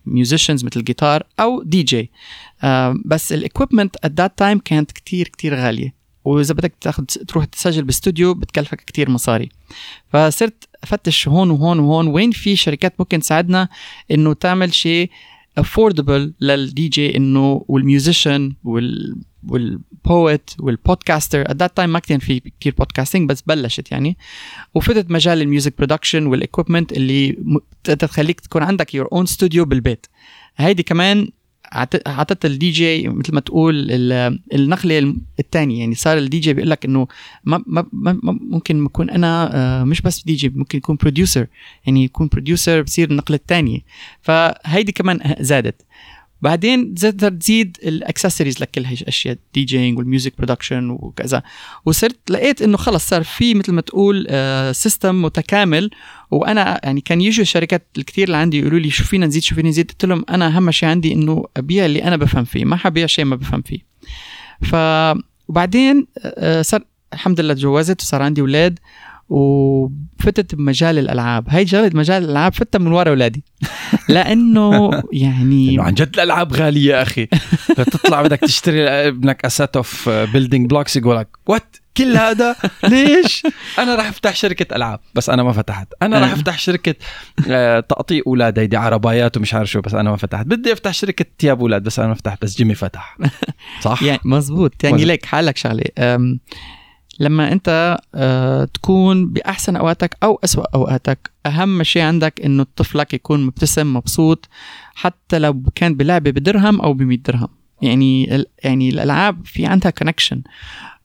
musicians 0.09 0.65
مثل 0.65 0.85
جيتار 0.85 1.23
أو 1.41 1.63
دي 1.63 1.83
جي 1.83 2.11
بس 3.05 3.33
ال 3.33 3.39
equipment 3.39 3.97
at 3.97 4.11
that 4.21 4.31
time 4.45 4.61
كانت 4.65 4.93
كتير 4.93 5.29
كتير 5.29 5.55
غالية. 5.55 5.95
وإذا 6.25 6.55
بدك 6.55 6.75
تاخذ 6.81 7.05
تروح 7.05 7.45
تسجل 7.45 7.85
باستوديو 7.85 8.35
بتكلفك 8.35 8.81
كتير 8.81 9.11
مصاري. 9.11 9.49
فصرت 10.13 10.69
أفتش 10.83 11.29
هون 11.29 11.51
وهون 11.51 11.79
وهون 11.79 12.07
وين 12.07 12.31
في 12.31 12.57
شركات 12.57 12.95
ممكن 12.99 13.21
تساعدنا 13.21 13.69
إنه 14.11 14.33
تعمل 14.33 14.75
شيء 14.75 15.11
affordable 15.59 16.35
لل 16.41 16.89
DJ 16.89 17.17
إنه 17.17 17.65
وال 17.69 19.17
musician 19.49 20.00
وال 20.00 20.12
وال 20.13 20.25
poet 20.25 20.51
وال 20.61 20.75
podcaster 20.75 21.41
at 21.41 21.57
that 21.57 21.77
time 21.77 21.91
ما 21.91 21.99
كان 21.99 22.19
في 22.19 22.43
كثير 22.61 22.75
podcasting 22.79 23.29
بس 23.29 23.43
بلشت 23.43 23.93
يعني. 23.93 24.17
وفتت 24.75 25.11
مجال 25.11 25.43
ال 25.43 25.48
music 25.48 25.75
production 25.79 26.27
وال 26.27 26.39
equipment 26.39 26.93
اللي 26.93 27.37
تخليك 27.85 28.41
تكون 28.41 28.63
عندك 28.63 28.95
your 28.95 29.09
own 29.13 29.27
studio 29.27 29.65
بالبيت. 29.65 30.07
هيدي 30.57 30.83
كمان 30.83 31.29
عطت 32.07 32.45
الدي 32.45 32.71
جي 32.71 33.09
مثل 33.09 33.35
ما 33.35 33.41
تقول 33.41 33.91
النقلة 34.53 35.15
الثانية 35.39 35.81
يعني 35.81 35.95
صار 35.95 36.19
الدي 36.19 36.39
جي 36.39 36.55
بيقول 36.55 36.71
لك 36.71 36.85
إنه 36.85 37.07
ما, 37.45 37.65
ما, 37.67 37.87
ما 37.93 38.19
ممكن 38.23 38.85
يكون 38.85 39.11
أنا 39.11 39.51
آه، 39.55 39.85
مش 39.85 40.01
بس 40.01 40.25
دي 40.25 40.35
جي 40.35 40.49
ممكن 40.49 40.79
يكون 40.79 40.97
producer 40.97 41.47
يعني 41.87 42.05
يكون 42.05 42.29
producer 42.29 42.83
بصير 42.83 43.11
النقلة 43.11 43.37
الثانية 43.37 43.81
فهيدي 44.21 44.93
كمان 44.93 45.35
زادت. 45.41 45.83
بعدين 46.41 46.95
تقدر 46.95 47.31
تزيد 47.31 47.77
الاكسسوارز 47.83 48.61
لكل 48.61 48.85
هي 48.85 48.95
الاشياء 48.95 49.37
DJing 49.55 49.65
وال 49.65 49.99
music 49.99 50.37
production 50.39 50.91
وكذا. 50.91 51.43
وصرت 51.87 52.31
لقيت 52.31 52.63
إنه 52.63 52.77
خلص 52.77 53.09
صار 53.09 53.25
في 53.25 53.55
مثل 53.55 53.73
ما 53.73 53.81
تقول 53.81 54.27
system 54.75 55.09
آه، 55.09 55.13
متكامل. 55.13 55.91
وأنا 56.31 56.81
يعني 56.85 57.01
كان 57.01 57.21
يجوا 57.21 57.43
الشركات 57.43 57.87
الكثير 57.99 58.27
اللي 58.27 58.37
عندي 58.37 58.59
يقولوا 58.59 58.79
لي 58.79 58.91
شو 58.91 59.05
فينا 59.05 59.27
نزيد 59.27 59.43
شو 59.43 59.55
فينا 59.55 59.69
نزيد؟ 59.69 59.91
قلت 59.91 60.05
لهم 60.05 60.25
أنا 60.31 60.47
أهم 60.47 60.71
شيء 60.71 60.89
عندي 60.89 61.13
إنه 61.13 61.45
أبيع 61.57 61.85
اللي 61.85 62.05
أنا 62.05 62.17
بفهم 62.17 62.45
فيه 62.45 62.65
ما 62.65 62.77
حبيع 62.77 63.07
شيء 63.07 63.25
ما 63.25 63.37
بفهم 63.37 63.63
فيه. 63.63 63.79
ف 64.63 64.77
وبعدين 65.49 66.07
آه، 66.19 66.63
صار 66.63 66.85
الحمد 67.13 67.41
لله 67.41 67.55
تجوزت 67.55 68.03
وصار 68.03 68.23
عندي 68.23 68.41
أولاد. 68.41 68.79
وفتت 69.29 70.55
بمجال 70.55 70.99
الألعاب. 70.99 71.45
هاي 71.49 71.67
شغلة 71.67 71.91
مجال 71.95 72.25
الألعاب 72.25 72.55
فتها 72.55 72.79
من 72.79 72.93
ورا 72.93 73.09
أولادي. 73.09 73.45
لأنه 74.09 75.03
يعني 75.13 75.77
عن 75.81 75.95
جد 75.95 76.15
الألعاب 76.15 76.53
غالية 76.53 76.91
يا 76.91 77.03
أخي. 77.03 77.27
تطلع 77.77 78.23
بدك 78.23 78.41
تشتري 78.41 78.89
ابنك 78.89 79.45
a 79.45 79.53
set 79.53 79.77
of 79.77 80.09
building 80.09 80.71
blocks 80.71 80.97
يقول 80.97 81.17
لك 81.17 81.29
what 81.47 81.77
كل 81.97 82.17
هذا؟ 82.17 82.57
ليش؟ 82.85 83.47
أنا 83.79 83.95
راح 83.95 84.07
أفتح 84.07 84.37
شركة 84.37 84.77
ألعاب. 84.77 85.01
بس 85.15 85.31
أنا 85.31 85.43
ما 85.43 85.53
فتحت. 85.53 85.89
أنا 86.03 86.19
راح 86.19 86.33
أفتح 86.33 86.59
شركة 86.59 86.95
آه، 87.49 87.81
تقطيع 87.81 88.23
أولاد. 88.27 88.59
هيدي 88.59 88.77
عربايات 88.77 89.37
ومش 89.37 89.55
عارف 89.55 89.71
شو 89.71 89.81
بس 89.81 89.95
أنا 89.95 90.11
ما 90.11 90.17
فتحت. 90.17 90.47
بدي 90.47 90.73
أفتح 90.73 90.91
شركة 90.91 91.25
ثياب 91.39 91.61
أولاد 91.61 91.83
بس 91.83 91.99
أنا 91.99 92.09
ما 92.09 92.15
فتحت. 92.15 92.43
بس 92.43 92.57
جيمي 92.57 92.75
فتح. 92.75 93.19
صح؟ 93.81 94.03
يعني 94.07 94.21
مزبوط. 94.25 94.85
يعني 94.85 95.05
ليك 95.05 95.27
حالك 95.27 95.57
شغلة. 95.57 95.85
لما 97.21 97.53
انت 97.53 97.99
آه 98.15 98.65
تكون 98.65 99.27
بأحسن 99.29 99.77
أوقاتك 99.77 100.17
أو 100.23 100.41
أسوأ 100.45 100.65
أوقاتك 100.75 101.31
أهم 101.47 101.83
شيء 101.83 102.03
عندك 102.03 102.41
إنه 102.45 102.67
طفلك 102.77 103.15
يكون 103.15 103.47
مبتسم 103.47 103.95
مبسوط 103.95 104.49
حتى 104.95 105.39
لو 105.39 105.63
كان 105.75 105.95
بلعبه 105.95 106.31
بدرهم 106.31 106.81
أو 106.81 106.93
ب 106.95 107.23
درهم. 107.23 107.49
يعني 107.83 108.45
يعني 108.65 108.89
الألعاب 108.89 109.47
في 109.47 109.67
عندها 109.67 109.91
connection 109.91 110.43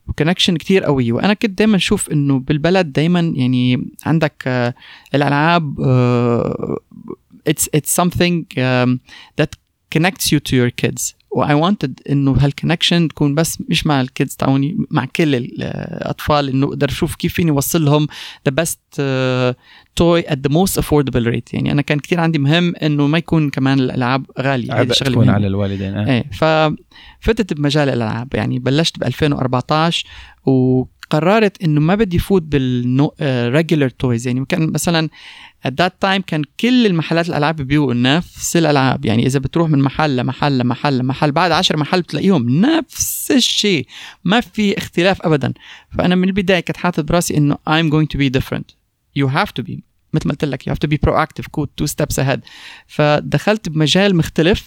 و 0.08 0.12
connection 0.12 0.56
كتير 0.56 0.84
قوي. 0.84 1.12
وأنا 1.12 1.34
كنت 1.34 1.58
دايما 1.58 1.76
أشوف 1.76 2.10
إنه 2.10 2.38
بالبلد 2.38 2.92
دايما 2.92 3.20
يعني 3.20 3.90
عندك 4.06 4.42
آه 4.46 4.74
الألعاب 5.14 5.74
it's 7.48 7.90
something 7.90 8.46
um, 8.56 9.00
that 9.36 9.56
connects 9.90 10.32
you 10.32 10.40
to 10.40 10.56
your 10.56 10.70
kids. 10.70 11.14
و 11.32 11.47
I 11.47 11.62
wanted 11.62 11.92
إنه 12.10 12.36
هال 12.38 12.50
connection 12.50 13.08
تكون 13.08 13.34
بس 13.34 13.58
مش 13.68 13.86
مع 13.86 14.00
ال 14.00 14.07
kids 14.07 14.36
تاعوني 14.36 14.86
مع 14.90 15.04
كل 15.04 15.34
الأطفال 15.34 16.48
إنه 16.48 16.66
أقدر 16.66 16.88
أشوف 16.88 17.14
كيف 17.14 17.34
فيني 17.34 17.50
أوصل 17.50 17.84
لهم 17.84 18.06
the 18.48 18.54
best 18.54 18.80
toy 19.96 20.32
at 20.32 20.38
the 20.38 20.52
most 20.52 20.78
affordable 20.78 21.26
rate 21.26 21.54
يعني 21.54 21.72
أنا 21.72 21.82
كان 21.82 21.98
كثير 21.98 22.20
عندي 22.20 22.38
مهم 22.38 22.74
إنه 22.76 23.06
ما 23.06 23.18
يكون 23.18 23.50
كمان 23.50 23.80
الألعاب 23.80 24.26
غالية 24.40 24.72
عبء 24.72 24.92
تكون 24.92 25.30
على 25.30 25.46
الوالدين 25.46 25.94
آه. 25.94 26.06
إيه 26.06 26.24
ففتت 26.32 27.52
بمجال 27.52 27.88
الألعاب. 27.88 28.34
يعني 28.34 28.58
بلشت 28.58 28.98
ب 28.98 29.04
2014 29.04 30.06
وقررت 30.46 31.62
إنه 31.62 31.80
ما 31.80 31.94
بدي 31.94 32.18
فوت 32.18 32.42
بال 32.42 32.74
regular 32.74 33.88
toys 33.88 34.26
يعني 34.26 34.44
كان 34.48 34.72
مثلا 34.72 35.08
at 35.68 35.70
that 35.70 35.92
time 36.04 36.22
كان 36.26 36.44
كل 36.60 36.86
المحلات 36.86 37.28
الألعاب 37.28 37.56
بيبيعوا 37.56 37.94
نفس 37.94 38.56
الألعاب. 38.56 39.04
يعني 39.04 39.26
إذا 39.26 39.38
بتروح 39.38 39.70
من 39.70 39.78
محل 39.78 40.16
لمحل 40.16 40.58
لمحل 40.58 40.98
لمحل 40.98 41.32
بعد 41.32 41.52
عشر 41.52 41.76
محل 41.76 42.02
بتلاقيهم 42.02 42.60
نفس 42.60 43.30
الشيء. 43.30 43.86
ما 44.24 44.40
في 44.40 44.78
اختلاف 44.78 45.22
ابدا. 45.22 45.52
فأنا 45.98 46.14
من 46.14 46.28
البداية 46.28 46.60
كنت 46.60 46.76
حاطط 46.76 47.04
براسي 47.04 47.36
إنه 47.36 47.54
I'm 47.54 47.90
going 47.92 48.06
to 48.14 48.18
be 48.18 48.40
different. 48.40 48.74
You 49.18 49.28
have 49.28 49.52
to 49.60 49.64
be. 49.64 49.80
مثل 50.14 50.28
ما 50.28 50.32
قلت 50.32 50.44
لك 50.44 50.62
you 50.62 50.72
have 50.72 50.78
to 50.86 50.90
be 50.92 50.98
proactive. 51.08 51.44
Go 51.56 51.64
two 51.64 51.86
steps 51.86 52.24
ahead. 52.24 52.40
فدخلت 52.86 53.68
بمجال 53.68 54.16
مختلف. 54.16 54.66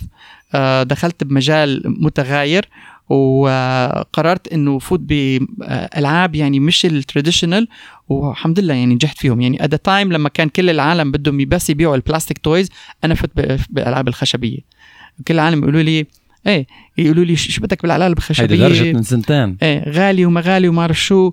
آه، 0.54 0.84
دخلت 0.84 1.24
بمجال 1.24 1.82
متغاير. 1.86 2.70
وقررت 3.10 4.48
إنه 4.48 4.80
فوت 4.80 5.00
بالعاب 5.00 6.36
يعني 6.36 6.60
مش 6.60 6.86
ال 6.86 6.93
traditional 6.93 7.68
والحمد 8.10 8.60
لله 8.60 8.74
يعني 8.74 8.96
نجحت 8.96 9.18
فيهم. 9.18 9.42
يعني 9.42 9.64
at 9.64 9.76
time 9.76 10.14
لما 10.14 10.30
كان 10.30 10.50
كل 10.50 10.70
العالم 10.70 11.12
بدهم 11.12 11.46
بس 11.46 11.70
يبيعوا 11.70 11.96
ال 11.96 12.01
plastic 12.01 12.38
toys 12.38 12.70
أنا 13.04 13.16
فت 13.16 13.32
بالألعاب 13.70 14.08
الخشبية. 14.08 14.60
كل 15.28 15.34
العالم 15.34 15.64
يقولوا 15.64 15.82
لي 15.82 16.06
إيه 16.48 16.68
يقولوا 16.98 17.26
لي 17.26 17.36
شو 17.36 17.62
بدك 17.62 17.82
بالألعاب 17.82 18.18
الخشبية؟ 18.18 18.44
هيدي 18.44 18.58
درجه 18.58 18.94
من 18.94 19.04
سنتين. 19.04 19.58
إيه 19.62 19.90
غالي 19.90 20.26
وما 20.26 20.42
غالي 20.42 20.68
وما 20.68 20.82
أعرف 20.82 21.04
شو. 21.04 21.32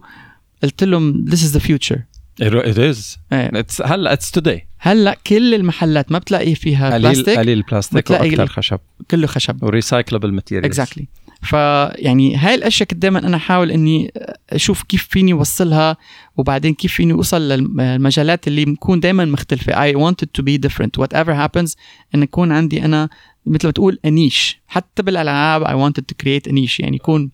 قلت 0.63 0.85
لهم 0.85 1.25
this 1.29 1.39
is 1.39 1.57
the 1.57 1.61
future. 1.61 1.99
It 2.43 2.79
is. 2.79 3.19
إيه. 3.33 3.65
هلا 3.85 4.13
it's 4.13 4.31
today 4.31 4.67
هلا 4.79 5.17
كل 5.27 5.55
المحلات 5.55 6.13
ما 6.13 6.19
بتلاقي 6.19 6.55
فيها 6.55 6.91
قليل 6.95 7.03
بلاستيك 7.03 7.39
قليل 7.39 7.59
البلاستيك 7.59 8.11
وأكثر 8.11 8.47
خشب. 8.47 8.79
كله 9.11 9.27
خشب. 9.27 9.63
و 9.63 9.69
recyclable 9.69 10.33
material 10.33 10.65
exactly 10.65 11.09
فيعني 11.43 12.37
هاي 12.37 12.55
الأشياء 12.55 12.89
كنت 12.89 12.99
دائما 12.99 13.19
أنا 13.19 13.37
أحاول 13.37 13.71
إني 13.71 14.13
أشوف 14.51 14.83
كيف 14.83 15.09
فيني 15.11 15.33
أوصلها 15.33 15.97
وبعدين 16.37 16.75
كيف 16.75 16.93
فيني 16.93 17.13
أوصل 17.13 17.49
للمجالات 17.49 18.49
اللي 18.49 18.65
بكون 18.65 19.01
دائما 19.01 19.25
مختلفة. 19.25 19.93
I 19.93 19.97
wanted 19.97 20.27
to 20.39 20.45
be 20.45 20.69
different. 20.69 21.05
Whatever 21.05 21.33
happens 21.33 21.77
إن 22.15 22.23
يكون 22.23 22.53
عندي 22.53 22.85
أنا 22.85 23.09
مثل 23.47 23.67
ما 23.67 23.73
تقول 23.73 23.99
a 24.05 24.14
niche 24.14 24.61
حتى 24.67 25.03
بالألعاب 25.03 25.65
I 25.65 25.71
wanted 25.71 26.05
create 26.23 26.51
a 26.51 26.53
niche 26.53 26.81
يعني 26.81 26.97
يكون 26.97 27.31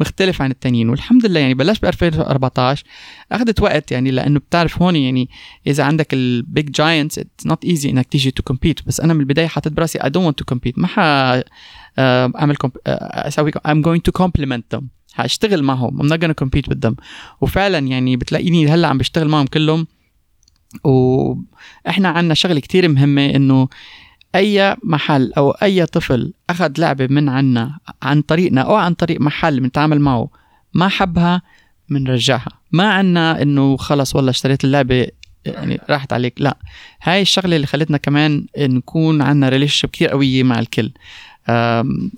مختلف 0.00 0.42
عن 0.42 0.50
التانيين. 0.50 0.88
والحمد 0.88 1.26
لله 1.26 1.40
يعني 1.40 1.54
بلشت 1.54 1.82
ب 1.82 1.84
2014 1.84 2.84
أخذت 3.32 3.62
وقت 3.62 3.92
يعني 3.92 4.10
لأنه 4.10 4.38
بتعرف 4.40 4.82
هون 4.82 4.96
يعني 4.96 5.28
إذا 5.66 5.84
عندك 5.84 6.14
ال 6.14 6.28
big 6.28 6.70
giants 6.70 7.18
it's 7.18 7.46
not 7.46 7.64
easy 7.64 7.90
إنك 7.90 8.06
تيجي 8.06 8.30
to 8.30 8.42
compete 8.42 8.86
بس 8.86 9.00
أنا 9.00 9.14
من 9.14 9.20
البداية 9.20 9.46
حاطط 9.46 9.72
براسي 9.72 9.98
don't 9.98 10.32
want 10.32 10.34
to 10.42 10.54
compete. 10.54 10.72
ما 10.76 10.86
ح 10.86 10.98
أعمل 11.98 12.56
آه، 12.86 13.28
أسوي 13.28 13.50
I'm 13.52 13.82
going 13.82 14.00
to 14.08 14.22
complement 14.22 14.76
them. 14.76 14.82
هشتغل 15.14 15.62
معهم. 15.62 16.02
I'm 16.02 16.12
not 16.12 16.18
gonna 16.18 16.44
compete 16.44 16.74
with 16.74 16.88
them. 16.88 16.94
وفعلا 17.40 17.78
يعني 17.78 18.16
بتلاقيني 18.16 18.68
هلأ 18.68 18.88
عم 18.88 18.98
بشتغل 18.98 19.28
معهم 19.28 19.46
كلهم. 19.46 19.86
وإحنا 20.84 22.08
عندنا 22.08 22.34
شغله 22.34 22.60
كتير 22.60 22.88
مهمة 22.88 23.26
إنه 23.26 23.68
أي 24.34 24.76
محل 24.84 25.32
أو 25.36 25.50
أي 25.50 25.86
طفل 25.86 26.32
أخذ 26.50 26.72
لعبة 26.78 27.06
من 27.06 27.28
عنا 27.28 27.78
عن 28.02 28.22
طريقنا 28.22 28.60
أو 28.60 28.74
عن 28.74 28.94
طريق 28.94 29.20
محل 29.20 29.60
بنتعامل 29.60 30.00
معه 30.00 30.30
ما 30.74 30.88
حبها 30.88 31.42
بنرجعها 31.88 32.48
ما 32.72 32.92
عنا 32.92 33.42
إنه 33.42 33.76
خلص 33.76 34.16
والله 34.16 34.30
اشتريت 34.30 34.64
اللعبة 34.64 35.06
يعني 35.44 35.80
راحت 35.90 36.12
عليك. 36.12 36.34
لا. 36.38 36.58
هاي 37.02 37.22
الشغلة 37.22 37.56
اللي 37.56 37.66
خلتنا 37.66 37.96
كمان 37.96 38.46
نكون 38.58 39.22
عندنا 39.22 39.48
ريليشن 39.48 39.88
كثير 39.88 40.08
قوية 40.08 40.42
مع 40.42 40.58
الكل. 40.58 40.92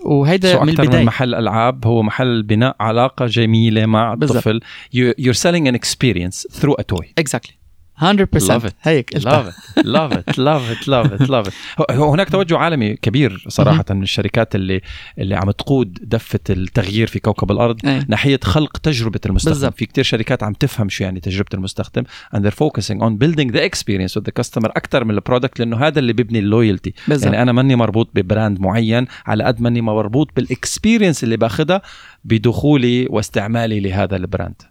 وهيدا 0.04 0.62
من 0.62 0.68
البدايه 0.68 1.00
من 1.00 1.04
محل 1.04 1.34
ألعاب 1.34 1.86
هو 1.86 2.02
محل 2.02 2.42
بناء 2.42 2.76
علاقة 2.80 3.26
جميلة 3.26 3.86
مع 3.86 4.14
بالزبط. 4.14 4.36
الطفل 4.36 4.60
you're 4.96 5.36
selling 5.36 5.68
an 5.68 5.74
experience 5.74 6.46
through 6.60 6.74
a 6.78 6.84
toy. 6.94 7.06
Exactly. 7.20 7.63
100% 8.00 8.04
Love 8.04 8.64
it. 8.68 8.72
هيك 8.82 9.18
love 9.18 9.22
it. 9.22 9.78
Love 9.78 10.12
it. 10.12 10.36
Love 10.38 10.64
it. 10.72 10.86
Love 10.88 11.12
it. 11.20 11.28
Love 11.28 11.46
it. 11.48 11.52
هو- 11.90 12.12
هناك 12.14 12.28
توجه 12.30 12.58
عالمي 12.58 12.96
كبير 12.96 13.44
صراحة 13.48 13.84
من 13.90 14.02
الشركات 14.02 14.54
اللي 14.54 14.80
اللي 15.18 15.34
عم 15.34 15.50
تقود 15.50 15.98
دفة 16.02 16.40
التغيير 16.50 17.06
في 17.06 17.18
كوكب 17.18 17.50
الأرض 17.50 17.86
إيه. 17.86 18.06
ناحية 18.08 18.40
خلق 18.44 18.76
تجربة 18.78 19.20
المستخدم. 19.26 19.54
بالضبط. 19.54 19.74
في 19.78 19.86
كتير 19.86 20.04
شركات 20.04 20.42
عم 20.42 20.52
تفهم 20.52 20.88
شو 20.88 21.04
يعني 21.04 21.20
تجربة 21.20 21.48
المستخدم 21.54 22.02
and 22.36 22.38
they're 22.38 22.56
focusing 22.64 22.98
on 23.00 23.10
building 23.24 23.50
the 23.56 23.60
experience 23.70 24.16
with 24.20 24.24
the 24.24 24.42
customer 24.42 24.64
أكثر 24.76 25.04
من 25.04 25.10
ال 25.14 25.20
product 25.20 25.58
لأنه 25.58 25.76
هذا 25.76 25.98
اللي 25.98 26.12
بيبني 26.12 26.38
ال 26.38 26.45
loyalty 26.45 26.94
بالضبط. 27.08 27.24
يعني 27.26 27.42
أنا 27.42 27.52
ماني 27.52 27.76
مربوط 27.76 28.10
ب 28.14 28.22
brand 28.22 28.60
معين 28.60 29.06
على 29.26 29.44
قد 29.44 29.60
ماني 29.60 29.80
مربوط 29.80 30.30
بال 30.36 30.51
experience 30.51 31.24
اللي 31.24 31.36
باخذها 31.36 31.82
بدخولي 32.24 33.06
واستعمالي 33.10 33.80
لهذا 33.80 34.16
ال 34.16 34.23
brand. 34.23 34.62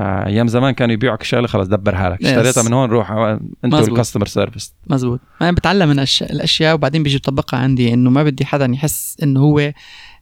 فايام 0.00 0.48
زمان 0.48 0.74
كانوا 0.74 0.92
يبيعوك 0.92 1.22
شغله 1.22 1.46
خلاص 1.46 1.68
دبر 1.68 1.96
حالك. 1.96 2.22
اشتريتها 2.22 2.62
من 2.62 2.72
هون 2.72 2.90
روح 2.90 3.10
انت 3.10 3.40
مزبوط. 3.64 3.88
وال 3.88 3.96
customer 3.96 4.26
service 4.26 4.74
مزبوط. 4.86 5.20
أنا 5.42 5.52
بتعلم 5.52 5.88
من 5.88 5.98
أش... 5.98 6.22
الأشياء 6.22 6.74
وبعدين 6.74 7.02
بيجي 7.02 7.18
بطبقها 7.18 7.58
عندي 7.58 7.94
إنه 7.94 8.10
ما 8.10 8.22
بدي 8.22 8.44
حدا 8.44 8.70
يحس 8.74 9.16
إنه 9.22 9.40
هو 9.40 9.72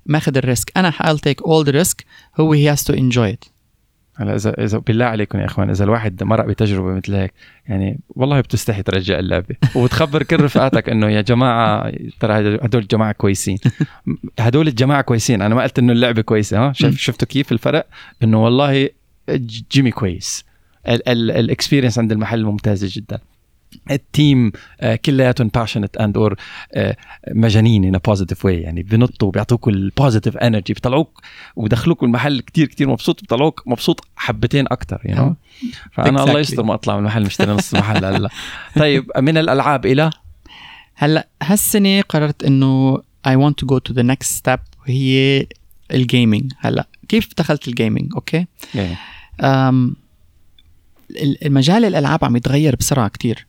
ماخذ 0.06 0.36
ال 0.36 0.42
risk. 0.42 0.72
أنا 0.76 0.90
I'll 0.90 1.18
take 1.28 1.44
all 1.44 1.66
the 1.66 1.72
risk. 1.72 2.04
هو 2.40 2.56
he 2.56 2.76
has 2.76 2.80
to 2.80 2.94
enjoy 2.94 3.34
it. 3.34 3.50
هلا 4.16 4.34
اذا 4.34 4.64
إذا 4.64 4.78
بالله 4.78 5.04
عليكم 5.04 5.38
يا 5.38 5.44
إخوان 5.44 5.70
إذا 5.70 5.84
الواحد 5.84 6.22
مرق 6.22 6.44
بتجربة 6.44 6.94
مثل 6.94 7.14
هيك 7.14 7.32
يعني 7.68 8.00
والله 8.08 8.40
بتستحي 8.40 8.82
ترجع 8.82 9.18
اللعبة. 9.18 9.56
وبتخبر 9.74 10.22
كل 10.22 10.40
رفقاتك 10.40 10.88
إنه 10.88 11.08
يا 11.08 11.20
جماعة 11.20 11.92
ترى 12.20 12.58
هدول 12.62 12.82
الجماعة 12.82 13.12
كويسين. 13.12 13.58
هدول 14.38 14.68
الجماعة 14.68 15.02
كويسين. 15.02 15.42
أنا 15.42 15.54
ما 15.54 15.62
قلت 15.62 15.78
إنه 15.78 15.92
اللعبة 15.92 16.22
كويسة 16.22 16.58
ها. 16.58 16.72
شف 16.72 16.96
شفتوا 16.96 17.28
كيف 17.28 17.52
الفرق؟ 17.52 17.86
إنه 18.22 18.44
والله 18.44 18.88
جيمي 19.72 19.90
كويس. 19.90 20.44
ال 20.88 20.98
experience 20.98 21.98
عند 21.98 22.12
المحل 22.12 22.44
ممتازة 22.44 22.88
جدا. 22.90 23.18
ال 23.90 24.03
team 24.03 24.52
آه، 24.80 24.96
كلياتهم 24.96 25.48
passionate 25.48 25.96
and 25.96 26.16
أور 26.16 26.36
مجانين 27.30 27.84
in 27.84 27.98
positive 27.98 28.44
way 28.44 28.60
يعني 28.60 28.82
بنطوا 28.82 29.30
بيعطوك 29.30 29.68
ال 29.68 29.76
positive 29.76 30.36
energy 30.36 30.72
بيطلعوك 30.74 31.20
وبدخلوك 31.56 32.02
المحل 32.02 32.40
كتير 32.40 32.66
كتير 32.66 32.88
مبسوط 32.88 33.20
بيطلعوك 33.20 33.62
مبسوط 33.66 34.00
حبتين 34.16 34.64
أكثر 34.66 35.14
you 35.14 35.16
you 35.16 35.18
know? 35.18 35.32
فأنا 35.94 36.22
الله 36.22 36.34
Exactly. 36.34 36.36
يستر 36.36 36.62
ما 36.62 36.74
أطلع 36.74 36.94
من 36.94 37.00
المحل 37.00 37.22
مشتري 37.22 37.52
نص 37.52 37.74
محل 37.74 38.04
هلا. 38.04 38.28
طيب 38.80 39.10
من 39.18 39.38
الألعاب 39.38 39.86
إلى؟ 39.86 40.10
هلا 40.94 41.28
هالسنة 41.42 42.00
قررت 42.00 42.44
إنه 42.44 42.96
I 43.28 43.30
want 43.30 43.54
to 43.64 43.66
go 43.68 43.78
to 43.90 43.94
the 43.94 44.02
next 44.02 44.28
step 44.42 44.60
وهي 44.80 45.46
ال 45.90 45.99
gaming 45.99 46.52
هلا. 46.58 46.86
كيف 47.08 47.28
دخلت 47.38 47.68
ال 47.68 47.75
gaming 47.75 48.12
okay؟ 48.14 48.38
أم 48.38 48.46
ال- 48.80 48.96
المجال 51.46 51.84
الألعاب 51.84 52.24
عم 52.24 52.36
يتغير 52.36 52.76
بسرعة 52.76 53.08
كتير. 53.08 53.46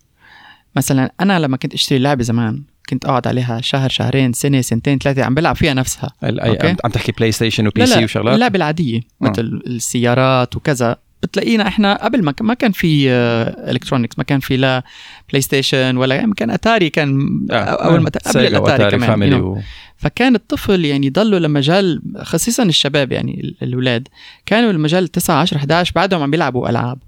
مثلا 0.75 1.11
أنا 1.21 1.39
لما 1.39 1.57
كنت 1.57 1.73
أشتري 1.73 1.99
لعبة 1.99 2.23
زمان 2.23 2.63
كنت 2.89 3.05
أقعد 3.05 3.27
عليها 3.27 3.61
شهر 3.61 3.89
شهرين 3.89 4.33
سنة 4.33 4.61
سنتين 4.61 4.97
ثلاثة 4.97 5.23
عم 5.23 5.35
بلعب 5.35 5.55
فيها 5.55 5.73
نفسها. 5.73 6.09
okay. 6.23 6.75
عم 6.83 6.91
تحكي 6.91 7.11
بلاي 7.11 7.31
ستيشن 7.31 7.67
و 7.67 7.85
PC 7.85 7.95
لا 7.95 8.03
وشغلات؟ 8.03 8.35
اللعبة 8.35 8.57
العادية 8.57 9.01
مثل 9.21 9.61
السيارات 9.67 10.55
وكذا. 10.55 10.95
بتلاقينا 11.23 11.67
إحنا 11.67 12.03
قبل 12.03 12.23
ما 12.23 12.33
ما 12.41 12.53
كان 12.53 12.71
في 12.71 13.09
electronics 13.09 14.17
ما 14.17 14.23
كان 14.23 14.39
في 14.39 14.57
لا 14.57 14.83
بلاي 15.29 15.41
ستيشن 15.41 15.97
ولا 15.97 16.15
يعني 16.15 16.33
كان 16.37 16.49
اتاري 16.49 16.89
كان 16.89 17.39
آه، 17.51 17.55
أول 17.55 17.99
ما 17.99 18.09
قبل 18.09 18.39
الاتاري 18.39 18.97
كمان 18.97 19.61
فكان 19.99 20.35
الطفل 20.35 20.85
يعني 20.85 21.07
يضلوا 21.07 21.39
لمجال 21.39 22.01
خصيصا 22.21 22.63
الشباب 22.63 23.11
يعني 23.11 23.39
ال- 23.41 23.55
الأولاد 23.61 24.07
كانوا 24.45 24.71
المجال 24.71 25.07
9 25.07 25.35
10 25.41 25.57
11 25.57 25.91
بعدهم 25.95 26.21
عم 26.21 26.31
بيلعبوا 26.31 26.69
ألعاب. 26.69 26.99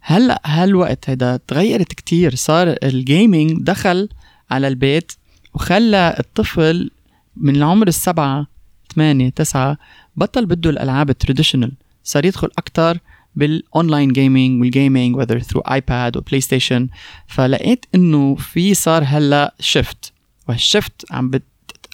هلأ 0.00 0.40
هالوقت 0.44 1.10
هذا 1.10 1.36
تغيرت 1.36 1.92
كتير 1.92 2.34
صار 2.34 2.74
ال 2.82 2.93
gaming 2.93 3.62
دخل 3.62 4.08
على 4.50 4.68
البيت 4.68 5.12
وخلى 5.54 6.16
الطفل 6.18 6.90
من 7.36 7.56
العمر 7.56 7.88
السبعة 7.88 8.46
ثمانية 8.94 9.28
تسعة 9.28 9.78
بطل 10.16 10.46
بده 10.46 10.70
الألعاب 10.70 11.10
ال 11.10 11.15
traditional 11.15 11.72
صار 12.04 12.24
يدخل 12.24 12.48
أكتر 12.58 12.98
بال 13.36 13.55
online 13.55 14.12
gaming 14.12 14.60
وال 14.60 14.74
gaming 14.74 15.16
whether 15.16 15.38
through 15.38 15.60
iPad 15.60 16.05
و 16.05 16.16
PlayStation 16.16 16.88
فلقيت 17.26 17.86
إنه 17.94 18.34
في 18.34 18.74
صار 18.74 19.02
هلأ 19.06 19.54
shift 19.60 20.12
وال 20.48 20.64
shift 20.64 21.04
عم 21.10 21.30
بت 21.30 21.42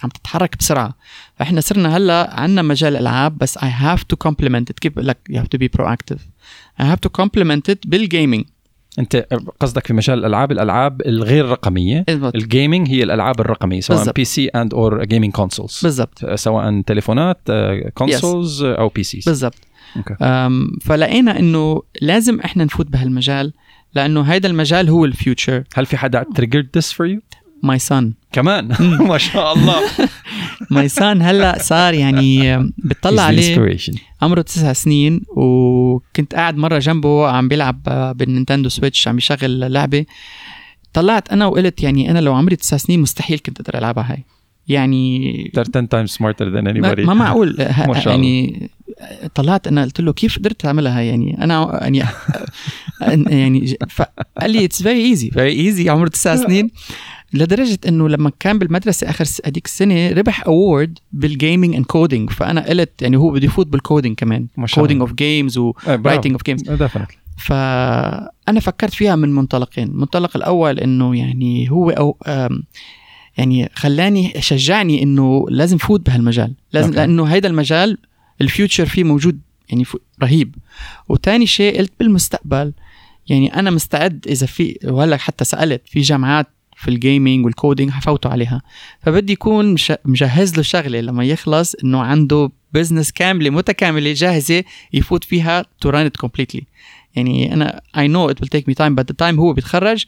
عم 0.03 0.09
تتحرك 0.09 0.57
بسرعة. 0.59 0.95
فإحنا 1.37 1.61
صرنا 1.61 1.97
هلأ 1.97 2.41
عندنا 2.41 2.63
مجال 2.63 2.97
ألعاب 2.97 3.39
بس 3.39 3.59
I 3.59 3.69
have 3.83 4.01
to 4.01 4.29
complement 4.29 4.65
it. 4.71 4.79
كيف 4.81 4.93
بقول 4.93 5.07
لك 5.07 5.19
you 5.31 5.37
have 5.37 5.49
to 5.57 5.59
be 5.59 5.69
proactive. 5.79 6.21
I 6.81 6.85
have 6.85 7.01
to 7.07 7.23
complement 7.23 7.73
it 7.73 7.79
بال 7.87 8.01
gaming 8.01 8.45
أنت 8.99 9.17
قصدك 9.61 9.87
في 9.87 9.93
مجال 9.93 10.19
الألعاب 10.19 10.53
الألعاب 10.53 11.03
الغير 11.07 11.45
رقمية. 11.49 12.05
ال 12.09 12.20
gaming 12.20 12.89
هي 12.89 13.03
الألعاب 13.03 13.41
الرقمية 13.41 13.81
سواء. 13.81 14.13
PC 14.13 14.49
and 14.49 14.75
or 14.75 15.05
gaming 15.05 15.33
consoles 15.33 15.81
بالضبط. 15.83 16.25
سواء 16.35 16.81
تليفونات 16.81 17.41
consoles 17.95 18.63
أو 18.63 18.89
PCs 18.89 19.25
بالضبط 19.25 19.55
فلقينا 20.83 21.39
إنه 21.39 21.83
لازم 22.01 22.41
إحنا 22.41 22.65
نفوت 22.65 22.87
بهالمجال 22.87 23.53
لأنه 23.95 24.23
هيدا 24.23 24.49
المجال 24.49 24.89
هو 24.89 25.05
ال 25.05 25.13
future 25.13 25.65
هل 25.75 25.87
في 25.87 25.97
حدا 25.97 26.25
triggered 26.39 26.81
this 26.81 26.87
for 26.93 27.07
you 27.07 27.21
my 27.63 27.79
son 27.79 28.15
كمان. 28.33 28.69
ما 29.11 29.19
شاء 29.19 29.53
الله. 29.55 29.81
my 30.71 30.89
son 30.89 31.23
هلا 31.23 31.59
صار 31.63 31.95
يعني 31.95 32.59
بتطلع 32.79 33.23
عليه. 33.23 33.77
عمره 34.23 34.43
تسع 34.43 34.73
سنين 34.73 35.21
وكنت 35.37 36.35
قاعد 36.35 36.57
مرة 36.57 36.79
جنبه 36.79 37.29
عم 37.29 37.49
بيلعب 37.49 37.83
بال 38.17 38.27
Nintendo 38.27 38.69
Switch 38.69 39.09
عم 39.09 39.19
يشغل 39.19 39.73
لعبة. 39.73 40.05
طلعت 40.93 41.33
أنا 41.33 41.47
وقلت 41.47 41.83
يعني 41.83 42.11
أنا 42.11 42.19
لو 42.19 42.35
عمري 42.35 42.57
تسع 42.57 42.77
سنين 42.77 43.01
مستحيل 43.01 43.39
كنت 43.39 43.61
أقدر 43.61 43.79
ألعبها 43.79 44.13
هاي. 44.13 44.25
يعني 44.69 45.33
They're 45.57 45.71
10 45.77 45.87
times 45.87 46.11
smarter 46.17 46.47
than 46.55 46.65
ما, 46.65 46.73
anybody. 46.73 47.01
ما 47.01 47.15
معقول. 47.15 47.57
ما 47.89 48.01
شاء. 48.01 48.09
يعني 48.13 48.71
طلعت 49.35 49.67
أنا 49.67 49.83
قلت 49.83 50.01
له 50.01 50.13
كيف 50.13 50.39
قدرت 50.39 50.61
تعملها 50.61 51.01
يعني 51.01 51.45
أنا 51.45 51.79
يعني 51.83 52.03
يعني 53.27 53.77
فقال 53.89 54.51
لي 54.51 54.65
it's 54.65 54.83
very 54.83 55.05
easy 55.05 55.31
very 55.31 55.53
easy 55.53 55.91
عمره 55.91 56.09
تسع 56.09 56.37
سنين. 56.37 56.71
لدرجة 57.37 57.79
إنه 57.89 58.09
لما 58.09 58.33
كان 58.41 58.59
بالمدرسة 58.59 59.11
آخر 59.11 59.25
هذيك 59.45 59.67
السنة 59.67 60.13
ربح 60.13 60.47
award 60.47 60.99
بال 61.13 61.28
gaming 61.28 61.75
and 61.75 61.85
coding 61.85 62.31
فأنا 62.31 62.69
قلت 62.69 63.03
يعني 63.03 63.17
هو 63.17 63.31
بده 63.31 63.47
يفوت 63.47 63.67
بال 63.67 63.79
coding 63.79 64.17
كمان 64.17 64.47
coding. 64.75 65.01
of 65.01 65.13
games. 65.13 65.59
و 65.59 65.68
writing 65.68 66.33
of 66.33 66.43
games. 66.43 66.71
فانا 67.37 68.61
فكرت 68.61 68.95
فيها 68.95 69.17
من 69.17 69.35
منطلقين 69.35 69.89
المنطلق 69.89 70.37
الأول 70.37 70.79
إنه 70.79 71.17
يعني 71.17 71.71
هو 71.71 71.91
أو 71.91 72.17
يعني 73.39 73.71
خلاني 73.75 74.33
شجعني 74.39 75.03
إنه 75.03 75.47
لازم 75.51 75.77
فوت 75.77 76.07
بهالمجال 76.07 76.55
لازم 76.73 76.89
okay. 76.89 76.97
لأنه 76.97 77.25
هيدا 77.25 77.49
المجال 77.49 77.99
ال 78.41 78.47
future 78.47 78.87
فيه 78.87 79.05
موجود 79.05 79.41
يعني 79.69 79.85
رهيب 80.23 80.55
وتاني 81.09 81.47
شيء 81.47 81.79
قلت 81.79 81.93
بالمستقبل 82.01 82.73
يعني 83.29 83.55
أنا 83.55 83.71
مستعد 83.71 84.25
إذا 84.29 84.47
في 84.47 84.79
وهلأ 84.85 85.17
حتى 85.17 85.45
سألت 85.45 85.83
في 85.87 86.01
جامعات 86.01 86.47
في 86.77 86.89
ال 86.89 86.97
gaming 86.97 87.45
وال 87.45 87.56
coding 87.56 87.91
حفوتوا 87.91 88.31
عليها. 88.31 88.63
فبدي 89.01 89.33
يكون 89.33 89.77
مجهز 90.05 90.57
له 90.57 90.63
شغلة 90.63 91.01
لما 91.01 91.25
يخلص 91.25 91.75
إنه 91.75 92.03
عنده 92.03 92.51
business 92.73 93.13
كاملة 93.13 93.51
متكاملة 93.51 94.13
جاهزة 94.13 94.65
يفوت 94.93 95.25
فيها 95.25 95.63
to 95.63 95.89
run 95.91 96.11
it 96.11 96.27
completely. 96.27 96.63
يعني 97.17 97.55
أنا 97.55 97.81
I 97.97 98.01
know 98.01 98.35
it 98.35 98.39
will 98.41 98.49
take 98.49 98.65
me 98.71 98.75
time 98.75 98.95
but 99.01 99.05
the 99.05 99.27
time 99.27 99.39
هو 99.39 99.53
بيتخرج. 99.53 100.07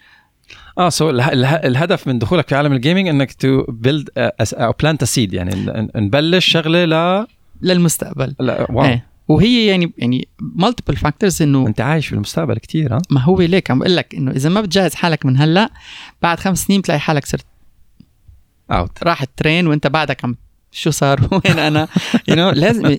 آه 0.78 0.88
so. 0.88 1.10
اله... 1.10 1.28
الهدف 1.54 2.08
من 2.08 2.18
دخولك 2.18 2.48
في 2.48 2.54
عالم 2.54 2.72
ال 2.72 2.77
gaming 2.77 3.08
إنك 3.08 3.32
to 3.32 3.64
build 3.68 4.10
أو 4.52 4.72
plant 4.72 5.04
seed 5.04 5.32
يعني 5.32 5.52
نبلش 5.96 6.46
شغلة 6.46 6.84
ل 6.84 7.26
للمستقبل. 7.62 8.34
لا 8.40 8.66
wow 8.70 8.84
إيه. 8.84 9.08
وهي 9.28 9.66
يعني 9.66 9.92
يعني 9.98 10.28
multiple 10.40 10.94
factors 10.94 11.40
إنه 11.40 11.66
أنت 11.66 11.80
عايش 11.80 12.06
في 12.06 12.12
المستقبل 12.12 12.58
كتير 12.58 12.94
ها؟ 12.94 12.98
ما 13.10 13.20
هو 13.20 13.40
ليك. 13.40 13.70
عم 13.70 13.78
بقول 13.78 13.96
لك 13.96 14.14
إنه 14.14 14.30
إذا 14.30 14.48
ما 14.48 14.60
بتجهز 14.60 14.94
حالك 14.94 15.26
من 15.26 15.36
هلأ 15.36 15.70
بعد 16.22 16.40
خمس 16.40 16.64
سنين 16.64 16.80
بتلاقي 16.80 17.00
حالك 17.00 17.26
صرت 17.26 17.46
out 18.70 19.02
راح 19.02 19.22
ال 19.22 19.30
train 19.30 19.66
وأنت 19.66 19.86
بعدك 19.86 20.24
عم 20.24 20.36
شو 20.72 20.90
صار؟ 20.90 21.28
وين 21.32 21.58
أنا؟ 21.58 21.88
You 22.30 22.34
know, 22.34 22.38
لازم 22.38 22.96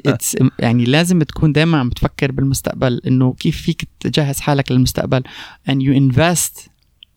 يعني 0.60 0.86
لازم 0.86 1.24
تكون 1.24 1.52
دائما 1.52 1.78
عم 1.80 1.90
بتفكر 1.90 2.32
بالمستقبل 2.32 3.02
إنه 3.08 3.34
كيف 3.34 3.62
فيك 3.62 3.88
تجهز 4.00 4.40
حالك 4.40 4.72
للمستقبل. 4.72 5.24
And 5.70 5.76
you 5.76 5.94
invest 5.94 6.70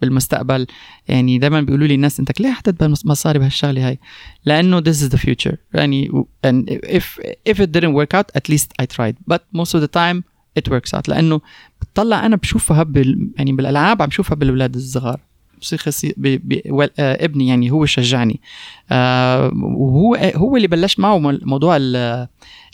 بالمستقبل. 0.03 0.67
يعني 1.09 1.39
دائما 1.39 1.61
بيقولوا 1.61 1.87
لي 1.87 1.95
الناس 1.95 2.21
أنت 2.21 2.41
ليه 2.41 2.53
حطيت 2.53 2.83
مصاري 2.83 3.39
بهالشغلة 3.39 3.89
هاي؟ 3.89 3.99
لأنه 4.45 4.81
this 4.81 4.97
is 4.97 5.09
the 5.15 5.19
future. 5.19 5.57
يعني 5.75 6.27
and 6.47 6.71
if 6.71 7.21
if 7.49 7.59
it 7.61 7.71
didn't 7.73 7.95
work 7.95 8.15
out 8.15 8.27
at 8.39 8.49
least 8.53 8.69
I 8.83 8.87
tried. 8.87 9.17
But 9.33 9.41
most 9.59 9.75
of 9.75 9.81
the 9.81 9.89
time 9.89 10.25
it 10.61 10.69
works 10.69 10.95
out. 10.95 11.09
لأنه 11.09 11.41
بتطلع 11.81 12.27
أنا 12.27 12.37
بشوفها 12.37 12.83
بال 12.83 13.31
يعني 13.37 13.53
بالألعاب 13.53 14.03
عم 14.03 14.09
بشوفها 14.09 14.35
بالأولاد 14.35 14.75
الصغار. 14.75 15.21
موسيقى 15.63 15.93
ب... 16.17 16.49
ب... 16.49 16.61
و... 16.71 16.83
آه 16.83 17.25
ابني 17.25 17.49
يعني 17.49 17.71
هو 17.71 17.87
شجعني. 17.87 18.41
آه 18.91 19.51
وهو 19.55 20.15
هو 20.15 20.57
اللي 20.57 20.69
بلشت 20.69 21.01
معه 21.01 21.19
موضوع 21.43 21.77
ال... 21.81 22.27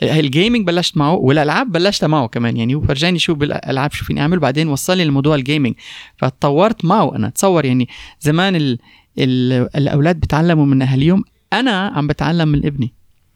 ال 0.03 0.12
gaming 0.12 0.67
بلشت 0.67 0.97
معه 0.97 1.15
والألعاب 1.15 1.73
بلشت 1.73 2.05
معه 2.05 2.27
كمان. 2.29 2.57
يعني 2.57 2.75
هو 2.75 2.81
فرجاني 2.81 3.19
شو 3.19 3.35
بالألعاب 3.35 3.93
شو 3.93 4.05
فيني 4.05 4.21
أعمل 4.21 4.39
بعدين 4.39 4.69
وصلني 4.69 5.05
لموضوع 5.05 5.35
ال 5.35 5.41
gaming 5.41 5.75
فتطورت 6.17 6.85
معه 6.85 7.17
أنا 7.17 7.29
تصور 7.29 7.65
يعني 7.65 7.89
زمان 8.21 8.57
ال... 8.57 8.79
ال... 9.19 9.69
الأولاد 9.77 10.17
بتعلموا 10.21 10.67
من 10.67 10.83
أهاليهم 10.83 11.25
أنا 11.53 11.93
عم 11.95 12.07
بتعلم 12.07 12.49
من 12.49 12.67
ابني. 12.67 12.95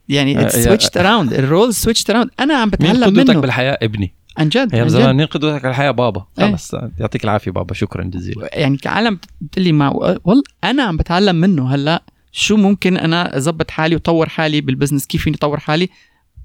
يعني 0.09 0.49
switched 0.49 0.99
around 0.99 1.33
ال 1.33 1.41
role 1.41 1.75
switched 1.75 2.11
around 2.11 2.31
أنا 2.41 2.55
عم 2.55 2.71
بتعلم 2.71 3.15
مين 3.15 3.27
منه. 3.29 3.41
بالحياة؟ 3.41 3.79
ابني. 3.83 4.15
عن 4.39 4.49
جد 4.49 4.75
عن 4.75 4.89
زمان 4.89 5.09
جد. 5.11 5.17
مين 5.17 5.27
قدوتك 5.27 5.63
بالحياة 5.67 5.91
بابا. 5.91 6.27
إيه. 6.39 6.51
خلص. 6.51 6.75
يعطيك 6.99 7.25
العافية 7.25 7.51
بابا. 7.51 7.75
شكرا 7.75 8.05
جزيلا. 8.05 8.51
يعني 8.53 8.77
كعالم 8.77 9.19
بتقول 9.41 9.65
لي 9.65 9.73
ما 9.73 9.89
والله 10.25 10.43
أنا 10.65 10.83
عم 10.83 10.97
بتعلم 10.97 11.37
منه 11.37 11.75
هلأ 11.75 12.03
شو 12.33 12.57
ممكن 12.57 12.97
أنا 12.97 13.37
أظبط 13.37 13.71
حالي 13.71 13.97
وطور 13.97 14.29
حالي 14.29 14.61
بال 14.61 14.70
business 14.70 15.07
كيف 15.07 15.23
فيني 15.23 15.37
أطور 15.37 15.61
حالي 15.61 15.89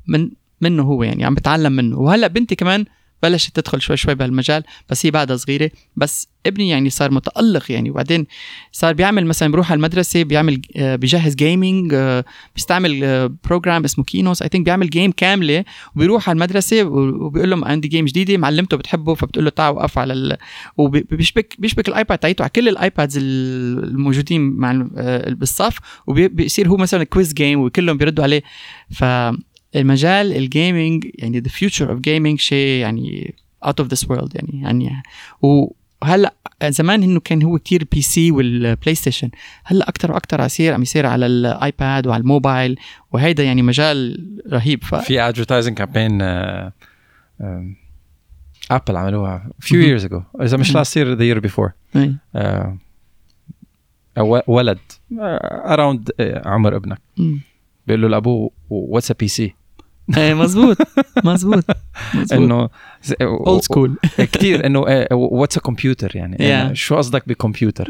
من 0.08 0.32
منه 0.62 0.84
هو 0.84 1.04
يعني 1.04 1.26
عم 1.26 1.36
بتعلم 1.36 1.72
منه. 1.72 2.00
وهلأ 2.00 2.28
بنتي 2.28 2.56
كمان 2.56 2.86
بلشت 3.24 3.56
تدخل 3.56 3.82
شوي 3.82 3.98
شوي 3.98 4.16
بهالمجال 4.16 4.64
بس 4.90 5.06
هي 5.06 5.12
بعدها 5.12 5.38
صغيرة. 5.38 5.72
بس 5.96 6.28
ابني 6.46 6.70
يعني 6.70 6.90
صار 6.90 7.12
متألق 7.12 7.72
يعني 7.72 7.90
وبعدين 7.90 8.26
صار 8.72 8.94
بيعمل 8.94 9.26
مثلا 9.26 9.52
بيروح 9.52 9.72
على 9.72 9.78
المدرسة 9.78 10.24
بيعمل 10.24 10.62
آه، 10.78 10.96
بيجهز 10.96 11.36
gaming 11.36 11.96
بيستعمل 12.56 13.30
program 13.30 13.84
اسمه 13.84 14.06
Keynote 14.06 14.42
I 14.42 14.50
think 14.50 14.66
بيعمل 14.66 14.90
game 14.90 15.12
كاملة 15.12 15.66
وبيروح 15.96 16.30
على 16.30 16.36
المدرسة 16.36 16.84
وبيقول 16.84 17.50
لهم 17.50 17.66
عندي 17.66 17.88
game 17.88 18.06
جديدة 18.06 18.38
معلمته 18.38 18.78
بتحبه 18.78 19.14
فبتقول 19.16 19.46
له 19.46 19.52
تعال 19.52 19.76
وقف 19.76 19.98
على 19.98 20.14
ال... 20.14 20.38
وبيشبك 20.78 21.56
بيشبك 21.60 21.88
ال 21.88 21.94
iPad 21.94 22.18
تاعته 22.18 22.42
على 22.42 22.50
كل 22.50 22.70
ال 22.70 22.78
iPads 22.78 23.18
الموجودين 23.18 24.42
مع 24.42 24.72
ال- 24.72 24.90
آه، 24.98 25.30
بالصف 25.34 25.78
وبيصير 26.08 26.68
هو 26.70 26.78
مثلا 26.78 27.04
quiz 27.04 27.34
game 27.34 27.60
وكلهم 27.60 27.98
بيردوا 27.98 28.24
عليه. 28.24 28.44
ف 28.92 29.04
المجال 29.78 30.34
ال 30.36 30.46
gaming 30.46 31.08
يعني 31.14 31.42
the 31.42 31.52
future 31.52 31.88
of 31.88 31.98
gaming 32.08 32.36
شيء 32.36 32.82
يعني 32.82 33.36
out 33.66 33.84
of 33.84 33.88
this 33.88 34.08
world 34.08 34.36
يعني 34.36 34.62
يعني 34.62 35.04
وهلا 35.42 36.34
زمان 36.64 37.04
إنه 37.04 37.20
كان 37.20 37.44
هو 37.44 37.58
كتير 37.58 37.88
PC 37.92 38.02
وال 38.02 38.32
PlayStation 38.32 39.30
هلا 39.64 39.90
أكثر 39.90 40.12
وأكثر 40.12 40.42
عصير 40.42 40.74
عم 40.74 40.82
يصير 40.82 41.06
على 41.06 41.26
ال 41.26 41.42
iPad 41.42 42.08
وعلى 42.08 42.22
الموبايل 42.22 42.80
وهيدا 43.12 43.44
يعني 43.44 43.62
مجال 43.62 44.26
رهيب 44.52 44.84
ف 44.84 44.96
في 44.96 45.22
advertising 45.22 45.78
campaign 45.78 46.22
Apple 48.72 48.98
عملوها 48.98 49.50
few 49.64 49.74
مهم. 49.74 49.98
years 50.00 50.02
ago 50.04 50.42
إذا 50.42 50.58
مش 50.58 50.72
مهم. 50.72 50.84
last 50.84 50.88
year 50.88 51.20
the 51.20 51.24
year 51.36 51.50
before 51.52 51.72
إيه. 51.96 52.14
آه، 52.36 52.78
ولد 54.48 54.80
اراوند 55.66 56.12
عمر 56.46 56.76
ابنك. 56.76 57.02
بيقول 57.88 58.02
له 58.02 58.08
لأبوه 58.08 58.52
واتس 58.70 59.12
ا 59.12 59.16
بي 59.20 59.28
سي 59.28 59.54
إيه 60.18 60.34
مزبوط 60.34 60.78
مزبوط 61.24 61.64
إنه 62.34 62.70
اولد 63.22 63.62
سكول 63.62 63.98
كثير 64.18 64.66
إنه 64.66 64.80
واتس 65.12 65.58
ا 65.58 65.62
كمبيوتر 65.62 66.16
يعني. 66.16 66.36
إنه 66.64 66.74
شو 66.74 66.96
قصدك 66.96 67.28
بكمبيوتر. 67.28 67.88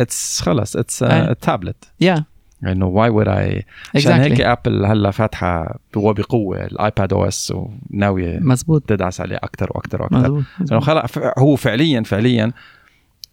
اتس 0.00 0.40
خلص 0.40 0.76
اتس. 0.76 0.98
تابلت 1.40 1.84
يا 2.00 2.24
إنه 2.66 2.86
واي 2.86 3.08
وود 3.08 3.28
اي 3.28 3.64
عشان 3.94 4.12
هيك 4.12 4.40
ابل 4.40 4.84
هلا 4.86 5.10
فاتحة 5.10 5.78
وبقوه 5.96 6.64
الايباد 6.64 7.12
أو 7.12 7.28
اس 7.28 7.52
وناويه 7.90 8.38
مزبوط. 8.40 8.82
تدعس 8.88 9.20
عليه 9.20 9.36
أكثر 9.36 9.70
وأكثر 9.74 10.02
وأكثر. 10.02 10.80
خلق 10.80 11.06
ف- 11.06 11.38
هو 11.38 11.56
فعليا 11.56 12.02
فعليا 12.02 12.52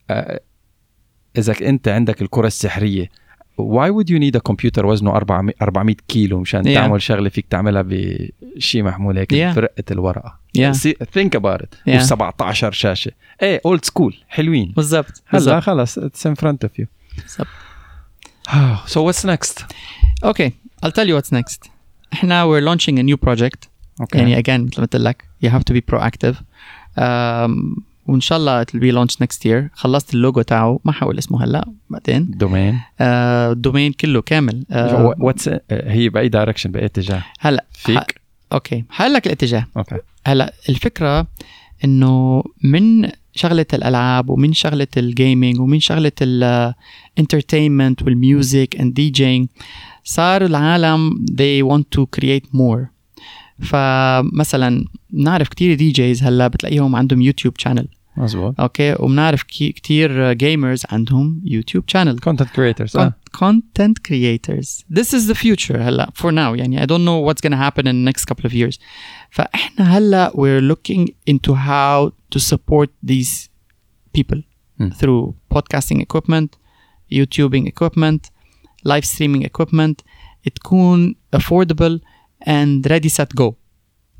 آه، 0.09 0.39
إذا 1.37 1.53
أنت 1.61 1.87
عندك 1.87 2.21
الكرة 2.21 2.47
السحرية 2.47 3.09
why 3.57 3.89
would 3.91 4.09
you 4.09 4.19
need 4.19 4.35
a 4.35 4.51
computer 4.51 4.85
وزنه 4.85 5.11
400 5.11 5.55
400 5.61 5.95
كيلو 6.07 6.39
مشان 6.39 6.63
Yeah. 6.63 6.75
تعمل 6.75 7.01
شغله 7.01 7.29
فيك 7.29 7.45
تعملها 7.49 7.83
بشيء 7.87 8.83
محمول 8.83 9.17
هيك 9.17 9.33
Yeah. 9.33 9.55
برقه 9.55 9.83
الورقه 9.91 10.39
Yeah. 10.57 10.73
Think 11.17 11.35
about 11.39 11.61
it 11.61 11.75
Yeah. 11.87 11.95
وب 11.95 11.99
17 12.01 12.71
شاشه 12.71 13.11
إيه 13.41 13.61
old 13.65 13.85
school 13.85 14.15
حلوين 14.29 14.73
بالضبط 14.75 15.23
هلا 15.27 15.59
خلص 15.59 15.99
it's 15.99 16.25
in 16.27 16.35
front 16.43 16.67
of 16.67 16.69
you 16.81 16.85
بالضبط. 17.17 17.47
so 18.87 18.99
what's 19.03 19.25
next 19.25 19.63
Okay, 20.25 20.49
I'll 20.83 20.91
tell 20.91 21.07
you 21.09 21.15
what's 21.19 21.31
next. 21.31 21.69
إحنا 22.13 22.45
we're 22.45 22.63
launching 22.65 22.97
a 22.99 23.03
new 23.03 23.17
project. 23.27 23.67
okay. 24.03 24.15
يعني 24.15 24.35
again 24.43 24.49
مثل 24.49 24.81
ما 24.81 24.85
قلت 24.85 24.95
لك 24.95 25.23
you 25.45 25.47
have 25.49 25.63
to 25.71 25.75
be 25.75 25.81
proactive. 25.95 26.35
Um, 26.97 27.81
وإن 28.07 28.21
شاء 28.21 28.37
الله 28.37 28.63
be 28.63 28.91
launched 28.91 29.17
next 29.23 29.45
year. 29.45 29.69
خلصت 29.73 30.13
اللوجو 30.13 30.41
تاعه 30.41 30.79
ما 30.85 30.91
حقول 30.91 31.17
اسمه 31.17 31.43
هلا 31.43 31.71
بعدين. 31.89 32.31
domain 32.31 32.79
آه، 33.01 33.51
ال 33.51 33.57
domain 33.57 33.91
كله 33.91 34.21
كامل. 34.21 34.65
آه، 34.71 35.15
what's 35.19 35.49
هي 35.71 36.09
بأي 36.09 36.29
direction 36.29 36.71
بأي 36.71 36.85
اتجاه 36.85 37.23
هلا 37.39 37.65
فيك 37.73 38.21
okay 38.53 38.83
هقول 38.91 39.13
لك 39.13 39.27
الاتجاه. 39.27 39.67
okay 39.77 39.97
هلا 40.27 40.53
الفكرة 40.69 41.27
إنه 41.85 42.43
من 42.63 43.09
شغلة 43.35 43.65
الألعاب 43.73 44.29
ومن 44.29 44.53
شغلة 44.53 44.87
ال 44.97 45.06
gaming 45.06 45.59
ومن 45.59 45.79
شغلة 45.79 46.11
ال 46.21 46.34
entertainment 46.34 48.01
وال 48.03 48.24
music 48.24 48.75
and 48.79 48.93
DJing 48.93 49.47
صار 50.03 50.45
العالم 50.45 51.25
they 51.31 51.63
want 51.71 51.85
to 51.97 52.05
create 52.19 52.45
more 52.53 52.90
فمثلا 53.63 54.85
نعرف 55.13 55.49
كتير 55.49 55.75
دي 55.75 55.91
جيز 55.91 56.23
هلا 56.23 56.47
بتلاقيهم 56.47 56.95
عندهم 56.95 57.21
يوتيوب 57.21 57.53
شانل 57.57 57.87
مزبوط 58.17 58.59
أوكي 58.61 58.95
وبنعرف 58.99 59.43
كتير 59.43 60.33
جيمرز 60.33 60.83
عندهم 60.91 61.41
يوتيوب 61.45 61.83
شانل 61.87 62.19
كونتنت 62.19 62.49
كريترز 62.49 62.97
content 63.37 63.93
creators 64.07 64.83
this 64.99 65.07
is 65.07 65.31
the 65.31 65.35
future 65.35 65.75
هلا 65.75 66.11
for 66.21 66.31
now 66.31 66.57
يعني 66.59 66.79
I 66.81 66.85
don't 66.85 67.05
know 67.05 67.29
what's 67.29 67.41
gonna 67.47 67.69
happen 67.69 67.83
in 67.87 67.95
the 68.05 68.11
next 68.11 68.25
couple 68.25 68.49
of 68.49 68.53
years 68.53 68.79
فاحنا 69.29 69.97
هلا 69.97 70.31
we're 70.35 70.73
looking 70.73 71.05
into 71.33 71.53
how 71.53 72.11
to 72.35 72.39
support 72.39 72.89
these 73.11 73.49
people 74.17 74.39
Hmm. 74.79 74.89
through 75.01 75.23
podcasting 75.55 75.99
equipment 76.07 76.49
YouTubing 77.19 77.65
equipment 77.73 78.21
live 78.91 79.05
streaming 79.05 79.43
equipment 79.51 79.95
تكون 80.55 81.15
affordable 81.35 81.99
and 82.49 82.91
ready 82.91 83.09
set 83.09 83.41
go. 83.41 83.53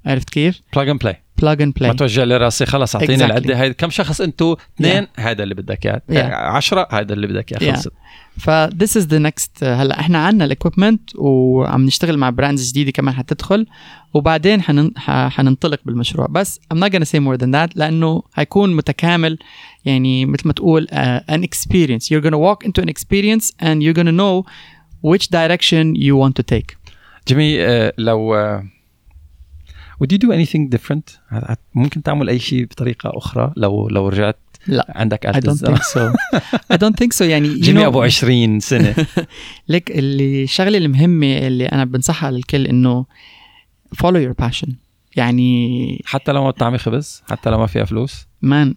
عرفت 0.05 0.30
كيف؟ 0.30 0.61
plug 0.76 0.89
and 0.89 0.99
play 0.99 1.18
plug 1.41 1.57
and 1.59 1.82
ما 1.82 1.93
play 1.93 1.95
توجع 1.95 2.24
لي 2.24 2.38
راسي 2.38 2.65
خلص 2.65 2.95
أعطيني 2.95 3.17
Exactly. 3.17 3.26
العده 3.26 3.61
هاي 3.61 3.74
كم 3.74 3.89
شخص؟ 3.89 4.22
أنتوا 4.22 4.55
اثنين. 4.76 5.07
هذا 5.17 5.43
اللي 5.43 5.55
بدك 5.55 5.86
إياه. 5.86 6.01
Yeah. 6.11 6.34
10 6.34 6.88
هذا 6.91 7.13
اللي 7.13 7.28
بدك 7.28 7.61
إياه. 7.61 7.72
Yeah. 7.72 7.76
خلصت. 7.76 7.91
ف 8.38 8.49
this 8.65 9.01
is 9.01 9.05
the 9.05 9.30
next 9.30 9.63
هلأ 9.63 9.99
إحنا 9.99 10.26
عنا 10.26 10.45
ال 10.45 10.53
equipment 10.53 11.16
وعم 11.15 11.86
نشتغل 11.86 12.17
مع 12.17 12.30
brands 12.30 12.70
جديدة 12.72 12.91
كمان 12.91 13.15
حتدخل. 13.15 13.67
وبعدين 14.13 14.61
حنن... 14.61 14.91
حننطلق 15.07 15.80
بالمشروع. 15.86 16.28
بس 16.28 16.59
I'm 16.74 16.78
not 16.78 16.89
gonna 16.89 17.05
say 17.05 17.19
more 17.19 17.38
than 17.38 17.51
that 17.51 17.69
لأنه 17.76 18.24
حيكون 18.34 18.76
متكامل. 18.76 19.38
يعني 19.86 20.26
مثل 20.26 20.47
ما 20.47 20.53
تقول 20.53 20.88
uh, 20.91 21.34
an 21.34 21.41
experience. 21.43 22.03
You're 22.11 22.24
gonna 22.26 22.41
walk 22.49 22.67
into 22.67 22.84
an 22.84 22.89
experience 22.89 23.51
and 23.61 23.82
you're 23.84 23.97
gonna 23.97 24.17
know 24.22 24.45
which 25.11 25.26
direction 25.30 25.95
you 25.95 26.15
want 26.15 26.36
to 26.36 26.43
take. 26.43 26.80
جيمي 27.28 27.65
آه، 27.65 27.93
لو 27.97 28.36
آه، 28.36 28.63
would 30.03 30.07
you 30.13 30.17
do 30.17 30.32
anything 30.32 30.78
different 30.78 31.36
ممكن 31.74 32.03
تعمل 32.03 32.30
أي 32.30 32.39
شيء 32.39 32.65
بطريقة 32.65 33.11
أخرى 33.17 33.53
لو 33.57 33.89
لو 33.89 34.07
رجعت 34.09 34.39
لا. 34.67 34.93
عندك 34.95 35.28
I 35.28 35.39
don't 35.39 35.67
think 35.67 35.84
so. 35.84 35.99
I 36.74 36.78
don't 36.78 36.95
think 37.03 37.17
so. 37.17 37.22
يعني 37.22 37.59
جيمي 37.59 37.86
أبو 37.86 38.01
20 38.01 38.59
سنة. 38.59 38.95
لك 39.69 39.91
اللي 39.91 40.43
الشغلة 40.43 40.78
المهمة 40.78 41.38
اللي 41.38 41.65
أنا 41.65 41.86
بنصحها 41.86 42.32
للكل 42.32 42.67
إنه 42.67 43.05
follow 43.95 44.28
your 44.28 44.45
passion. 44.45 44.69
يعني 45.15 46.01
حتى 46.05 46.32
لو 46.32 46.43
ما 46.43 46.51
بتعمل 46.51 46.80
خبز 46.80 47.24
حتى 47.30 47.49
لو 47.49 47.57
ما 47.57 47.67
فيها 47.67 47.86
فلوس. 47.86 48.28
man 48.41 48.76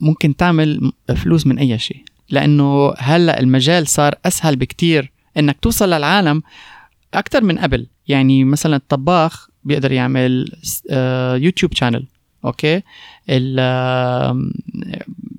ممكن 0.00 0.36
تعمل 0.36 0.92
فلوس 1.16 1.46
من 1.46 1.58
أي 1.58 1.78
شيء. 1.78 2.02
لأنه 2.30 2.94
هلأ 2.98 3.40
المجال 3.40 3.86
صار 3.86 4.14
أسهل 4.24 4.56
بكتير 4.56 5.12
إنك 5.38 5.56
توصل 5.60 5.88
للعالم 5.90 6.42
أكثر 7.16 7.44
من 7.44 7.58
قبل. 7.58 7.86
يعني 8.08 8.44
مثلا 8.44 8.76
الطباخ 8.76 9.48
بيقدر 9.64 9.92
يعمل 9.92 10.52
آه، 10.90 11.36
YouTube 11.36 11.74
channel 11.74 12.06
okay؟ 12.44 12.82
ال 13.30 13.60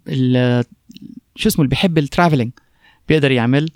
ال 0.07 0.63
شو 1.35 1.49
اسمه 1.49 1.63
اللي 1.63 1.69
بيحب 1.69 1.97
ال 1.97 2.03
traveling 2.03 2.51
بيقدر 3.07 3.31
يعمل 3.31 3.69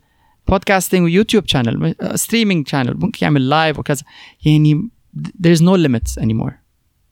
podcasting 0.48 1.04
و 1.04 1.09
YouTube 1.09 1.48
channel 1.48 1.96
streaming 2.16 2.68
channel 2.68 2.94
ممكن 2.94 3.20
يعمل 3.22 3.50
live 3.50 3.80
وكذا. 3.80 4.04
يعني 4.46 4.90
there's 5.18 5.60
no 5.62 5.78
limits 5.88 6.24
anymore 6.24 6.52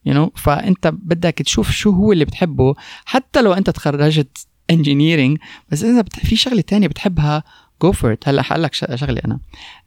you 0.08 0.12
know 0.12 0.28
فأنت 0.36 0.86
بدك 0.86 1.34
تشوف 1.34 1.70
شو 1.70 1.90
هو 1.90 2.12
اللي 2.12 2.24
بتحبه 2.24 2.74
حتى 3.04 3.42
لو 3.42 3.52
أنت 3.52 3.70
تخرجت 3.70 4.46
engineering 4.70 5.38
بس 5.70 5.84
إذا. 5.84 6.04
في 6.12 6.36
شغلة 6.36 6.60
تانية 6.60 6.88
بتحبها 6.88 7.42
go 7.82 7.92
for 7.92 8.16
هلا 8.24 8.42
حقول 8.42 8.62
لك 8.62 8.74
شغله 8.74 9.20
أنا. 9.24 9.40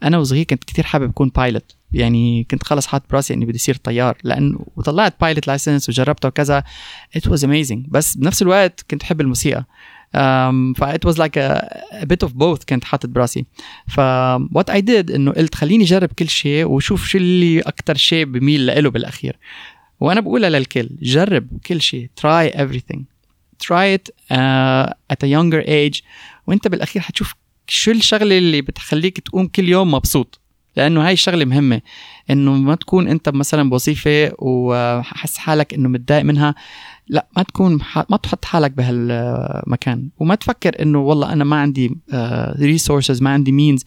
أنا 0.04 0.18
وصغير 0.18 0.44
كنت 0.44 0.64
كتير 0.64 0.86
حابب 0.86 1.10
أكون 1.10 1.30
pilot 1.36 1.76
يعني 1.94 2.44
كنت 2.52 2.64
خلص 2.64 2.88
حاط 2.88 3.04
براسي 3.10 3.34
إني 3.34 3.46
بدي 3.46 3.58
أصير 3.58 3.76
طيار. 3.76 4.18
لأنه 4.24 4.66
وطلعت 4.76 5.16
pilot 5.22 5.47
license 5.47 5.89
وجربتها 5.89 6.28
وكذا. 6.28 6.64
it 7.16 7.28
was 7.28 7.43
amazing 7.43 7.86
بس 7.89 8.18
بنفس 8.18 8.41
الوقت 8.41 8.86
كنت 8.91 9.04
أحب 9.04 9.22
الموسيقى. 9.22 9.66
Um, 10.16 10.74
ف 10.78 10.84
it 10.84 11.10
was 11.10 11.18
like 11.18 11.38
a, 11.38 11.50
a 12.02 12.06
bit 12.06 12.28
of 12.28 12.32
both 12.32 12.64
كانت 12.68 12.84
حاطط 12.84 13.10
براسي. 13.10 13.46
ف 13.88 14.00
what 14.38 14.74
I 14.74 14.82
did 14.82 15.16
إنه 15.16 15.32
قلت 15.32 15.56
خليني 15.56 15.84
أجرب 15.84 16.10
كل 16.10 16.30
شيء 16.30 16.66
وشوف 16.66 17.06
شو 17.06 17.18
اللي 17.18 17.60
أكثر 17.60 17.96
شيء 17.96 18.26
بميل 18.26 18.84
له 18.84 18.89
بالأخير. 18.89 19.38
وأنا 20.00 20.22
بقولها 20.22 20.50
للكل 20.50 20.89
جرب 21.02 21.48
كل 21.66 21.82
شيء. 21.82 22.10
Try 22.22 22.56
everything. 22.56 23.00
Try 23.64 23.98
it 23.98 24.10
uh, 24.32 24.94
at 25.14 25.24
a 25.24 25.28
younger 25.28 25.68
age. 25.68 26.04
وأنت 26.48 26.68
بالأخير 26.68 27.02
حتشوف 27.02 27.36
شو 27.68 27.91
الشغلة 27.91 28.38
اللي 28.38 28.61
بتخليك 28.61 29.20
تقوم 29.20 29.47
كل 29.47 29.70
يوم 29.70 29.91
مبسوط؟ 29.91 30.39
لأنه 30.76 31.07
هاي 31.07 31.14
الشغله 31.14 31.45
مهمة 31.45 31.82
إنه 32.30 32.53
ما 32.53 32.76
تكون 32.76 33.07
أنت 33.07 33.30
مثلا 33.30 33.70
بوظيفه 33.70 34.32
وحس 34.39 35.38
حالك 35.38 35.74
إنه 35.74 35.89
متضايق 35.89 36.24
منها 36.24 36.55
لا 37.07 37.28
ما 37.38 37.43
تكون 37.43 37.80
ما 38.09 38.18
تحط 38.18 38.45
حالك 38.45 38.72
بهالمكان. 38.72 40.09
وما 40.18 40.36
تفكر 40.36 40.82
إنه 40.82 40.99
والله 40.99 41.34
أنا 41.34 41.43
ما 41.43 41.55
عندي 41.55 41.97
resources 42.59 43.22
ما 43.22 43.30
عندي 43.30 43.51
means 43.51 43.86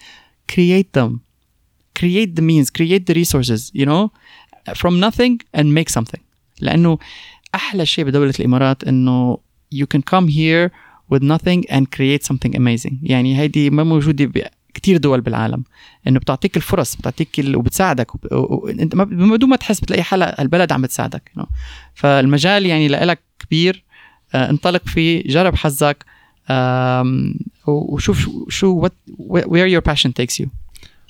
create 0.53 1.01
them. 1.01 1.11
Create 1.99 2.37
the 2.37 2.43
means. 2.43 2.71
Create 2.71 3.07
the 3.07 3.15
resources 3.15 3.71
you 3.75 3.87
know 3.87 4.11
from 4.75 5.01
nothing 5.01 5.41
and 5.55 5.67
make 5.75 5.89
something. 5.99 6.21
لأنه 6.61 6.99
أحلى 7.55 7.87
شيء 7.87 8.05
بدولة 8.05 8.35
الإمارات 8.41 8.85
إنه 8.85 9.39
you 9.75 9.87
can 9.95 10.01
come 10.01 10.29
here 10.29 10.71
with 11.15 11.23
nothing 11.23 11.71
and 11.71 11.85
create 11.97 12.23
something 12.27 12.53
amazing. 12.57 12.95
يعني 13.03 13.39
هيدي 13.39 13.71
ما 13.71 13.85
موجودة 13.85 14.51
كتير 14.75 14.97
دول 14.97 15.21
بالعالم. 15.21 15.65
إنه 16.07 16.19
بتعطيك 16.19 16.57
الفرص 16.57 16.97
بتعطيك 16.97 17.41
ال... 17.41 17.57
وبتساعدك. 17.57 18.11
إنت 18.81 18.97
بدون 18.97 19.51
ما 19.51 19.57
تحس 19.57 19.81
بتلاقي 19.81 20.03
حالك 20.03 20.41
البلد 20.41 20.73
عم 20.73 20.83
بتساعدك 20.83 21.31
you 21.37 21.41
know. 21.41 21.47
فالمجال 21.95 22.67
يعني 22.67 22.89
لك 22.89 23.19
كبير. 23.39 23.85
آه 24.35 24.51
انطلق 24.51 24.83
فيه 24.89 25.23
جرب 25.27 25.55
حظك. 25.55 26.05
وشوف 27.67 28.29
شو 28.49 28.87
what, 28.89 28.93
where 29.29 29.69
your 29.69 29.93
passion 29.93 30.11
takes 30.21 30.43
you. 30.43 30.47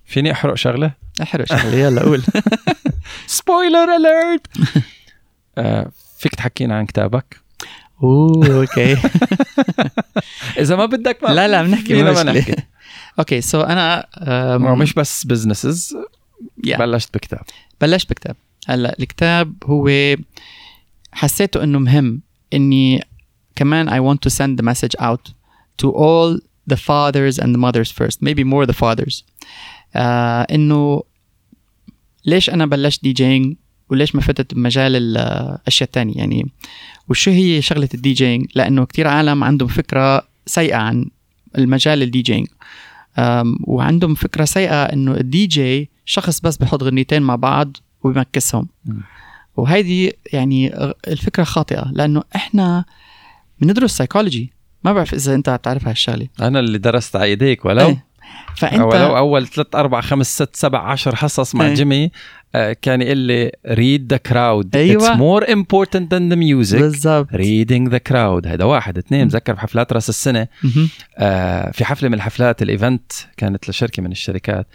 فيني 0.04 0.32
أحرق 0.32 0.54
شغلة؟ 0.54 0.92
أحرق 1.22 1.46
شغلة. 1.56 1.74
يلا 1.74 2.02
قول. 2.02 2.22
spoiler 3.26 3.88
alert 3.96 4.46
فيك 6.18 6.34
تحكينا 6.34 6.78
عن 6.78 6.86
كتابك؟ 6.86 7.40
oh 8.02 8.60
okay. 8.60 8.96
إذا 10.60 10.76
ما 10.76 10.86
بدك 10.86 11.18
ما 11.22 11.28
لا 11.28 11.48
لا 11.48 11.62
بنحكي 11.62 12.02
ما 12.02 12.22
نحكي 12.22 12.56
okay 13.18 13.40
so 13.40 13.60
أنا 13.60 14.06
مش 14.58 14.94
بس 14.94 15.24
businesses 15.24 15.96
yeah. 16.66 16.78
بلشت 16.78 17.14
بكتاب. 17.14 17.42
بلشت 17.80 18.10
بكتاب. 18.10 18.36
هلأ 18.68 18.96
الكتاب 18.98 19.54
هو 19.64 20.16
حسيته 21.12 21.62
إنه 21.64 21.78
مهم 21.78 22.20
إني 22.54 23.04
كمان 23.56 23.88
I 23.90 24.00
want 24.12 24.18
to 24.28 24.30
send 24.34 24.58
the 24.58 24.62
message 24.62 24.96
out 25.00 25.32
to 25.82 25.90
all 25.90 26.38
the 26.72 26.76
fathers 26.76 27.38
and 27.38 27.54
the 27.54 27.58
mothers 27.58 27.90
first 27.90 28.22
maybe 28.22 28.44
more 28.44 28.66
the 28.66 28.76
fathers. 28.76 29.22
uh, 29.94 29.98
إنه 30.50 31.02
ليش 32.24 32.50
أنا 32.50 32.66
بلشت 32.66 33.02
DJing 33.02 33.56
وليش 33.90 34.14
ما 34.14 34.20
فتت 34.20 34.54
بمجال 34.54 34.96
الاشياء 34.96 35.86
الثانية 35.86 36.14
يعني 36.16 36.46
وشو 37.08 37.30
هي 37.30 37.62
شغلة 37.62 37.88
ال 37.94 38.12
DJing 38.12 38.46
لأنه 38.54 38.84
كتير 38.84 39.06
عالم 39.06 39.44
عندهم 39.44 39.68
فكرة 39.68 40.22
سيئة 40.46 40.76
عن 40.76 41.06
المجال 41.58 42.02
ال 42.02 42.22
DJing 42.22 42.46
وعندهم 43.60 44.14
فكرة 44.14 44.44
سيئة 44.44 44.84
إنه 44.84 45.14
الدي 45.14 45.46
جي 45.46 45.90
شخص 46.04 46.40
بس 46.40 46.56
بحط 46.56 46.82
غنيتين 46.82 47.22
مع 47.22 47.36
بعض 47.36 47.76
وبيمكسهم. 48.02 48.68
وهيدي 49.56 50.12
يعني 50.32 50.74
الفكرة 51.08 51.44
خاطئة 51.44 51.90
لأنه 51.92 52.22
إحنا 52.36 52.84
بندرس 53.60 53.96
سايكولوجي 53.96 54.52
ما 54.84 54.92
بعرف 54.92 55.14
إذا 55.14 55.34
أنت 55.34 55.50
بتعرف 55.50 55.88
هالشغله 55.88 56.28
أنا 56.40 56.60
اللي 56.60 56.78
درست 56.78 57.16
على 57.16 57.24
إيديك 57.24 57.64
ولو؟ 57.64 57.86
إيه. 57.88 58.05
فأنت 58.56 58.80
ولو 58.80 59.16
أول 59.16 59.46
ثلاث 59.46 59.74
أربع 59.74 60.00
خمس 60.00 60.34
ست 60.34 60.56
سبع 60.56 60.90
عشر 60.90 61.16
حصص 61.16 61.54
مع 61.54 61.66
إيه. 61.66 61.74
جيمي 61.74 62.10
آه، 62.54 62.76
كان 62.82 63.02
يقول 63.02 63.18
لي 63.18 63.52
read 63.66 64.14
the 64.14 64.18
crowd. 64.30 64.66
أيوة. 64.74 65.14
it's 65.14 65.18
more 65.18 65.46
important 65.46 66.08
than 66.10 66.32
the 66.32 66.36
music. 66.36 66.78
بالزبط. 66.78 67.28
reading 67.28 67.90
the 67.92 68.00
crowd. 68.10 68.46
هذا 68.46 68.64
واحد. 68.64 68.98
اثنين 68.98 69.26
بتذكر 69.26 69.52
بحفلات 69.52 69.92
راس 69.92 70.08
السنة؟ 70.08 70.48
آه 71.18 71.70
في 71.70 71.84
حفلة 71.84 72.08
من 72.08 72.14
الحفلات 72.14 72.62
ال 72.62 72.71
event 72.71 73.12
كانت 73.36 73.68
لشركة 73.68 74.02
من 74.02 74.12
الشركات. 74.12 74.66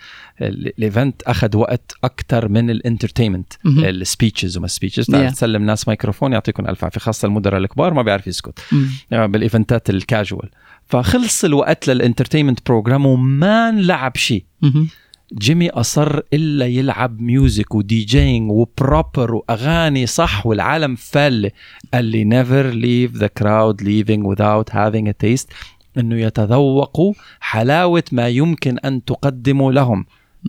ال 0.42 0.55
event 0.55 1.22
أخذ 1.22 1.58
وقت 1.58 1.94
أكثر 2.04 2.48
من 2.48 2.70
ال 2.70 2.76
entertainment 2.76 3.54
ال 3.66 3.76
speeches 3.76 4.58
وما 4.58 4.68
speeches 4.68 5.12
yeah. 5.12 5.32
تسلم 5.32 5.66
ناس 5.66 5.88
ميكروفون 5.88 6.34
يعطيكم 6.34 6.68
ألف 6.68 6.84
عافية 6.84 7.00
خاصة 7.00 7.26
المدراء 7.26 7.60
الكبار 7.60 7.94
ما 7.94 8.02
بيعرف 8.02 8.28
يسكت. 8.28 8.60
يعني 9.12 9.28
بالإيفنتات 9.28 9.90
الكاجوال 9.90 10.50
فخلص 10.92 11.46
الوقت 11.46 11.88
لل 11.88 11.97
entertainment 11.97 12.60
program 12.66 13.06
وما 13.06 13.70
انلعب 13.70 14.18
شيء 14.18 14.44
جيمي 15.34 15.70
أصر 15.70 16.20
إلا 16.34 16.66
يلعب 16.66 17.22
music 17.22 17.67
و 17.67 17.76
DJing 17.76 18.52
و 18.52 18.64
proper 18.64 19.36
وأغاني 19.36 20.06
صح 20.06 20.46
والعالم 20.46 20.96
فل. 20.96 21.50
قال 21.94 22.06
لي 22.06 22.24
never 22.26 22.74
leave 22.74 23.20
the 23.20 23.30
crowd 23.42 23.82
leaving 23.82 24.24
without 24.24 24.74
having 24.74 25.08
a 25.08 25.14
taste. 25.26 25.54
إنه 25.98 26.16
يتذوقوا 26.16 27.14
حلاوة 27.40 28.04
ما 28.12 28.28
يمكن 28.28 28.78
أن 28.78 29.06
تقدمه 29.06 29.72
لهم. 29.72 30.06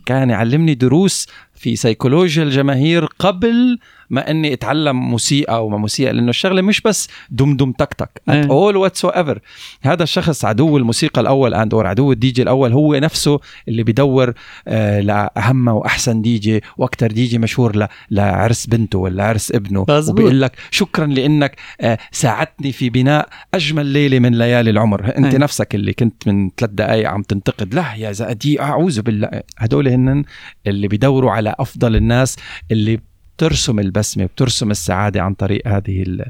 كان 0.07 0.31
يعلمني 0.31 0.75
دروس 0.75 1.29
في 1.55 1.77
سيكولوجيا 1.77 2.43
الجماهير 2.43 3.05
قبل 3.05 3.79
ما 4.13 4.31
إني 4.31 4.53
أتعلم 4.53 4.97
موسيقى 4.97 5.67
وما 5.67 5.79
موسيقى 5.79 6.13
لأنه 6.13 6.31
الشغلة 6.31 6.63
مش 6.63 6.81
بس 6.81 7.09
دم 7.31 7.57
دم 7.57 7.73
تك 7.73 7.95
تك 7.95 8.23
at 8.29 8.47
all 8.47 8.77
whatsoever 8.77 9.39
هذا 9.83 10.03
الشخص 10.03 10.45
عدو 10.45 10.77
الموسيقى 10.77 11.21
الأول 11.21 11.55
and 11.55 11.75
or 11.75 11.87
عدو 11.87 12.13
الدي 12.13 12.31
جي 12.31 12.43
الأول 12.43 12.73
هو 12.73 12.95
نفسه 12.95 13.41
اللي 13.69 13.83
بدور 13.83 14.33
آه 14.69 15.01
لأهم 15.01 15.69
وأحسن 15.69 16.23
دي 16.23 16.39
جي 16.39 16.61
وأكثر 16.77 17.07
دي 17.13 17.27
جي 17.27 17.39
مشهور 17.39 17.87
لعرس 18.11 18.67
بنته 18.67 18.99
ولا 18.99 19.25
عرس 19.25 19.53
ابنه. 19.53 19.85
وبيقول 20.11 20.41
لك 20.41 20.53
شكرا 20.71 21.07
لإنك 21.07 21.57
آه 21.81 21.99
ساعدتني 22.13 22.73
في 22.73 22.91
بناء 22.91 23.29
أجمل 23.55 23.87
ليلة 23.87 24.19
من 24.19 24.35
ليالي 24.39 24.71
العمر. 24.71 25.17
أنت 25.19 25.37
نفسك 25.37 25.75
اللي 25.75 25.93
كنت 25.93 26.29
من 26.29 26.51
ثلاث 26.57 26.71
دقائق 26.71 27.09
عم 27.09 27.23
تنتقد. 27.23 27.75
لا 27.75 27.95
يا 27.95 28.13
زادي 28.13 28.61
أعوذ 28.61 29.03
بالله. 29.03 29.43
هدول 29.59 29.89
هن 29.89 30.25
اللي 30.67 30.89
بدوروا 30.89 31.31
على 31.31 31.55
أفضل 31.59 31.97
الناس 31.97 32.37
اللي 32.71 33.12
بترسم 33.37 33.79
البسمة 33.79 34.25
بترسم 34.25 34.71
السعادة 34.71 35.23
عن 35.23 35.35
طريق 35.35 35.69
هذه 35.69 36.25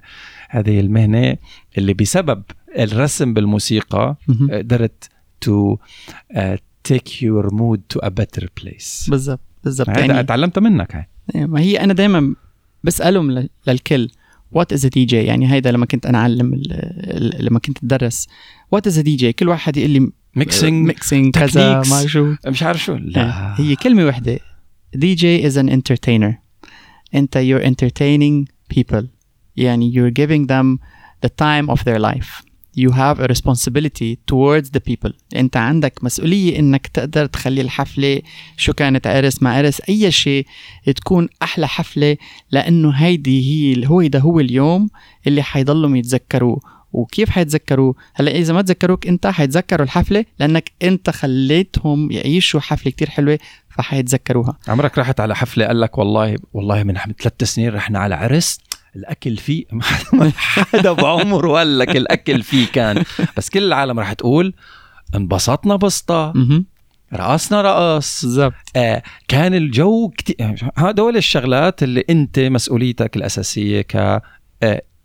هذه 0.50 0.80
المهنة 0.80 1.36
اللي 1.78 1.94
بسبب 1.94 2.42
الرسم 2.78 3.34
بالموسيقى 3.34 4.16
قدرت 4.52 5.08
تو 5.40 5.76
تيك 6.84 7.22
يور 7.22 7.54
مود 7.54 7.82
تو 7.88 8.00
ا 8.00 8.08
بيتر 8.08 8.50
بليس 8.62 9.06
بالضبط 9.10 9.40
بالضبط. 9.64 9.88
يعني 9.88 10.22
تعلمتها 10.22 10.60
منك 10.60 10.96
هاي. 10.96 11.06
إيه، 11.34 11.46
ما 11.46 11.60
هي 11.60 11.80
أنا 11.80 11.92
دائما 11.92 12.34
بسألهم 12.84 13.48
للكل 13.66 14.08
what 14.52 14.72
is 14.72 14.86
DJ 14.86 15.16
يعني 15.16 15.52
هيدا 15.52 15.72
لما 15.72 15.86
كنت 15.86 16.06
أنا 16.06 16.18
أعلم 16.18 16.62
لما 17.40 17.58
كنت 17.58 17.84
أدرس. 17.84 18.28
what 18.70 18.86
is 18.86 18.98
DJ 18.98 19.32
كل 19.32 19.48
واحد 19.48 19.76
يقول 19.76 19.90
لي 19.90 20.10
mixing 20.36 20.86
mixing 20.86 21.34
كذا 21.34 21.82
ما 21.90 22.06
شو. 22.06 22.34
مش 22.46 22.62
عارف 22.62 22.84
شو. 22.84 22.94
لا. 22.94 23.54
هي 23.60 23.76
كلمة 23.76 24.04
واحدة. 24.04 24.38
DJ 24.94 25.46
is 25.46 25.58
an 25.58 25.68
entertainer 25.68 26.34
انت 27.14 27.38
you're 27.38 27.64
entertaining 27.64 28.52
people. 28.74 29.04
يعني 29.56 29.92
you're 29.92 30.22
giving 30.22 30.46
them 30.46 30.78
the 31.26 31.28
time 31.28 31.70
of 31.70 31.84
their 31.84 31.98
life. 31.98 32.42
You 32.74 32.90
have 32.92 33.20
a 33.20 33.26
responsibility 33.26 34.16
towards 34.26 34.70
the 34.70 34.80
people. 34.80 35.12
انت 35.36 35.56
عندك 35.56 36.04
مسؤولية 36.04 36.58
انك 36.58 36.86
تقدر 36.86 37.26
تخلي 37.26 37.60
الحفلة 37.60 38.20
شو 38.56 38.72
كانت 38.72 39.06
عرس 39.06 39.42
ما 39.42 39.50
عرس 39.50 39.80
أي 39.88 40.10
شيء 40.10 40.46
تكون 40.96 41.28
أحلى 41.42 41.68
حفلة 41.68 42.16
لأنه 42.50 42.90
هيدي 42.90 43.40
هي 43.40 43.86
هو 43.86 44.02
ده 44.02 44.18
هو 44.18 44.40
اليوم 44.40 44.88
اللي 45.26 45.42
حيضلهم 45.42 45.96
يتذكروه. 45.96 46.60
وكيف 46.92 47.30
حيتذكروه 47.30 47.94
هلأ 48.14 48.30
إذا 48.30 48.54
ما 48.54 48.62
تذكروك 48.62 49.06
أنت 49.06 49.26
حيتذكروا 49.26 49.84
الحفلة 49.84 50.24
لأنك 50.38 50.72
أنت 50.82 51.10
خليتهم 51.10 52.10
يعيشوا 52.10 52.60
حفلة 52.60 52.92
كتير 52.92 53.10
حلوة 53.10 53.38
فحيتذكروها. 53.70 54.58
عمرك 54.68 54.98
رحت 54.98 55.20
على 55.20 55.36
حفلة 55.36 55.66
قال 55.66 55.80
لك 55.80 55.98
والله 55.98 56.36
والله 56.52 56.82
من 56.82 56.94
ثلاث 56.94 57.44
سنين 57.44 57.74
رحنا 57.74 57.98
على 57.98 58.14
عرس 58.14 58.58
الأكل 58.96 59.36
فيه 59.36 59.64
ما 60.12 60.32
حدا 60.36 60.92
بعمره 60.92 61.52
قال 61.52 61.78
لك 61.78 61.96
الأكل 61.96 62.42
فيه 62.42 62.66
كان. 62.66 63.04
بس 63.36 63.50
كل 63.50 63.62
العالم 63.62 64.00
رح 64.00 64.12
تقول 64.12 64.54
انبسطنا 65.14 65.76
بسطة. 65.76 66.32
رقصنا 67.14 67.62
رقص. 67.62 68.24
بالضبط. 68.24 68.54
آه 68.76 69.02
كان 69.28 69.54
الجو 69.54 70.08
كتير 70.08 70.70
هدول 70.76 71.16
الشغلات 71.16 71.82
اللي 71.82 72.04
أنت 72.10 72.38
مسؤوليتك 72.38 73.16
الأساسية 73.16 73.82
ك 73.82 74.22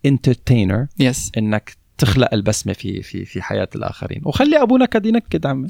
entertainer 0.08 0.88
yes 0.99 1.32
إنك 1.38 1.78
تخلق 1.97 2.34
البسمة 2.34 2.74
في 2.74 3.01
في 3.01 3.26
في 3.26 3.41
حياة 3.41 3.70
الآخرين. 3.76 4.22
وخلي 4.26 4.62
ابونا 4.62 4.86
كد 4.86 5.05
ينكد 5.05 5.45
عمي. 5.45 5.68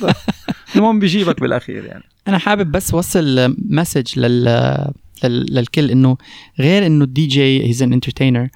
المهم 0.76 0.98
بيجيبك 0.98 1.40
بالأخير 1.40 1.84
يعني. 1.84 2.04
أنا 2.28 2.38
حابب 2.38 2.72
بس 2.72 2.94
وصل 2.94 3.56
message 3.58 4.18
لل 4.18 4.92
للكل 5.24 5.90
إنه 5.90 6.16
غير 6.58 6.86
إنه 6.86 7.04
ال 7.04 7.26
DJ 7.26 7.66
he's 7.66 7.82
an 7.82 7.92
entertainer 7.92 8.48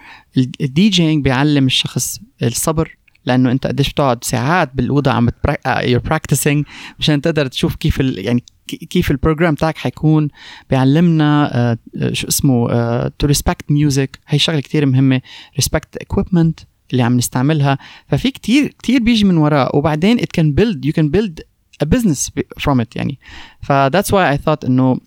ال 0.61 0.89
DJing 0.89 1.25
بيعلم 1.25 1.67
الشخص 1.67 2.21
الصبر 2.43 2.97
لأنه 3.27 3.51
أنت 3.51 3.67
قديش 3.67 3.91
بتقعد 3.91 4.25
ساعات 4.25 4.71
بالأوضة 4.75 5.11
عم 5.11 5.29
you're 5.67 6.01
practicing 6.01 6.65
مشان 6.99 7.21
تقدر 7.21 7.47
تشوف 7.47 7.77
كيف 7.77 8.01
ال... 8.01 8.27
يعني 8.27 8.45
كيف 8.77 9.11
ال 9.11 9.16
program 9.16 9.55
تاعك 9.55 9.79
حيكون 9.79 10.29
بيعلمنا 10.71 11.51
uh, 11.97 12.13
شو 12.13 12.29
اسمه 12.29 12.69
to 13.09 13.27
respect 13.27 13.71
music 13.71 14.19
هي 14.29 14.39
شغلة 14.39 14.61
كتير 14.61 14.87
مهمة 14.87 15.21
respect 15.57 15.99
equipment 16.03 16.65
اللي 16.93 17.03
عم 17.03 17.17
نستعملها. 17.17 17.79
ففي 18.09 18.31
كتير 18.31 18.75
كتير 18.79 19.03
بيجي 19.03 19.25
من 19.25 19.37
وراء 19.37 19.77
وبعدين 19.77 20.19
it 20.19 20.41
can 20.41 20.45
build 20.61 20.87
you 20.87 20.93
can 20.93 21.09
build 21.17 21.41
a 21.85 21.87
business 21.87 22.31
from 22.61 22.81
it 22.81 22.97
يعني. 22.97 23.19
ف 23.61 23.73
that's 23.73 24.11
why 24.11 24.37
I 24.37 24.37
thought 24.37 24.65
إنه 24.65 25.01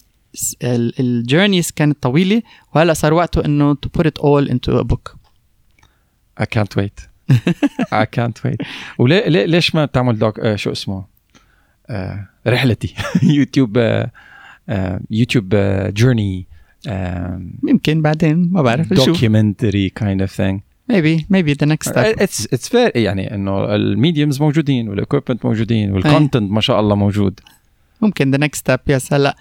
ال 0.64 0.76
journeys 0.76 1.72
كانت 1.72 2.04
طويلة 2.04 2.42
وهلأ 2.76 2.94
صار 2.94 3.14
وقته 3.14 3.46
إنه 3.46 3.74
to 3.74 4.00
put 4.00 4.06
it 4.06 4.20
all 4.20 4.50
into 4.50 4.80
a 4.80 4.84
book. 4.84 5.18
I 6.40 6.46
can't 6.46 6.76
wait. 6.76 7.08
I 8.02 8.06
can't 8.06 8.44
wait. 8.46 8.68
وليه 8.98 9.28
ليه 9.28 9.46
ليش 9.46 9.76
ما 9.76 9.86
تعمل 9.86 10.20
doc 10.20 10.40
آه 10.40 10.56
شو 10.56 10.72
اسمه؟ 10.72 11.06
آه 11.90 12.33
رحلتي. 12.48 12.94
يوتيوب 13.38 13.78
آه 13.78 14.12
آه 14.70 15.00
YouTube 15.12 15.56
journey 15.94 16.48
يمكن 17.68 18.02
بعدين 18.02 18.50
ما 18.52 18.62
بعرف 18.62 18.94
kind 20.00 20.22
of 20.22 20.32
thing. 20.32 20.62
Maybe 20.88 21.26
maybe 21.30 21.54
the 21.54 21.66
next 21.66 21.90
step. 21.90 22.20
It's 22.20 22.46
it's 22.52 22.68
fair 22.68 22.92
يعني 22.96 23.36
إنه 23.36 23.76
ال 23.76 23.84
mediums 23.84 24.42
موجودين 24.42 24.90
وال 24.90 25.00
equipment 25.00 25.46
موجودين 25.46 25.92
وال 25.92 26.05
content 26.05 26.52
ما 26.52 26.62
شاء 26.62 26.80
الله 26.80 26.96
موجود. 26.96 27.40
ممكن 28.02 28.36
the 28.36 28.40
next 28.40 28.58
step 28.58 28.80
yes 28.88 29.14
هلا 29.14 29.36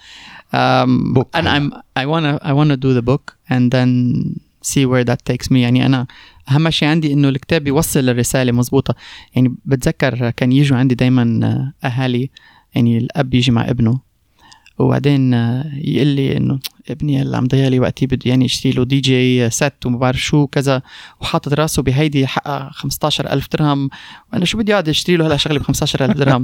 um, 0.53 1.13
book. 1.13 1.27
and 1.33 1.47
I'm 1.47 1.73
I 1.99 2.05
wanna 2.05 2.39
I 2.41 2.53
wanna 2.53 2.77
do 2.77 2.93
the 2.93 3.01
book 3.01 3.35
and 3.49 3.71
then 3.71 3.89
see 4.61 4.85
where 4.85 5.03
that 5.03 5.25
takes 5.25 5.51
me. 5.51 5.55
يعني 5.55 5.85
أنا 5.85 6.07
أهم 6.51 6.69
شيء 6.69 6.89
عندي 6.89 7.13
إنه 7.13 7.29
الكتاب 7.29 7.67
يوصل 7.67 8.09
الرسالة 8.09 8.51
مزبوطه 8.51 8.95
يعني 9.35 9.55
بتذكر 9.65 10.29
كان 10.29 10.51
يجوا 10.51 10.77
عندي 10.77 10.95
دائما 10.95 11.71
أهالي 11.83 12.29
يعني 12.75 12.97
الأب 12.97 13.33
يجي 13.33 13.51
مع 13.51 13.69
ابنه 13.69 13.99
وبعدين 14.79 15.33
يقول 15.73 16.07
لي 16.07 16.37
إنه 16.37 16.59
ابني 16.89 17.21
اللي 17.21 17.37
عم 17.37 17.47
ضيع 17.47 17.67
لي 17.67 17.79
وقتي 17.79 18.05
بده 18.05 18.21
يعني 18.25 18.45
يشتري 18.45 18.71
له 18.71 18.83
DJ 18.83 19.49
set 19.49 19.73
وما 19.85 19.97
بعرف 19.97 20.21
شو 20.21 20.47
كذا 20.47 20.81
وحاطط 21.21 21.53
راسه 21.53 21.83
بهيدي 21.83 22.27
حقها 22.27 22.69
15000 22.73 23.47
درهم. 23.53 23.89
وأنا 24.33 24.45
شو 24.45 24.57
بدي 24.57 24.73
أقعد 24.73 24.89
أشتري 24.89 25.17
له 25.17 25.27
هلا 25.27 25.37
شغلة 25.37 25.59
ب 25.59 25.63
15000 25.63 26.17
درهم؟ 26.17 26.43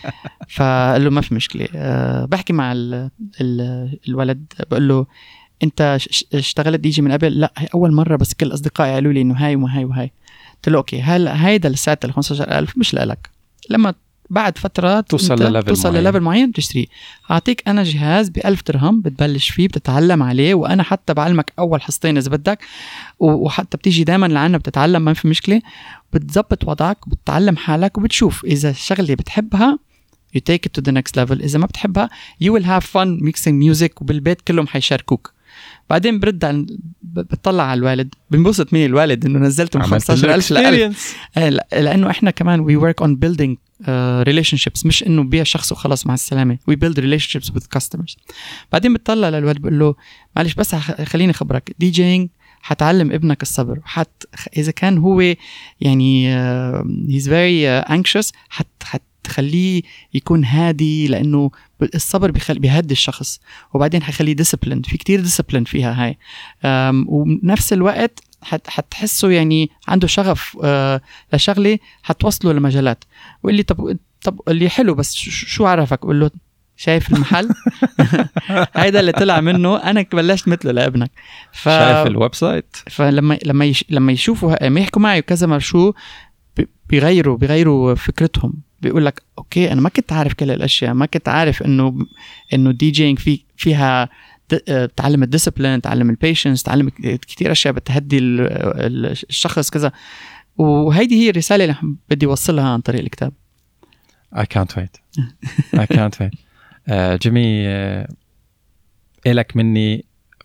فقال 0.56 1.04
له 1.04 1.10
ما 1.10 1.20
في 1.20 1.34
مشكلة. 1.34 1.68
أه 1.74 2.24
بحكي 2.24 2.52
مع 2.52 2.72
ال 2.72 3.10
ال 3.40 3.98
الولد 4.08 4.52
بقول 4.70 4.88
له 4.88 5.06
أنت 5.62 5.98
اشتغلت 6.34 6.80
دي 6.80 6.88
جي 6.88 7.02
من 7.02 7.12
قبل؟ 7.12 7.40
لا 7.40 7.52
هي 7.56 7.68
أول 7.74 7.92
مرة 7.92 8.16
بس 8.16 8.34
كل 8.34 8.54
أصدقائي 8.54 8.94
قالوا 8.94 9.12
لي 9.12 9.20
إنه 9.20 9.34
هاي 9.34 9.56
وهاي 9.56 9.84
وهاي. 9.84 10.12
قلت 10.54 10.68
له 10.68 10.78
okay 10.78 11.02
هلا 11.02 11.46
هيدا 11.46 11.68
ال 11.68 11.77
set 11.77 12.04
ال 12.04 12.12
15000 12.12 12.78
مش 12.78 12.94
لك 12.94 13.30
لما 13.70 13.94
بعد 14.30 14.58
فترة 14.58 15.00
توصل 15.00 15.42
لل 15.42 15.49
level 15.49 15.68
توصل 15.68 15.94
لل 15.96 16.03
level 16.03 16.20
معين 16.20 16.52
تشتريه. 16.52 16.86
أعطيك 17.30 17.62
أنا 17.68 17.82
جهاز 17.82 18.28
ب 18.28 18.38
1000 18.44 18.62
درهم 18.66 19.00
بتبلش 19.00 19.50
فيه 19.50 19.68
بتتعلم 19.68 20.22
عليه 20.22 20.54
وأنا 20.54 20.82
حتى 20.82 21.14
بعلمك 21.14 21.52
أول 21.58 21.82
حصتين 21.82 22.16
إذا 22.16 22.30
بدك 22.30 22.58
وحتى 23.18 23.76
بتيجي 23.76 24.04
دائما 24.04 24.26
لعنا 24.26 24.58
بتتعلم 24.58 25.02
ما 25.02 25.14
في 25.14 25.28
مشكلة. 25.28 25.62
بتظبط 26.12 26.68
وضعك 26.68 27.06
وبتتعلم 27.06 27.56
حالك 27.56 27.98
وبتشوف 27.98 28.44
إذا 28.44 28.70
الشغلة 28.70 29.14
بتحبها 29.14 29.78
you 30.36 30.40
take 30.40 30.60
it 30.66 30.80
to 30.80 30.84
the 30.84 30.92
next 30.92 31.20
level. 31.20 31.42
إذا 31.42 31.58
ما 31.58 31.66
بتحبها 31.66 32.10
you 32.44 32.48
will 32.48 32.64
have 32.64 32.84
fun 32.84 33.28
mixing 33.28 33.54
music 33.68 33.90
وبالبيت 34.00 34.40
كلهم 34.40 34.66
حيشاركوك. 34.66 35.32
بعدين 35.90 36.20
برد 36.20 36.66
بتطلع 37.02 37.62
على 37.62 37.78
الوالد. 37.78 38.14
بنبسط 38.30 38.72
مني 38.72 38.86
الوالد 38.86 39.26
إنه 39.26 39.38
نزلته 39.38 39.78
من 39.78 39.84
15000 39.84 40.50
ل 40.52 40.56
1000 40.56 41.16
لأنه 41.72 42.10
إحنا 42.10 42.30
كمان 42.30 42.66
we 42.66 42.82
work 42.82 43.06
on 43.06 43.08
building 43.08 43.69
relation 44.22 44.56
uh, 44.56 44.60
ships 44.60 44.86
مش 44.86 45.02
إنه 45.02 45.22
بيع 45.22 45.42
شخص 45.42 45.72
وخلص 45.72 46.06
مع 46.06 46.14
السلامة. 46.14 46.58
We 46.68 46.76
build 46.76 47.00
relationships 47.00 47.50
with 47.50 47.66
customers 47.66 48.16
بعدين 48.72 48.94
بتطلع 48.94 49.28
للولد 49.28 49.58
بقول 49.58 49.78
له 49.78 49.94
معلش 50.36 50.54
بس 50.54 50.74
خليني 50.74 51.30
أخبرك 51.30 51.74
DJing 51.78 52.28
حتعلم 52.62 53.12
ابنك 53.12 53.42
الصبر. 53.42 53.80
حت 53.84 54.24
إذا 54.56 54.72
كان 54.72 54.98
هو 54.98 55.34
يعني 55.80 56.34
he's 57.08 57.28
very 57.28 57.68
anxious 57.68 58.32
حت 58.48 58.66
حتخليه 58.82 59.82
يكون 60.14 60.44
هادي 60.44 61.06
لأنه 61.08 61.50
الصبر 61.94 62.30
بيخلي 62.30 62.58
بيهدي 62.58 62.92
الشخص. 62.92 63.40
وبعدين 63.74 64.02
حيخليه 64.02 64.32
discipline 64.32 64.82
في 64.82 64.96
كتير 64.96 65.20
discipline 65.20 65.64
فيها 65.64 66.04
هاي. 66.04 66.18
وبنفس 67.06 67.72
الوقت 67.72 68.20
حتحسه 68.42 69.30
يعني 69.30 69.70
عنده 69.88 70.06
شغف 70.06 70.56
آه 70.64 71.00
لشغلة 71.32 71.78
حتوصله 72.02 72.52
لمجالات 72.52 73.04
وقال 73.42 73.54
لي 73.54 73.62
طب 73.62 73.96
طب 74.22 74.40
اللي 74.48 74.68
حلو 74.68 74.94
بس 74.94 75.14
شو 75.14 75.66
عرفك؟ 75.66 75.98
قول 75.98 76.20
له 76.20 76.30
شايف 76.76 77.12
المحل؟ 77.12 77.48
هيدا 78.76 79.00
اللي 79.00 79.12
طلع 79.12 79.40
منه 79.40 79.76
أنا 79.76 80.06
بلشت 80.12 80.48
مثله 80.48 80.72
لابنك. 80.72 81.10
ف... 81.52 81.64
شايف 81.64 82.06
ال 82.06 82.34
website؟ 82.34 82.76
فلما 82.90 83.38
لما 83.44 83.64
يش... 83.64 83.84
لما 83.90 84.12
يشوفوا 84.12 84.64
لما 84.64 84.80
يحكوا 84.80 85.02
معي 85.02 85.22
كذا 85.22 85.46
مره 85.46 85.58
شو 85.58 85.92
بيغيروا 86.88 87.36
بيغيروا 87.36 87.94
فكرتهم. 87.94 88.52
بيقول 88.80 89.06
لك 89.06 89.22
okay 89.38 89.72
أنا 89.72 89.80
ما 89.80 89.88
كنت 89.88 90.12
عارف 90.12 90.34
كل 90.34 90.50
الاشياء 90.50 90.94
ما 90.94 91.06
كنت 91.06 91.28
عارف 91.28 91.62
إنه 91.62 92.06
إنه 92.52 92.70
DJing 92.70 93.18
في 93.18 93.44
فيها 93.56 94.08
تعلم 94.96 95.22
ال 95.22 95.27
discipline 95.27 95.80
تعلم 95.80 96.10
ال 96.10 96.16
patience 96.16 96.62
تعلم 96.62 96.88
كثير 97.28 97.52
أشياء 97.52 97.74
بتهدي 97.74 98.18
الشخص 98.18 99.70
كذا. 99.70 99.92
وهيدي 100.56 101.14
هي 101.24 101.30
الرسالة 101.30 101.64
اللي 101.64 101.76
بدي 102.10 102.26
أوصلها 102.26 102.68
عن 102.68 102.80
طريق 102.80 103.00
الكتاب. 103.00 103.32
I 104.36 104.42
can't 104.42 104.76
wait. 104.76 105.20
I 105.76 105.86
can't 105.96 106.14
wait. 106.20 106.34
uh, 106.34 106.92
جيمي 107.22 107.64
uh, 107.64 108.12
إلك 109.26 109.56
مني 109.56 110.04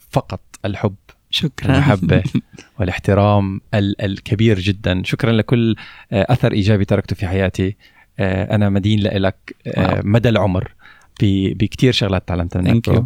فقط 0.10 0.42
الحب 0.66 0.96
شكرا. 1.30 1.74
المحبة 1.76 2.24
والاحترام 2.80 3.62
ال- 3.74 4.02
الكبير 4.02 4.60
جدا. 4.60 5.02
شكرا 5.04 5.32
لكل 5.32 5.76
أثر 6.12 6.52
إيجابي 6.52 6.86
تركته 6.86 7.16
في 7.16 7.28
حياتي. 7.28 7.78
أنا 8.20 8.70
مدين 8.70 9.00
لك 9.00 9.56
مدى 10.04 10.30
العمر 10.30 10.74
بكثير 11.22 11.94
شغلات 11.94 12.28
تعلمتها. 12.28 12.62
منك 12.62 13.06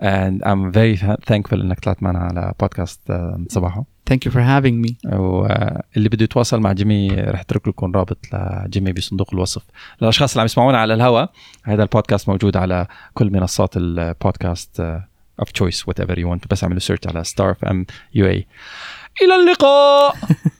and 0.00 0.42
I'm 0.44 0.72
very 0.72 0.96
thankful 1.30 1.52
إنك 1.60 1.80
طلعت 1.80 2.02
معنا 2.02 2.18
على 2.18 2.54
بودكاست 2.60 3.00
صباحو 3.48 3.84
Thank 4.10 4.24
you 4.26 4.32
for 4.32 4.40
having 4.40 4.76
me. 4.86 5.12
واللي 5.12 6.08
بده 6.08 6.24
يتواصل 6.24 6.60
مع 6.60 6.72
جيمي 6.72 7.10
رح 7.10 7.40
اترك 7.40 7.68
لكم 7.68 7.92
رابط 7.96 8.18
لجيمي 8.32 8.92
بصندوق 8.92 9.28
الوصف. 9.32 9.62
للاشخاص 10.02 10.32
اللي 10.32 10.40
عم 10.40 10.44
يسمعونا 10.44 10.78
على 10.78 10.94
الهواء 10.94 11.32
هذا 11.64 11.82
البودكاست 11.82 12.28
موجود 12.28 12.56
على 12.56 12.86
كل 13.14 13.30
منصات 13.30 13.76
البودكاست 13.76 14.98
of 15.42 15.46
choice 15.62 15.78
whatever 15.78 16.14
you 16.14 16.26
want. 16.26 16.48
بس 16.50 16.62
اعملوا 16.64 16.80
search 16.80 17.00
على 17.06 17.24
Star 17.24 17.50
FM 17.50 17.86
UAE 18.14 18.46
إلى 19.22 19.36
اللقاء! 19.36 20.14